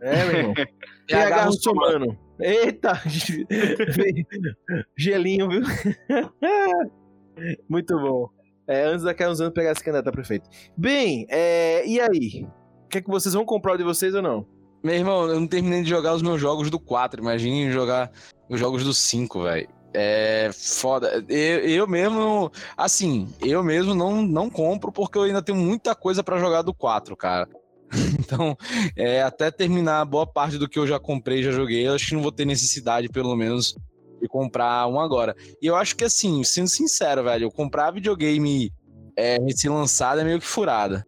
É, 0.00 0.24
meu 0.24 0.36
irmão. 0.38 0.54
PH 1.06 1.44
Russomano. 1.44 2.25
Eita! 2.38 3.00
Gelinho, 4.96 5.48
viu? 5.48 5.62
Muito 7.68 7.98
bom. 7.98 8.28
É, 8.68 8.84
antes 8.84 9.04
daqui 9.04 9.26
uns 9.26 9.40
anos 9.40 9.54
pegar 9.54 9.72
esse 9.72 9.82
candidato 9.82 10.08
a 10.08 10.12
prefeito. 10.12 10.48
Bem, 10.76 11.26
é, 11.30 11.86
e 11.86 12.00
aí? 12.00 12.46
Quer 12.90 13.02
que 13.02 13.10
vocês 13.10 13.34
vão 13.34 13.44
comprar 13.44 13.74
o 13.74 13.76
de 13.76 13.84
vocês 13.84 14.14
ou 14.14 14.22
não? 14.22 14.46
Meu 14.82 14.94
irmão, 14.94 15.28
eu 15.28 15.40
não 15.40 15.46
terminei 15.46 15.82
de 15.82 15.90
jogar 15.90 16.14
os 16.14 16.22
meus 16.22 16.40
jogos 16.40 16.70
do 16.70 16.78
4. 16.78 17.20
Imagine 17.20 17.72
jogar 17.72 18.10
os 18.48 18.58
jogos 18.58 18.84
do 18.84 18.92
5, 18.92 19.42
velho. 19.42 19.68
É 19.94 20.50
foda. 20.52 21.24
Eu, 21.28 21.60
eu 21.60 21.86
mesmo, 21.86 22.50
assim, 22.76 23.28
eu 23.40 23.62
mesmo 23.62 23.94
não, 23.94 24.22
não 24.22 24.50
compro 24.50 24.92
porque 24.92 25.16
eu 25.16 25.22
ainda 25.22 25.42
tenho 25.42 25.58
muita 25.58 25.94
coisa 25.94 26.22
pra 26.22 26.38
jogar 26.38 26.62
do 26.62 26.74
4, 26.74 27.16
cara. 27.16 27.48
Então, 28.18 28.56
é, 28.96 29.22
até 29.22 29.50
terminar 29.50 30.04
boa 30.04 30.26
parte 30.26 30.58
do 30.58 30.68
que 30.68 30.78
eu 30.78 30.86
já 30.86 30.98
comprei, 30.98 31.42
já 31.42 31.52
joguei, 31.52 31.86
eu 31.86 31.94
acho 31.94 32.08
que 32.08 32.14
não 32.14 32.22
vou 32.22 32.32
ter 32.32 32.44
necessidade, 32.44 33.08
pelo 33.08 33.36
menos, 33.36 33.76
de 34.20 34.28
comprar 34.28 34.86
um 34.88 34.98
agora. 34.98 35.34
E 35.62 35.66
eu 35.66 35.76
acho 35.76 35.94
que, 35.96 36.04
assim, 36.04 36.42
sendo 36.42 36.68
sincero, 36.68 37.22
velho, 37.22 37.50
comprar 37.50 37.92
videogame 37.92 38.72
é, 39.16 39.38
recém-lançado 39.38 40.20
é 40.20 40.24
meio 40.24 40.40
que 40.40 40.46
furada. 40.46 41.06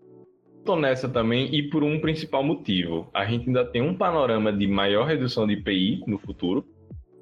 tô 0.64 0.76
nessa 0.76 1.08
também 1.08 1.54
e 1.54 1.62
por 1.64 1.82
um 1.82 2.00
principal 2.00 2.42
motivo. 2.42 3.08
A 3.12 3.24
gente 3.24 3.48
ainda 3.48 3.64
tem 3.64 3.82
um 3.82 3.94
panorama 3.94 4.52
de 4.52 4.66
maior 4.66 5.06
redução 5.06 5.46
de 5.46 5.54
IPI 5.54 6.04
no 6.06 6.18
futuro. 6.18 6.64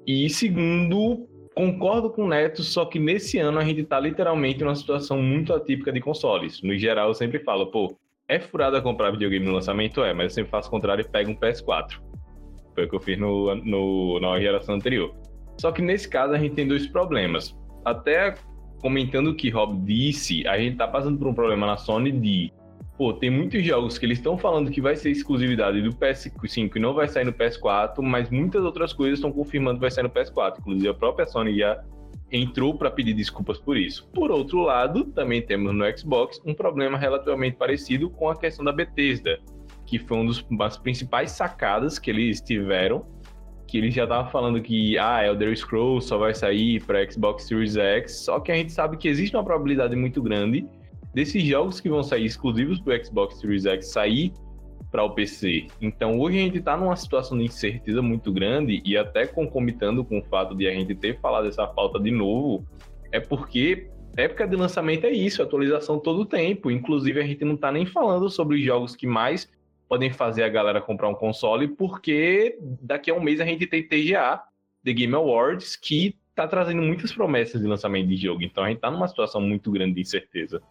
E 0.05 0.29
segundo, 0.29 1.27
concordo 1.55 2.09
com 2.09 2.25
o 2.25 2.27
Neto, 2.29 2.61
só 2.63 2.85
que 2.85 2.99
nesse 2.99 3.39
ano 3.39 3.59
a 3.59 3.63
gente 3.65 3.83
tá 3.83 3.99
literalmente 3.99 4.63
numa 4.63 4.75
situação 4.75 5.21
muito 5.21 5.53
atípica 5.53 5.91
de 5.91 5.99
consoles. 5.99 6.61
No 6.61 6.77
geral, 6.77 7.09
eu 7.09 7.13
sempre 7.13 7.39
falo, 7.39 7.67
pô, 7.67 7.97
é 8.29 8.39
furada 8.39 8.81
comprar 8.81 9.11
videogame 9.11 9.45
no 9.45 9.53
lançamento? 9.53 10.03
É, 10.03 10.13
mas 10.13 10.25
eu 10.25 10.29
sempre 10.31 10.51
faço 10.51 10.67
o 10.67 10.71
contrário 10.71 11.01
e 11.01 11.07
pego 11.07 11.31
um 11.31 11.35
PS4. 11.35 11.99
Foi 12.75 12.85
o 12.85 12.89
que 12.89 12.95
eu 12.95 12.99
fiz 12.99 13.17
no, 13.17 13.55
no, 13.55 14.19
na 14.19 14.39
geração 14.39 14.75
anterior. 14.75 15.15
Só 15.59 15.71
que 15.71 15.81
nesse 15.81 16.07
caso 16.07 16.33
a 16.33 16.37
gente 16.37 16.55
tem 16.55 16.67
dois 16.67 16.85
problemas. 16.87 17.55
Até 17.83 18.35
comentando 18.81 19.31
o 19.31 19.35
que 19.35 19.49
Rob 19.49 19.79
disse, 19.83 20.47
a 20.47 20.57
gente 20.59 20.77
tá 20.77 20.87
passando 20.87 21.17
por 21.17 21.27
um 21.27 21.33
problema 21.33 21.65
na 21.65 21.77
Sony 21.77 22.11
de 22.11 22.51
pô, 22.97 23.13
tem 23.13 23.29
muitos 23.29 23.63
jogos 23.63 23.97
que 23.97 24.05
eles 24.05 24.17
estão 24.17 24.37
falando 24.37 24.71
que 24.71 24.81
vai 24.81 24.95
ser 24.95 25.11
exclusividade 25.11 25.81
do 25.81 25.91
PS5 25.91 26.75
e 26.75 26.79
não 26.79 26.93
vai 26.93 27.07
sair 27.07 27.25
no 27.25 27.33
PS4, 27.33 28.01
mas 28.01 28.29
muitas 28.29 28.63
outras 28.63 28.91
coisas 28.91 29.19
estão 29.19 29.31
confirmando 29.31 29.75
que 29.75 29.81
vai 29.81 29.91
sair 29.91 30.03
no 30.03 30.09
PS4. 30.09 30.59
Inclusive 30.59 30.89
a 30.89 30.93
própria 30.93 31.27
Sony 31.27 31.57
já 31.57 31.79
entrou 32.31 32.77
para 32.77 32.91
pedir 32.91 33.13
desculpas 33.13 33.57
por 33.57 33.77
isso. 33.77 34.07
Por 34.13 34.31
outro 34.31 34.61
lado, 34.61 35.05
também 35.05 35.41
temos 35.41 35.73
no 35.73 35.97
Xbox 35.97 36.41
um 36.45 36.53
problema 36.53 36.97
relativamente 36.97 37.57
parecido 37.57 38.09
com 38.09 38.29
a 38.29 38.35
questão 38.35 38.65
da 38.65 38.71
Bethesda, 38.71 39.39
que 39.85 39.97
foi 39.97 40.17
uma 40.17 40.33
das 40.65 40.77
principais 40.77 41.31
sacadas 41.31 41.97
que 41.97 42.09
eles 42.09 42.41
tiveram, 42.41 43.05
que 43.67 43.77
eles 43.77 43.93
já 43.93 44.03
estavam 44.03 44.29
falando 44.31 44.61
que 44.61 44.97
ah, 44.97 45.25
Elder 45.25 45.55
Scrolls 45.57 46.07
só 46.07 46.17
vai 46.17 46.33
sair 46.33 46.81
para 46.83 47.09
Xbox 47.09 47.43
Series 47.43 47.75
X, 47.75 48.25
só 48.25 48.39
que 48.39 48.51
a 48.51 48.55
gente 48.55 48.71
sabe 48.71 48.97
que 48.97 49.07
existe 49.07 49.35
uma 49.35 49.43
probabilidade 49.43 49.95
muito 49.95 50.21
grande 50.21 50.65
desses 51.13 51.43
jogos 51.43 51.79
que 51.79 51.89
vão 51.89 52.03
sair 52.03 52.25
exclusivos 52.25 52.79
do 52.79 53.05
Xbox 53.05 53.39
Series 53.39 53.65
X 53.65 53.87
sair 53.87 54.33
para 54.91 55.03
o 55.03 55.11
PC. 55.11 55.67
Então 55.81 56.19
hoje 56.19 56.37
a 56.37 56.41
gente 56.41 56.57
está 56.59 56.77
numa 56.77 56.95
situação 56.95 57.37
de 57.37 57.45
incerteza 57.45 58.01
muito 58.01 58.31
grande 58.31 58.81
e 58.85 58.97
até 58.97 59.25
concomitando 59.25 60.03
com 60.03 60.19
o 60.19 60.23
fato 60.23 60.55
de 60.55 60.67
a 60.67 60.71
gente 60.71 60.95
ter 60.95 61.19
falado 61.19 61.47
essa 61.47 61.67
falta 61.67 61.99
de 61.99 62.11
novo, 62.11 62.65
é 63.11 63.19
porque 63.19 63.89
época 64.15 64.47
de 64.47 64.55
lançamento 64.55 65.05
é 65.05 65.11
isso, 65.11 65.43
atualização 65.43 65.99
todo 65.99 66.21
o 66.21 66.25
tempo. 66.25 66.71
Inclusive 66.71 67.19
a 67.21 67.25
gente 67.25 67.45
não 67.45 67.55
está 67.55 67.71
nem 67.71 67.85
falando 67.85 68.29
sobre 68.29 68.57
os 68.57 68.63
jogos 68.63 68.95
que 68.95 69.05
mais 69.05 69.51
podem 69.87 70.11
fazer 70.11 70.43
a 70.43 70.49
galera 70.49 70.81
comprar 70.81 71.07
um 71.07 71.15
console, 71.15 71.67
porque 71.67 72.57
daqui 72.81 73.09
a 73.09 73.13
um 73.13 73.21
mês 73.21 73.39
a 73.39 73.45
gente 73.45 73.65
tem 73.65 73.83
TGA, 73.83 74.41
The 74.83 74.93
Game 74.93 75.13
Awards, 75.13 75.75
que 75.75 76.17
tá 76.35 76.47
trazendo 76.47 76.81
muitas 76.81 77.11
promessas 77.11 77.61
de 77.61 77.67
lançamento 77.67 78.07
de 78.07 78.17
jogo. 78.17 78.43
Então 78.43 78.63
a 78.63 78.69
gente 78.69 78.79
tá 78.79 78.91
numa 78.91 79.07
situação 79.07 79.41
muito 79.41 79.71
grande 79.71 79.95
de 79.95 80.01
incerteza. 80.01 80.61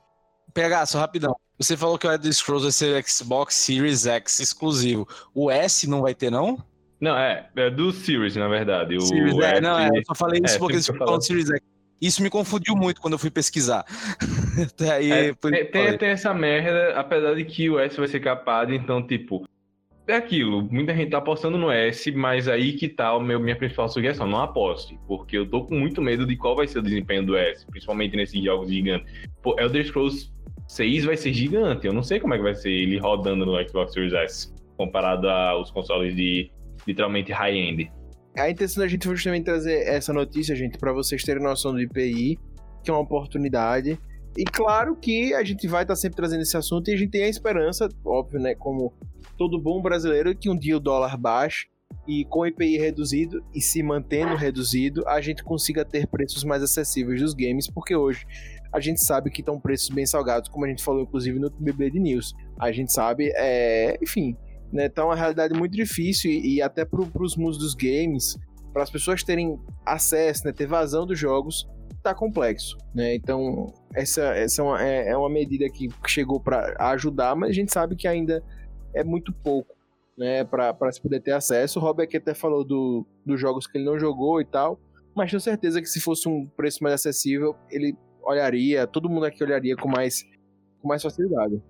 PH, 0.56 0.86
só 0.86 0.98
rapidão. 0.98 1.36
Você 1.58 1.76
falou 1.76 1.98
que 1.98 2.06
o 2.06 2.10
Elder 2.10 2.32
Scrolls 2.32 2.64
vai 2.64 2.72
ser 2.72 3.04
Xbox 3.06 3.54
Series 3.54 4.06
X 4.06 4.40
exclusivo. 4.40 5.06
O 5.34 5.50
S 5.50 5.88
não 5.88 6.00
vai 6.00 6.14
ter, 6.14 6.30
não? 6.30 6.58
Não, 6.98 7.14
é, 7.14 7.46
é 7.56 7.68
do 7.68 7.92
Series, 7.92 8.36
na 8.36 8.48
verdade. 8.48 8.96
O 8.96 9.02
Series, 9.02 9.36
é, 9.38 9.60
não, 9.60 9.78
é, 9.78 9.88
eu 9.88 10.02
só 10.06 10.14
falei 10.14 10.40
isso 10.42 10.56
é, 10.56 10.58
porque 10.58 10.74
eles 10.74 10.86
falam. 10.86 11.20
Series 11.20 11.50
X. 11.50 11.60
Isso 12.00 12.22
me 12.22 12.30
confundiu 12.30 12.74
muito 12.74 13.00
quando 13.00 13.14
eu 13.14 13.18
fui 13.18 13.30
pesquisar. 13.30 13.84
Até 14.66 14.92
aí, 14.92 15.10
É, 15.10 15.34
tem, 15.34 15.98
tem 15.98 16.08
essa 16.08 16.32
merda, 16.32 16.98
apesar 16.98 17.34
de 17.34 17.44
que 17.44 17.68
o 17.68 17.78
S 17.78 17.96
vai 17.96 18.08
ser 18.08 18.20
capado, 18.20 18.72
então, 18.72 19.06
tipo, 19.06 19.46
é 20.06 20.14
aquilo. 20.14 20.62
Muita 20.62 20.94
gente 20.94 21.10
tá 21.10 21.18
apostando 21.18 21.58
no 21.58 21.70
S, 21.70 22.10
mas 22.12 22.48
aí 22.48 22.72
que 22.72 22.88
tá 22.88 23.18
meu, 23.18 23.40
minha 23.40 23.56
principal 23.56 23.88
sugestão. 23.88 24.26
Não 24.26 24.40
aposte, 24.40 24.98
porque 25.06 25.36
eu 25.36 25.48
tô 25.48 25.64
com 25.64 25.74
muito 25.74 26.00
medo 26.00 26.26
de 26.26 26.36
qual 26.36 26.54
vai 26.54 26.66
ser 26.66 26.78
o 26.78 26.82
desempenho 26.82 27.24
do 27.24 27.36
S, 27.36 27.66
principalmente 27.66 28.16
nesses 28.16 28.42
jogos 28.42 28.68
gigantes. 28.68 29.12
Pô, 29.42 29.58
Elder 29.58 29.84
Scrolls 29.86 30.32
6 30.68 31.04
vai 31.04 31.16
ser 31.16 31.32
gigante. 31.32 31.86
Eu 31.86 31.92
não 31.92 32.02
sei 32.02 32.20
como 32.20 32.34
é 32.34 32.36
que 32.36 32.42
vai 32.42 32.54
ser 32.54 32.70
ele 32.70 32.98
rodando 32.98 33.44
no 33.44 33.68
Xbox 33.68 33.92
Series 33.92 34.12
S, 34.12 34.54
comparado 34.76 35.28
aos 35.28 35.70
consoles 35.70 36.14
de 36.14 36.50
literalmente 36.86 37.32
high-end. 37.32 37.90
A 38.38 38.50
intenção 38.50 38.82
da 38.82 38.88
gente 38.88 39.06
foi 39.06 39.16
justamente 39.16 39.44
trazer 39.44 39.86
essa 39.86 40.12
notícia, 40.12 40.54
gente, 40.54 40.78
para 40.78 40.92
vocês 40.92 41.22
terem 41.22 41.42
noção 41.42 41.72
do 41.72 41.80
IPI, 41.80 42.38
que 42.84 42.90
é 42.90 42.92
uma 42.92 43.00
oportunidade. 43.00 43.98
E 44.37 44.44
claro 44.44 44.94
que 44.96 45.33
a 45.35 45.42
gente 45.42 45.66
vai 45.66 45.83
estar 45.83 45.96
sempre 45.96 46.16
trazendo 46.16 46.42
esse 46.42 46.57
assunto 46.57 46.88
e 46.88 46.94
a 46.94 46.96
gente 46.96 47.11
tem 47.11 47.25
a 47.25 47.29
esperança, 47.29 47.88
óbvio, 48.05 48.38
né, 48.38 48.55
como 48.55 48.92
todo 49.38 49.61
bom 49.61 49.81
brasileiro, 49.81 50.37
que 50.37 50.51
um 50.51 50.59
dia 50.59 50.77
o 50.77 50.81
dólar 50.81 51.16
baixe 51.16 51.68
e 52.07 52.25
com 52.27 52.40
o 52.40 52.46
IPI 52.46 52.79
reduzido 52.79 53.44
e 53.55 53.61
se 53.61 53.83
mantendo 53.83 54.35
reduzido, 54.35 55.07
a 55.09 55.20
gente 55.20 55.42
consiga 55.42 55.85
ter 55.85 56.07
preços 56.07 56.44
mais 56.44 56.62
acessíveis 56.62 57.20
dos 57.20 57.35
games, 57.35 57.68
porque 57.68 57.96
hoje 57.96 58.27
a 58.72 58.81
gente 58.81 59.03
sabe 59.03 59.31
que 59.31 59.40
estão 59.40 59.59
preços 59.59 59.88
bem 59.88 60.05
salgados, 60.05 60.49
como 60.49 60.64
a 60.64 60.68
gente 60.68 60.85
falou 60.85 61.03
inclusive 61.03 61.38
no 61.38 61.51
BB 61.51 61.99
News. 61.99 62.35
A 62.59 62.70
gente 62.72 62.92
sabe, 62.92 63.33
é, 63.35 63.99
enfim, 64.03 64.37
né, 64.72 64.88
tá 64.88 65.05
uma 65.05 65.16
realidade 65.16 65.55
muito 65.55 65.72
difícil 65.72 66.30
e, 66.30 66.57
e 66.57 66.62
até 66.62 66.84
para 66.84 67.01
os 67.01 67.37
mundos 67.37 67.59
dos 67.59 67.74
games, 67.74 68.37
para 68.72 68.82
as 68.82 68.91
pessoas 68.91 69.22
terem 69.22 69.59
acesso, 69.84 70.45
né, 70.45 70.53
ter 70.53 70.66
vazão 70.66 71.07
dos 71.07 71.18
jogos, 71.18 71.66
tá 72.11 72.14
complexo, 72.14 72.76
né? 72.94 73.14
Então 73.14 73.72
essa, 73.94 74.22
essa 74.34 74.62
é, 74.62 74.64
uma, 74.64 74.82
é, 74.82 75.09
é 75.09 75.16
uma 75.16 75.30
medida 75.30 75.68
que 75.68 75.88
chegou 76.07 76.40
para 76.40 76.74
ajudar, 76.92 77.34
mas 77.34 77.50
a 77.50 77.52
gente 77.52 77.72
sabe 77.72 77.96
que 77.96 78.07
ainda 78.07 78.42
é 78.94 79.02
muito 79.02 79.32
pouco, 79.32 79.74
né, 80.16 80.44
para 80.44 80.92
se 80.92 81.00
poder 81.00 81.20
ter 81.20 81.32
acesso. 81.32 81.78
O 81.78 81.82
Rob 81.82 82.02
aqui 82.02 82.16
até 82.16 82.34
falou 82.34 82.64
do, 82.64 83.07
dos 83.24 83.40
jogos 83.40 83.66
que 83.66 83.78
ele 83.78 83.84
não 83.84 83.98
jogou 83.98 84.40
e 84.40 84.44
tal, 84.44 84.78
mas 85.14 85.30
tenho 85.30 85.40
certeza 85.40 85.80
que 85.80 85.88
se 85.88 86.00
fosse 86.00 86.28
um 86.28 86.46
preço 86.46 86.82
mais 86.82 86.94
acessível, 86.94 87.57
ele 87.70 87.96
olharia, 88.22 88.86
todo 88.86 89.09
mundo 89.09 89.26
aqui 89.26 89.42
olharia 89.42 89.76
com 89.76 89.88
mais, 89.88 90.22
com 90.80 90.88
mais 90.88 91.02
facilidade. 91.02 91.62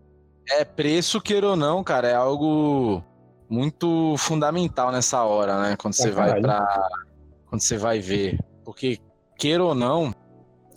É, 0.51 0.65
preço, 0.65 1.21
queira 1.21 1.49
ou 1.49 1.57
não, 1.57 1.83
cara, 1.83 2.09
é 2.09 2.15
algo 2.15 3.03
muito 3.49 4.17
fundamental 4.19 4.93
nessa 4.93 5.23
hora, 5.25 5.61
né? 5.61 5.77
Quando 5.77 5.95
você 5.95 6.11
vai 6.11 6.41
pra. 6.41 6.89
Quando 7.49 7.61
você 7.61 7.77
vai 7.77 8.01
ver. 8.01 8.39
Porque, 8.65 8.99
queira 9.39 9.65
ou 9.65 9.75
não, 9.75 10.13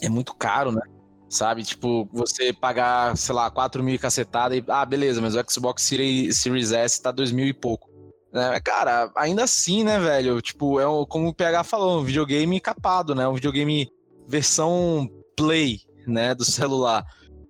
é 0.02 0.10
muito 0.10 0.34
caro, 0.36 0.72
né? 0.72 0.82
Sabe? 1.30 1.64
Tipo, 1.64 2.10
você 2.12 2.52
pagar, 2.52 3.16
sei 3.16 3.36
lá, 3.36 3.50
4 3.52 3.84
mil 3.84 3.96
e 3.96 4.00
cacetada 4.00 4.56
e. 4.56 4.64
Ah, 4.68 4.86
beleza, 4.86 5.22
mas 5.22 5.36
o 5.36 5.44
Xbox 5.48 5.84
Series, 5.84 6.72
S 6.72 7.02
tá 7.02 7.12
2 7.12 7.32
mil 7.32 7.46
e 7.46 7.54
pouco. 7.54 7.90
Né? 8.34 8.60
Cara, 8.62 9.12
ainda 9.16 9.44
assim, 9.44 9.84
né, 9.84 10.00
velho? 10.00 10.42
Tipo, 10.42 10.80
é 10.80 10.88
um- 10.88 11.06
como 11.06 11.28
o 11.30 11.34
PH 11.34 11.64
falou, 11.64 12.00
um 12.00 12.04
videogame 12.04 12.60
capado, 12.60 13.14
né? 13.16 13.28
Um 13.28 13.34
videogame 13.36 13.90
versão 14.28 15.08
Play, 15.36 15.80
né? 16.08 16.34
Do 16.36 16.44
celular. 16.46 17.06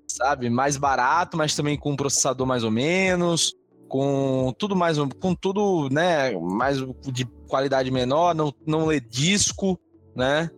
sabe? 0.08 0.50
Mais 0.50 0.76
barato, 0.76 1.38
mas 1.38 1.56
também 1.56 1.78
com 1.78 1.91
um 1.91 1.95
processador 1.95 2.45
mais 2.45 2.64
ou 2.64 2.72
menos, 2.72 3.54
com 3.88 4.54
tudo 4.58 4.76
mais, 4.76 4.97
com 5.20 5.36
tudo, 5.36 5.88
né, 5.91 6.32
mais 6.39 6.78
de 7.12 7.26
qualidade 7.47 7.91
menor, 7.91 8.34
não, 8.36 8.54
não 8.66 8.86
lê 8.88 9.00
disco, 9.00 9.80
né? 10.16 10.50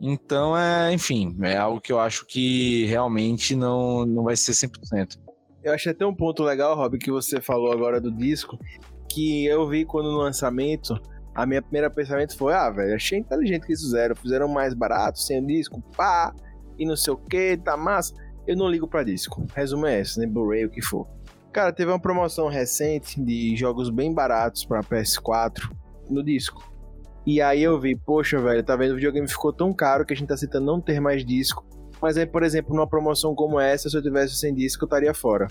Então, 0.00 0.56
é, 0.56 0.92
enfim, 0.92 1.36
é 1.42 1.56
algo 1.56 1.80
que 1.80 1.92
eu 1.92 1.98
acho 1.98 2.24
que 2.26 2.86
realmente 2.86 3.56
não, 3.56 4.06
não 4.06 4.24
vai 4.24 4.36
ser 4.36 4.52
100%. 4.52 5.18
Eu 5.62 5.72
achei 5.72 5.92
até 5.92 6.06
um 6.06 6.14
ponto 6.14 6.42
legal, 6.42 6.76
Rob, 6.76 6.98
que 6.98 7.10
você 7.10 7.40
falou 7.40 7.72
agora 7.72 8.00
do 8.00 8.12
disco, 8.12 8.58
que 9.08 9.44
eu 9.46 9.68
vi 9.68 9.84
quando 9.84 10.12
no 10.12 10.18
lançamento, 10.18 10.94
a 11.34 11.44
minha 11.44 11.60
primeira 11.60 11.90
pensamento 11.90 12.36
foi, 12.36 12.54
ah, 12.54 12.70
velho, 12.70 12.94
achei 12.94 13.18
inteligente 13.18 13.66
que 13.66 13.72
eles 13.72 13.82
fizeram, 13.82 14.14
fizeram 14.14 14.48
mais 14.48 14.72
barato, 14.72 15.18
sem 15.18 15.44
disco, 15.44 15.82
pá, 15.96 16.32
e 16.78 16.86
não 16.86 16.94
sei 16.94 17.12
o 17.12 17.16
que, 17.16 17.56
tá 17.56 17.76
massa. 17.76 18.14
Eu 18.46 18.56
não 18.56 18.68
ligo 18.68 18.86
pra 18.86 19.02
disco. 19.02 19.44
Resumo 19.54 19.86
é 19.86 20.00
esse, 20.00 20.18
né? 20.18 20.26
Blu-ray, 20.26 20.64
o 20.64 20.70
que 20.70 20.80
for. 20.80 21.06
Cara, 21.52 21.72
teve 21.72 21.90
uma 21.90 22.00
promoção 22.00 22.48
recente 22.48 23.20
de 23.20 23.56
jogos 23.56 23.90
bem 23.90 24.14
baratos 24.14 24.64
para 24.64 24.80
PS4 24.80 25.70
no 26.08 26.22
disco. 26.22 26.72
E 27.28 27.42
aí 27.42 27.62
eu 27.62 27.78
vi, 27.78 27.94
poxa, 27.94 28.40
velho, 28.40 28.62
tá 28.62 28.74
vendo? 28.74 28.92
O 28.92 28.94
videogame 28.94 29.28
ficou 29.28 29.52
tão 29.52 29.70
caro 29.70 30.02
que 30.06 30.14
a 30.14 30.16
gente 30.16 30.28
tá 30.28 30.34
citando 30.34 30.64
não 30.64 30.80
ter 30.80 30.98
mais 30.98 31.22
disco. 31.22 31.62
Mas 32.00 32.16
aí, 32.16 32.24
por 32.24 32.42
exemplo, 32.42 32.74
numa 32.74 32.86
promoção 32.86 33.34
como 33.34 33.60
essa, 33.60 33.90
se 33.90 33.94
eu 33.94 34.00
tivesse 34.00 34.34
sem 34.36 34.54
disco, 34.54 34.84
eu 34.84 34.86
estaria 34.86 35.12
fora. 35.12 35.46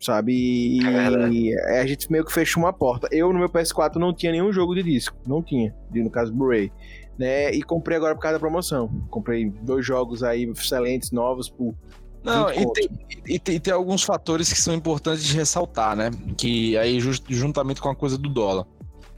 Sabe? 0.00 0.32
E, 0.32 1.52
é 1.52 1.80
a 1.80 1.86
gente 1.86 2.12
meio 2.12 2.24
que 2.24 2.32
fechou 2.32 2.62
uma 2.62 2.72
porta. 2.72 3.08
Eu, 3.10 3.32
no 3.32 3.40
meu 3.40 3.48
PS4, 3.48 3.96
não 3.96 4.14
tinha 4.14 4.30
nenhum 4.30 4.52
jogo 4.52 4.72
de 4.76 4.84
disco. 4.84 5.16
Não 5.26 5.42
tinha. 5.42 5.74
No 5.92 6.10
caso, 6.10 6.32
Blu-ray. 6.32 6.70
Né? 7.18 7.50
E 7.50 7.60
comprei 7.60 7.96
agora 7.96 8.14
por 8.14 8.20
causa 8.20 8.34
da 8.34 8.40
promoção. 8.40 8.86
Comprei 9.10 9.50
dois 9.50 9.84
jogos 9.84 10.22
aí 10.22 10.44
excelentes, 10.44 11.10
novos, 11.10 11.50
por 11.50 11.74
não, 12.22 12.50
e 12.50 12.72
tem, 12.72 12.88
e, 13.28 13.38
tem, 13.38 13.54
e 13.54 13.60
tem, 13.60 13.72
alguns 13.72 14.02
fatores 14.02 14.52
que 14.52 14.60
são 14.60 14.74
importantes 14.74 15.24
de 15.24 15.36
ressaltar, 15.36 15.94
né? 15.94 16.10
Que 16.36 16.76
aí, 16.76 16.98
juntamente 17.28 17.80
com 17.80 17.88
a 17.88 17.94
coisa 17.94 18.18
do 18.18 18.28
dólar. 18.28 18.66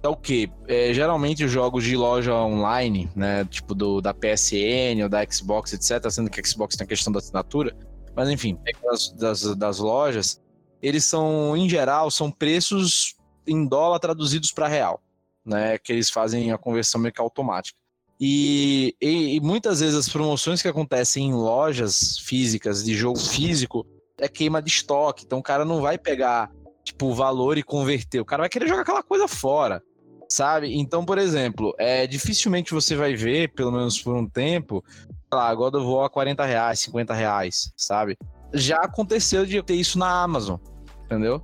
É 0.03 0.09
o 0.09 0.17
que? 0.17 0.51
É, 0.69 0.93
geralmente 0.95 1.45
os 1.45 1.51
jogos 1.51 1.83
de 1.85 1.97
loja 1.97 2.35
online, 2.35 3.11
né? 3.17 3.45
Tipo 3.47 3.75
do, 3.75 4.01
da 4.01 4.15
PSN 4.15 5.03
ou 5.03 5.09
da 5.09 5.25
Xbox, 5.29 5.73
etc. 5.73 6.11
Sendo 6.11 6.31
que 6.31 6.41
a 6.41 6.45
Xbox 6.45 6.77
tem 6.77 6.85
a 6.85 6.89
questão 6.89 7.13
da 7.13 7.19
assinatura. 7.19 7.77
Mas 8.15 8.29
enfim, 8.31 8.59
das, 8.85 9.13
das, 9.13 9.57
das 9.57 9.79
lojas, 9.79 10.41
eles 10.81 11.05
são, 11.05 11.57
em 11.57 11.69
geral, 11.69 12.11
são 12.11 12.31
preços 12.31 13.17
em 13.47 13.67
dólar 13.67 13.99
traduzidos 13.99 14.53
para 14.53 14.69
real. 14.69 15.01
Né, 15.45 15.79
que 15.79 15.91
eles 15.91 16.11
fazem 16.11 16.53
a 16.53 16.59
conversão 16.59 17.01
meio 17.01 17.13
que 17.13 17.21
automática. 17.21 17.79
E, 18.21 18.95
e, 19.01 19.37
e, 19.37 19.41
muitas 19.41 19.81
vezes 19.81 19.95
as 19.95 20.09
promoções 20.09 20.61
que 20.61 20.69
acontecem 20.69 21.29
em 21.29 21.33
lojas 21.33 22.19
físicas 22.19 22.85
de 22.85 22.95
jogo 22.95 23.19
físico 23.19 23.87
é 24.19 24.29
queima 24.29 24.61
de 24.61 24.69
estoque. 24.69 25.25
Então 25.25 25.39
o 25.39 25.43
cara 25.43 25.65
não 25.65 25.81
vai 25.81 25.97
pegar 25.97 26.51
tipo 26.89 27.07
o 27.07 27.15
valor 27.15 27.57
e 27.59 27.63
converter. 27.63 28.21
O 28.21 28.25
cara 28.25 28.43
vai 28.43 28.49
querer 28.49 28.69
jogar 28.69 28.83
aquela 28.83 29.03
coisa 29.03 29.27
fora, 29.29 29.83
sabe? 30.29 30.77
Então, 30.79 31.05
por 31.05 31.19
exemplo, 31.19 31.75
é 31.79 32.07
dificilmente 32.07 32.75
você 32.75 32.97
vai 32.97 33.15
ver, 33.15 33.53
pelo 33.55 33.73
menos 33.73 34.01
por 34.01 34.17
um 34.17 34.29
tempo, 34.29 34.85
lá, 35.33 35.55
God 35.55 35.75
of 35.75 35.87
War 35.87 36.07
a 36.07 36.11
40 36.11 36.45
reais, 36.45 36.81
50 36.81 37.15
reais, 37.15 37.73
sabe? 37.77 38.17
Já 38.53 38.79
aconteceu 38.79 39.45
de 39.45 39.63
ter 39.63 39.75
isso 39.75 39.99
na 39.99 40.23
Amazon, 40.23 40.59
entendeu? 41.05 41.43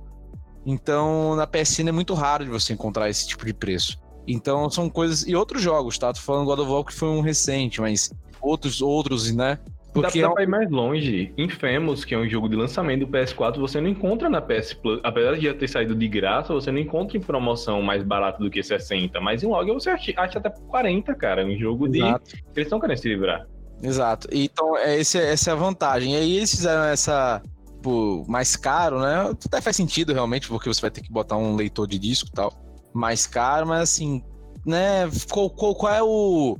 Então, 0.65 1.35
na 1.35 1.45
PSN 1.45 1.89
é 1.89 1.91
muito 1.91 2.13
raro 2.13 2.43
de 2.43 2.49
você 2.49 2.73
encontrar 2.73 3.09
esse 3.09 3.27
tipo 3.27 3.45
de 3.45 3.53
preço. 3.53 4.03
Então 4.27 4.69
são 4.69 4.89
coisas. 4.89 5.27
E 5.27 5.35
outros 5.35 5.61
jogos, 5.61 5.97
tá? 5.97 6.11
Tô 6.11 6.19
falando 6.19 6.45
God 6.45 6.59
of 6.59 6.71
War 6.71 6.83
que 6.83 6.93
foi 6.93 7.09
um 7.09 7.21
recente, 7.21 7.79
mas 7.79 8.11
outros, 8.41 8.81
outros, 8.81 9.33
né? 9.33 9.59
Porque 10.01 10.21
dá, 10.21 10.27
dá 10.27 10.33
pra 10.33 10.43
ir 10.43 10.47
mais 10.47 10.69
longe. 10.69 11.33
Infamous, 11.37 12.03
que 12.03 12.13
é 12.13 12.17
um 12.17 12.27
jogo 12.27 12.49
de 12.49 12.55
lançamento 12.55 13.05
do 13.05 13.07
PS4, 13.07 13.57
você 13.57 13.79
não 13.79 13.89
encontra 13.89 14.29
na 14.29 14.41
PS 14.41 14.73
Plus. 14.73 14.99
Apesar 15.03 15.35
de 15.35 15.45
já 15.45 15.53
ter 15.53 15.67
saído 15.67 15.95
de 15.95 16.07
graça, 16.07 16.53
você 16.53 16.71
não 16.71 16.79
encontra 16.79 17.17
em 17.17 17.21
promoção 17.21 17.81
mais 17.81 18.03
barato 18.03 18.43
do 18.43 18.49
que 18.49 18.61
60. 18.61 19.19
Mas 19.21 19.41
em 19.41 19.47
log 19.47 19.71
você 19.71 19.89
acha, 19.89 20.13
acha 20.17 20.39
até 20.39 20.49
por 20.49 20.61
40, 20.67 21.15
cara. 21.15 21.41
É 21.41 21.45
um 21.45 21.57
jogo 21.57 21.87
Exato. 21.87 22.25
de. 22.25 22.43
Eles 22.55 22.67
estão 22.67 22.79
querendo 22.79 22.97
se 22.97 23.07
livrar. 23.07 23.47
Exato. 23.81 24.27
Então, 24.31 24.77
é, 24.77 24.99
esse, 24.99 25.17
essa 25.17 25.51
é 25.51 25.53
a 25.53 25.55
vantagem. 25.55 26.13
E 26.13 26.17
aí 26.17 26.37
eles 26.37 26.51
fizeram 26.51 26.83
essa. 26.83 27.41
Tipo, 27.75 28.25
mais 28.27 28.55
caro, 28.55 28.99
né? 28.99 29.31
Até 29.45 29.61
faz 29.61 29.75
sentido 29.75 30.11
realmente, 30.11 30.47
porque 30.47 30.67
você 30.67 30.81
vai 30.81 30.89
ter 30.89 31.01
que 31.01 31.11
botar 31.11 31.37
um 31.37 31.55
leitor 31.55 31.87
de 31.87 31.99
disco 31.99 32.27
e 32.29 32.31
tal 32.31 32.65
mais 32.95 33.27
caro, 33.27 33.67
mas 33.67 33.81
assim, 33.81 34.23
né? 34.65 35.09
Qual, 35.29 35.49
qual, 35.49 35.75
qual 35.75 35.93
é 35.93 36.01
o. 36.01 36.57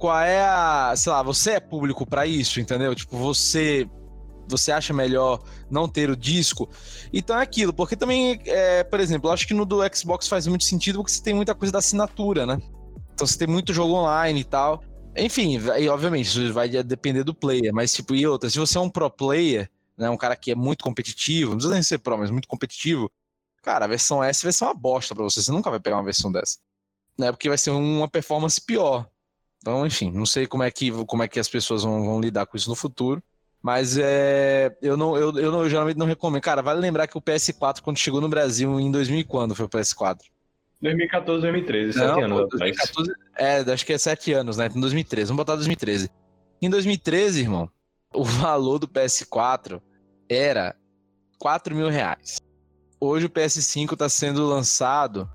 Qual 0.00 0.18
é 0.20 0.42
a. 0.42 0.94
Sei 0.96 1.12
lá, 1.12 1.22
você 1.22 1.52
é 1.52 1.60
público 1.60 2.06
para 2.06 2.26
isso, 2.26 2.60
entendeu? 2.60 2.94
Tipo, 2.94 3.16
você. 3.16 3.88
Você 4.48 4.72
acha 4.72 4.92
melhor 4.92 5.40
não 5.70 5.86
ter 5.86 6.10
o 6.10 6.16
disco? 6.16 6.68
Então 7.12 7.38
é 7.38 7.42
aquilo, 7.42 7.72
porque 7.72 7.94
também, 7.94 8.40
é, 8.46 8.82
por 8.82 8.98
exemplo, 8.98 9.28
eu 9.28 9.32
acho 9.32 9.46
que 9.46 9.54
no 9.54 9.64
do 9.64 9.78
Xbox 9.94 10.26
faz 10.26 10.48
muito 10.48 10.64
sentido 10.64 10.98
porque 10.98 11.12
você 11.12 11.22
tem 11.22 11.34
muita 11.34 11.54
coisa 11.54 11.70
da 11.70 11.78
assinatura, 11.78 12.44
né? 12.44 12.60
Então 13.14 13.24
você 13.24 13.38
tem 13.38 13.46
muito 13.46 13.72
jogo 13.72 13.94
online 13.94 14.40
e 14.40 14.44
tal. 14.44 14.82
Enfim, 15.16 15.60
e 15.78 15.88
obviamente, 15.88 16.26
isso 16.26 16.52
vai 16.52 16.68
depender 16.68 17.22
do 17.22 17.32
player, 17.32 17.72
mas 17.72 17.92
tipo, 17.92 18.12
e 18.12 18.26
outra, 18.26 18.50
se 18.50 18.58
você 18.58 18.76
é 18.76 18.80
um 18.80 18.90
pro 18.90 19.08
player, 19.08 19.70
né, 19.96 20.10
um 20.10 20.16
cara 20.16 20.34
que 20.34 20.50
é 20.50 20.54
muito 20.56 20.82
competitivo, 20.82 21.50
não 21.50 21.56
precisa 21.58 21.74
nem 21.74 21.82
ser 21.84 21.98
pro, 21.98 22.18
mas 22.18 22.30
muito 22.32 22.48
competitivo, 22.48 23.08
Cara, 23.62 23.84
a 23.84 23.88
versão 23.88 24.24
S 24.24 24.42
vai 24.42 24.52
ser 24.52 24.64
uma 24.64 24.74
bosta 24.74 25.14
para 25.14 25.24
você. 25.24 25.42
Você 25.42 25.52
nunca 25.52 25.70
vai 25.70 25.80
pegar 25.80 25.96
uma 25.96 26.04
versão 26.04 26.32
dessa. 26.32 26.58
Né? 27.18 27.30
Porque 27.30 27.48
vai 27.48 27.58
ser 27.58 27.70
uma 27.70 28.08
performance 28.08 28.60
pior. 28.60 29.08
Então, 29.60 29.86
enfim, 29.86 30.10
não 30.10 30.26
sei 30.26 30.46
como 30.46 30.62
é 30.62 30.70
que, 30.70 30.90
como 31.04 31.22
é 31.22 31.28
que 31.28 31.38
as 31.38 31.48
pessoas 31.48 31.82
vão, 31.82 32.04
vão 32.04 32.20
lidar 32.20 32.46
com 32.46 32.56
isso 32.56 32.68
no 32.68 32.76
futuro. 32.76 33.22
Mas 33.62 33.98
é, 33.98 34.74
eu, 34.80 34.96
não, 34.96 35.16
eu, 35.16 35.36
eu, 35.36 35.52
não, 35.52 35.62
eu 35.62 35.68
geralmente 35.68 35.98
não 35.98 36.06
recomendo. 36.06 36.42
Cara, 36.42 36.62
vale 36.62 36.80
lembrar 36.80 37.06
que 37.06 37.18
o 37.18 37.20
PS4, 37.20 37.80
quando 37.82 37.98
chegou 37.98 38.20
no 38.20 38.28
Brasil 38.28 38.80
em 38.80 38.90
2000 38.90 39.26
quando 39.26 39.54
foi 39.54 39.66
o 39.66 39.68
PS4? 39.68 40.20
2014, 40.80 41.42
2013, 41.42 41.98
não, 41.98 42.14
7 42.14 42.22
anos 42.22 42.48
2014, 42.48 43.12
É, 43.36 43.58
acho 43.70 43.84
que 43.84 43.92
é 43.92 43.98
7 43.98 44.32
anos, 44.32 44.56
né? 44.56 44.70
Em 44.74 44.80
2013. 44.80 45.28
Vamos 45.28 45.36
botar 45.36 45.56
2013. 45.56 46.10
Em 46.62 46.70
2013, 46.70 47.40
irmão, 47.40 47.68
o 48.14 48.24
valor 48.24 48.78
do 48.78 48.88
PS4 48.88 49.78
era 50.26 50.74
4 51.38 51.76
mil 51.76 51.90
reais 51.90 52.38
hoje 53.00 53.26
o 53.26 53.30
PS5 53.30 53.94
está 53.94 54.08
sendo 54.08 54.46
lançado 54.46 55.28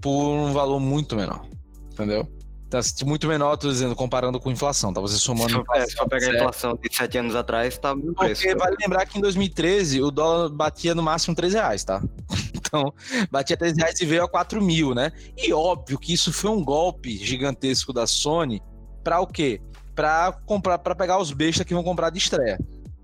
por 0.00 0.12
um 0.12 0.52
valor 0.52 0.78
muito 0.78 1.16
menor, 1.16 1.44
entendeu? 1.92 2.28
Tá 2.70 2.80
muito 3.06 3.26
menor, 3.26 3.56
tô 3.56 3.68
dizendo, 3.68 3.96
comparando 3.96 4.38
com 4.38 4.50
inflação, 4.50 4.92
tá? 4.92 5.00
Você 5.00 5.16
somando. 5.16 5.48
Se 5.50 5.64
for, 5.64 5.76
é, 5.76 5.86
se 5.86 5.96
for 5.96 6.08
pegar 6.08 6.30
a 6.30 6.34
inflação 6.34 6.78
de 6.80 6.94
7 6.94 7.18
anos 7.18 7.34
atrás, 7.34 7.78
tá 7.78 7.94
muito 7.94 8.14
preço. 8.14 8.42
Porque 8.42 8.54
vale 8.54 8.76
lembrar 8.78 9.06
que 9.06 9.18
em 9.18 9.22
2013 9.22 10.02
o 10.02 10.10
dólar 10.10 10.50
batia 10.50 10.94
no 10.94 11.02
máximo 11.02 11.34
3 11.34 11.54
reais, 11.54 11.84
tá? 11.84 12.02
Então, 12.68 12.92
batia 13.30 13.56
3 13.56 13.78
reais 13.78 13.98
e 13.98 14.04
veio 14.04 14.24
a 14.24 14.28
4 14.28 14.60
mil, 14.60 14.94
né? 14.94 15.10
E 15.38 15.54
óbvio 15.54 15.98
que 15.98 16.12
isso 16.12 16.30
foi 16.30 16.50
um 16.50 16.62
golpe 16.62 17.16
gigantesco 17.16 17.94
da 17.94 18.06
Sony 18.06 18.62
para 19.02 19.20
o 19.20 19.26
quê? 19.26 19.58
Para 19.94 20.32
comprar, 20.44 20.76
para 20.76 20.94
pegar 20.94 21.18
os 21.18 21.32
bestas 21.32 21.64
que 21.64 21.72
vão 21.72 21.82
comprar 21.82 22.10
de 22.10 22.18
estreia 22.18 22.58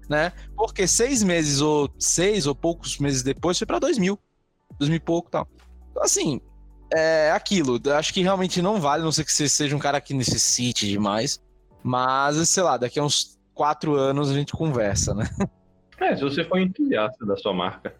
né? 0.08 0.32
Porque 0.56 0.86
seis 0.86 1.22
meses 1.22 1.60
ou 1.60 1.90
seis 1.98 2.46
ou 2.46 2.54
poucos 2.54 2.98
meses 2.98 3.22
depois 3.22 3.58
foi 3.58 3.66
para 3.66 3.78
dois 3.78 3.98
mil, 3.98 4.18
dois 4.78 4.88
mil 4.88 4.96
e 4.96 5.00
pouco 5.00 5.30
tal. 5.30 5.48
Então, 5.90 6.02
assim, 6.02 6.40
é 6.94 7.32
aquilo. 7.32 7.80
Acho 7.96 8.12
que 8.12 8.22
realmente 8.22 8.62
não 8.62 8.80
vale, 8.80 9.02
não 9.02 9.12
sei 9.12 9.24
que 9.24 9.32
você 9.32 9.48
seja 9.48 9.74
um 9.74 9.78
cara 9.78 10.00
que 10.00 10.14
necessite 10.14 10.86
demais. 10.86 11.40
Mas, 11.82 12.48
sei 12.48 12.62
lá, 12.62 12.76
daqui 12.76 12.98
a 12.98 13.04
uns 13.04 13.38
quatro 13.52 13.94
anos 13.94 14.30
a 14.30 14.34
gente 14.34 14.52
conversa, 14.52 15.14
né? 15.14 15.28
É, 16.00 16.16
se 16.16 16.22
você 16.22 16.44
for 16.44 16.58
entusiasta 16.58 17.24
da 17.24 17.36
sua 17.36 17.52
marca. 17.52 17.94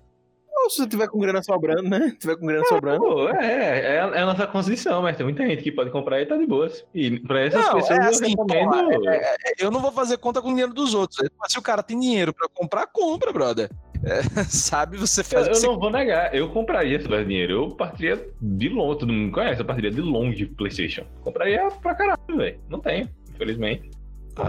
Ou 0.57 0.71
se 0.71 0.79
você 0.79 0.89
tiver 0.89 1.09
com 1.09 1.19
grana 1.19 1.43
sobrando, 1.43 1.89
né? 1.89 2.09
Se 2.11 2.19
tiver 2.19 2.37
com 2.37 2.47
grana 2.47 2.65
é, 2.65 2.69
sobrando. 2.69 3.01
Pô, 3.01 3.29
é, 3.29 3.45
é, 3.45 3.97
é, 3.97 4.01
a 4.01 4.27
nossa 4.27 4.47
condição, 4.47 5.03
mas 5.03 5.17
tem 5.17 5.25
muita 5.25 5.47
gente 5.47 5.63
que 5.63 5.71
pode 5.71 5.91
comprar 5.91 6.21
e 6.21 6.27
tá 6.27 6.37
de 6.37 6.47
boas. 6.47 6.85
E 6.95 7.21
pra 7.21 7.41
essas 7.41 7.65
não, 7.65 7.75
pessoas 7.75 7.99
é 7.99 8.03
assim, 8.03 8.35
eu 8.37 8.47
recomendo. 8.47 9.09
É, 9.09 9.17
é, 9.17 9.55
eu 9.59 9.71
não 9.71 9.81
vou 9.81 9.93
fazer 9.93 10.17
conta 10.17 10.41
com 10.41 10.49
o 10.49 10.51
dinheiro 10.51 10.73
dos 10.73 10.95
outros. 10.95 11.29
Mas 11.39 11.53
se 11.53 11.59
o 11.59 11.63
cara 11.63 11.83
tem 11.83 11.99
dinheiro 11.99 12.33
pra 12.33 12.49
comprar, 12.49 12.87
compra, 12.87 13.33
brother. 13.33 13.71
sabe, 14.49 14.97
você 14.97 15.23
faz. 15.23 15.47
Eu, 15.47 15.53
eu 15.53 15.55
você... 15.55 15.67
não 15.67 15.79
vou 15.79 15.91
negar, 15.91 16.35
eu 16.35 16.49
compraria 16.51 16.99
se 16.99 17.05
tivesse 17.05 17.27
dinheiro. 17.27 17.53
Eu 17.53 17.71
partiria 17.71 18.27
de 18.41 18.69
longe, 18.69 18.99
todo 19.01 19.13
mundo 19.13 19.33
conhece, 19.33 19.61
eu 19.61 19.65
partiria 19.65 19.91
de 19.91 20.01
longe 20.01 20.37
de 20.37 20.47
PlayStation. 20.47 21.05
Compraria 21.23 21.69
pra 21.83 21.95
caralho, 21.95 22.37
velho. 22.37 22.61
Não 22.69 22.81
tenho, 22.81 23.09
infelizmente. 23.35 23.91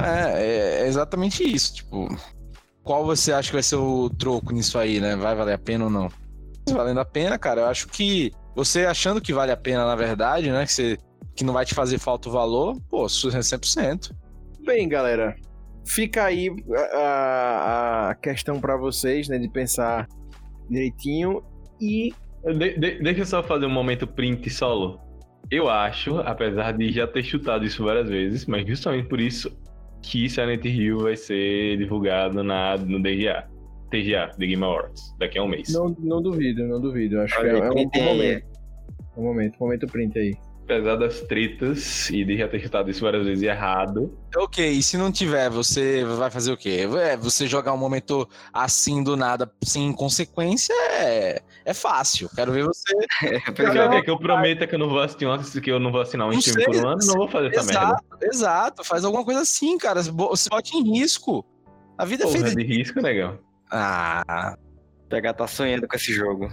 É, 0.03 0.83
é 0.83 0.87
exatamente 0.87 1.43
isso. 1.43 1.75
Tipo, 1.75 2.07
qual 2.83 3.05
você 3.05 3.31
acha 3.31 3.49
que 3.49 3.55
vai 3.55 3.63
ser 3.63 3.75
o 3.75 4.09
troco 4.09 4.53
nisso 4.53 4.77
aí, 4.77 4.99
né? 4.99 5.15
Vai 5.15 5.35
valer 5.35 5.53
a 5.53 5.59
pena 5.59 5.85
ou 5.85 5.89
não? 5.89 6.09
Valendo 6.69 6.99
a 6.99 7.05
pena, 7.05 7.37
cara, 7.37 7.61
eu 7.61 7.67
acho 7.67 7.87
que 7.87 8.31
você 8.55 8.85
achando 8.85 9.21
que 9.21 9.33
vale 9.33 9.51
a 9.51 9.57
pena, 9.57 9.85
na 9.85 9.95
verdade, 9.95 10.51
né? 10.51 10.65
Que, 10.65 10.73
você, 10.73 10.97
que 11.35 11.43
não 11.43 11.53
vai 11.53 11.65
te 11.65 11.75
fazer 11.75 11.99
falta 11.99 12.29
o 12.29 12.31
valor, 12.31 12.79
pô, 12.89 13.05
100%. 13.05 14.11
Bem, 14.65 14.89
galera, 14.89 15.35
fica 15.85 16.25
aí 16.25 16.49
a, 16.93 18.09
a 18.09 18.15
questão 18.15 18.59
para 18.59 18.75
vocês, 18.75 19.29
né? 19.29 19.37
De 19.37 19.49
pensar 19.49 20.07
direitinho 20.69 21.43
e. 21.79 22.11
De, 22.43 22.77
de, 22.77 23.01
deixa 23.01 23.21
eu 23.21 23.25
só 23.25 23.43
fazer 23.43 23.65
um 23.65 23.71
momento 23.71 24.05
print 24.07 24.49
solo. 24.49 24.99
Eu 25.51 25.69
acho, 25.69 26.17
apesar 26.19 26.71
de 26.73 26.91
já 26.91 27.07
ter 27.07 27.23
chutado 27.23 27.63
isso 27.63 27.83
várias 27.83 28.09
vezes, 28.09 28.45
mas 28.45 28.65
justamente 28.67 29.07
por 29.07 29.19
isso 29.19 29.55
que 30.01 30.27
Silent 30.29 30.65
Hill 30.65 30.99
vai 30.99 31.15
ser 31.15 31.77
divulgado 31.77 32.43
na, 32.43 32.77
no 32.77 33.01
DGA. 33.01 33.47
TGA, 33.91 34.31
The 34.37 34.47
Game 34.47 34.63
Awards, 34.63 35.15
daqui 35.19 35.37
a 35.37 35.43
um 35.43 35.47
mês. 35.47 35.71
Não, 35.71 35.95
não 35.99 36.21
duvido, 36.21 36.67
não 36.67 36.81
duvido. 36.81 37.21
Acho 37.21 37.39
Olha 37.39 37.49
que 37.49 37.55
é, 37.55 37.59
é 37.59 37.71
um 37.71 37.77
aí. 37.77 38.03
momento. 38.03 38.45
Um 39.15 39.23
momento, 39.23 39.57
momento 39.59 39.87
print 39.87 40.17
aí. 40.17 40.33
Apesar 40.65 40.95
das 40.95 41.21
tretas 41.21 42.09
e 42.09 42.25
de 42.25 42.37
já 42.39 42.47
ter 42.47 42.59
chutado 42.59 42.89
isso 42.89 43.01
várias 43.01 43.23
vezes 43.23 43.43
errado, 43.43 44.11
Ok, 44.35 44.67
e 44.67 44.81
se 44.81 44.97
não 44.97 45.11
tiver, 45.11 45.47
você 45.47 46.03
vai 46.03 46.31
fazer 46.31 46.51
o 46.51 46.57
quê? 46.57 46.87
É, 46.99 47.15
você 47.15 47.45
jogar 47.45 47.71
um 47.71 47.77
momento 47.77 48.27
assim 48.51 49.03
do 49.03 49.15
nada, 49.15 49.49
sem 49.63 49.93
consequência, 49.93 50.73
é, 50.99 51.39
é 51.63 51.73
fácil. 51.73 52.29
Quero 52.35 52.51
ver 52.51 52.65
você. 52.65 52.93
É. 53.23 53.39
quer 53.39 54.01
que 54.01 54.09
eu 54.09 54.17
prometa 54.17 54.65
que 54.65 54.73
eu 54.75 54.79
não 54.79 54.89
vou 54.89 54.99
assistir 54.99 55.25
uma, 55.25 55.37
que 55.37 55.71
eu 55.71 55.79
não 55.79 55.91
vou 55.91 56.01
assinar 56.01 56.27
um 56.27 56.31
Não 56.31 56.39
stream 56.39 56.65
por 56.65 56.73
sei, 56.75 56.83
um 56.83 56.87
ano? 56.87 56.99
Não 57.05 57.13
vou 57.13 57.27
fazer 57.27 57.55
essa 57.55 57.63
merda. 57.63 57.79
Exato, 57.79 58.17
exato. 58.23 58.83
Faz 58.83 59.05
alguma 59.05 59.23
coisa 59.23 59.41
assim, 59.41 59.77
cara. 59.77 60.01
Você 60.01 60.49
bote 60.49 60.75
em 60.75 60.97
risco. 60.99 61.45
A 61.97 62.05
vida 62.05 62.23
é 62.23 62.27
Porra 62.27 62.39
feita 62.39 62.55
de 62.55 62.63
de. 62.63 62.77
risco, 62.77 63.01
negão. 63.01 63.37
Ah, 63.71 64.57
PH 65.09 65.33
tá 65.33 65.47
sonhando 65.47 65.87
com 65.87 65.95
esse 65.95 66.11
jogo. 66.11 66.51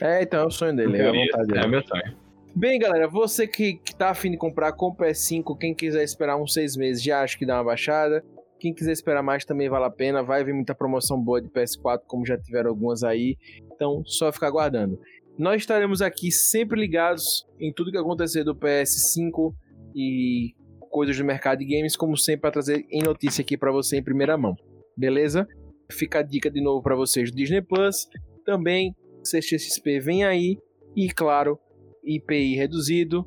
É, 0.00 0.22
então 0.22 0.40
é 0.42 0.46
o 0.46 0.50
sonho 0.50 0.74
dele, 0.76 0.96
é 0.96 1.08
a 1.08 1.12
vontade 1.12 1.46
dele. 1.48 1.64
É 1.64 1.66
meu 1.66 1.82
sonho. 1.86 2.27
Bem, 2.54 2.78
galera, 2.78 3.06
você 3.06 3.46
que, 3.46 3.74
que 3.74 3.94
tá 3.94 4.10
afim 4.10 4.30
de 4.30 4.36
comprar 4.36 4.72
com 4.72 4.86
o 4.86 4.96
PS5, 4.96 5.56
quem 5.58 5.74
quiser 5.74 6.02
esperar 6.02 6.36
uns 6.36 6.52
seis 6.52 6.76
meses, 6.76 7.02
já 7.02 7.22
acho 7.22 7.38
que 7.38 7.46
dá 7.46 7.56
uma 7.56 7.64
baixada. 7.64 8.24
Quem 8.58 8.74
quiser 8.74 8.92
esperar 8.92 9.22
mais 9.22 9.44
também 9.44 9.68
vale 9.68 9.84
a 9.84 9.90
pena. 9.90 10.22
Vai 10.22 10.42
vir 10.42 10.52
muita 10.52 10.74
promoção 10.74 11.22
boa 11.22 11.40
de 11.40 11.48
PS4, 11.48 12.00
como 12.06 12.26
já 12.26 12.36
tiveram 12.36 12.70
algumas 12.70 13.04
aí. 13.04 13.36
Então, 13.72 14.02
só 14.04 14.32
ficar 14.32 14.48
aguardando. 14.48 14.98
Nós 15.38 15.62
estaremos 15.62 16.02
aqui 16.02 16.32
sempre 16.32 16.80
ligados 16.80 17.46
em 17.60 17.72
tudo 17.72 17.92
que 17.92 17.98
acontecer 17.98 18.42
do 18.42 18.56
PS5 18.56 19.54
e 19.94 20.54
coisas 20.90 21.16
do 21.16 21.24
mercado 21.24 21.58
de 21.58 21.64
games, 21.64 21.96
como 21.96 22.16
sempre, 22.16 22.40
para 22.40 22.50
trazer 22.50 22.84
em 22.90 23.02
notícia 23.02 23.42
aqui 23.42 23.56
para 23.56 23.70
você 23.70 23.98
em 23.98 24.02
primeira 24.02 24.36
mão. 24.36 24.56
Beleza? 24.96 25.46
Fica 25.92 26.18
a 26.18 26.22
dica 26.22 26.50
de 26.50 26.60
novo 26.60 26.82
para 26.82 26.96
vocês 26.96 27.30
do 27.30 27.36
Disney 27.36 27.62
Plus. 27.62 28.08
Também, 28.44 28.96
CXP 29.22 30.00
vem 30.00 30.24
aí. 30.24 30.58
E 30.96 31.08
claro, 31.08 31.60
IPI 32.04 32.54
reduzido, 32.56 33.24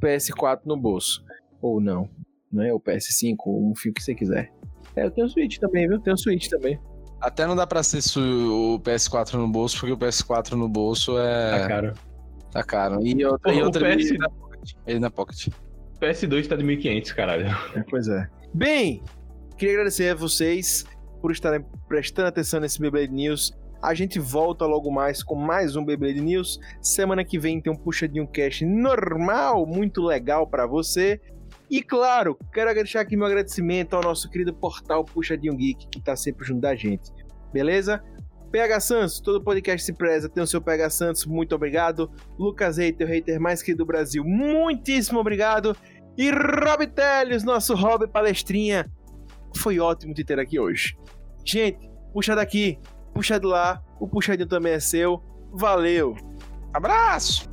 PS4 0.00 0.60
no 0.64 0.76
bolso. 0.76 1.24
Ou 1.60 1.80
não, 1.80 2.08
né? 2.52 2.72
O 2.72 2.80
PS5, 2.80 3.36
um 3.46 3.74
fio 3.76 3.92
que 3.92 4.02
você 4.02 4.14
quiser. 4.14 4.52
É, 4.96 5.04
eu 5.06 5.10
tenho 5.10 5.28
Switch 5.28 5.58
também, 5.58 5.88
viu? 5.88 5.98
Tenho 6.00 6.16
Switch 6.16 6.48
também. 6.48 6.78
até 7.20 7.46
não 7.46 7.56
dá 7.56 7.66
pra 7.66 7.82
ser 7.82 7.98
o 8.18 8.78
PS4 8.80 9.34
no 9.34 9.48
bolso, 9.48 9.78
porque 9.80 9.92
o 9.92 9.96
PS4 9.96 10.52
no 10.52 10.68
bolso 10.68 11.18
é. 11.18 11.58
Tá 11.60 11.68
caro. 11.68 11.94
Tá 12.52 12.62
caro. 12.62 13.06
E 13.06 13.24
outra, 13.24 13.38
Porra, 13.50 13.54
e 13.56 13.62
outra 13.62 13.96
PS 13.96 14.10
ele 14.10 14.18
na 14.18 14.30
Pocket. 14.30 14.72
Ele 14.86 14.98
na 15.00 15.10
Pocket. 15.10 15.48
PS2 16.00 16.46
tá 16.48 16.56
de 16.56 16.64
1.500, 16.64 17.14
caralho. 17.14 17.46
É, 17.74 17.82
pois 17.88 18.06
é. 18.08 18.28
Bem, 18.52 19.02
queria 19.56 19.74
agradecer 19.74 20.10
a 20.10 20.14
vocês 20.14 20.84
por 21.20 21.32
estarem 21.32 21.64
prestando 21.88 22.28
atenção 22.28 22.60
nesse 22.60 22.78
Beyblade 22.80 23.10
News. 23.12 23.52
A 23.84 23.92
gente 23.92 24.18
volta 24.18 24.64
logo 24.64 24.90
mais 24.90 25.22
com 25.22 25.34
mais 25.34 25.76
um 25.76 25.84
Beyblade 25.84 26.18
News. 26.18 26.58
Semana 26.80 27.22
que 27.22 27.38
vem 27.38 27.60
tem 27.60 27.70
um 27.70 27.76
puxadinho 27.76 28.26
cash 28.26 28.62
normal, 28.62 29.66
muito 29.66 30.02
legal 30.02 30.46
pra 30.46 30.66
você. 30.66 31.20
E 31.70 31.82
claro, 31.82 32.34
quero 32.50 32.72
deixar 32.72 33.02
aqui 33.02 33.14
meu 33.14 33.26
agradecimento 33.26 33.94
ao 33.94 34.02
nosso 34.02 34.30
querido 34.30 34.54
portal 34.54 35.04
Puxadinho 35.04 35.54
Geek, 35.54 35.86
que 35.88 36.00
tá 36.00 36.16
sempre 36.16 36.46
junto 36.46 36.62
da 36.62 36.74
gente. 36.74 37.12
Beleza? 37.52 38.02
PH 38.50 38.80
Santos, 38.80 39.20
todo 39.20 39.44
podcast 39.44 39.84
se 39.84 39.92
preza, 39.92 40.30
tem 40.30 40.42
o 40.42 40.46
seu 40.46 40.62
PH 40.62 40.88
Santos, 40.88 41.26
muito 41.26 41.54
obrigado. 41.54 42.10
Lucas 42.38 42.78
Hater, 42.78 43.06
o 43.06 43.10
hater 43.10 43.38
mais 43.38 43.60
querido 43.60 43.84
do 43.84 43.86
Brasil, 43.86 44.24
muitíssimo 44.24 45.18
obrigado. 45.20 45.76
E 46.16 46.30
Rob 46.30 46.86
Teles, 46.86 47.44
nosso 47.44 47.74
Rob 47.74 48.08
palestrinha. 48.08 48.90
Foi 49.58 49.78
ótimo 49.78 50.14
te 50.14 50.24
ter 50.24 50.40
aqui 50.40 50.58
hoje. 50.58 50.96
Gente, 51.44 51.90
puxa 52.14 52.34
daqui, 52.34 52.78
puxa 53.14 53.38
de 53.38 53.46
lá, 53.46 53.80
o 54.00 54.08
puxadinho 54.08 54.48
também 54.48 54.72
é 54.72 54.80
seu. 54.80 55.22
Valeu! 55.52 56.16
Abraço! 56.72 57.48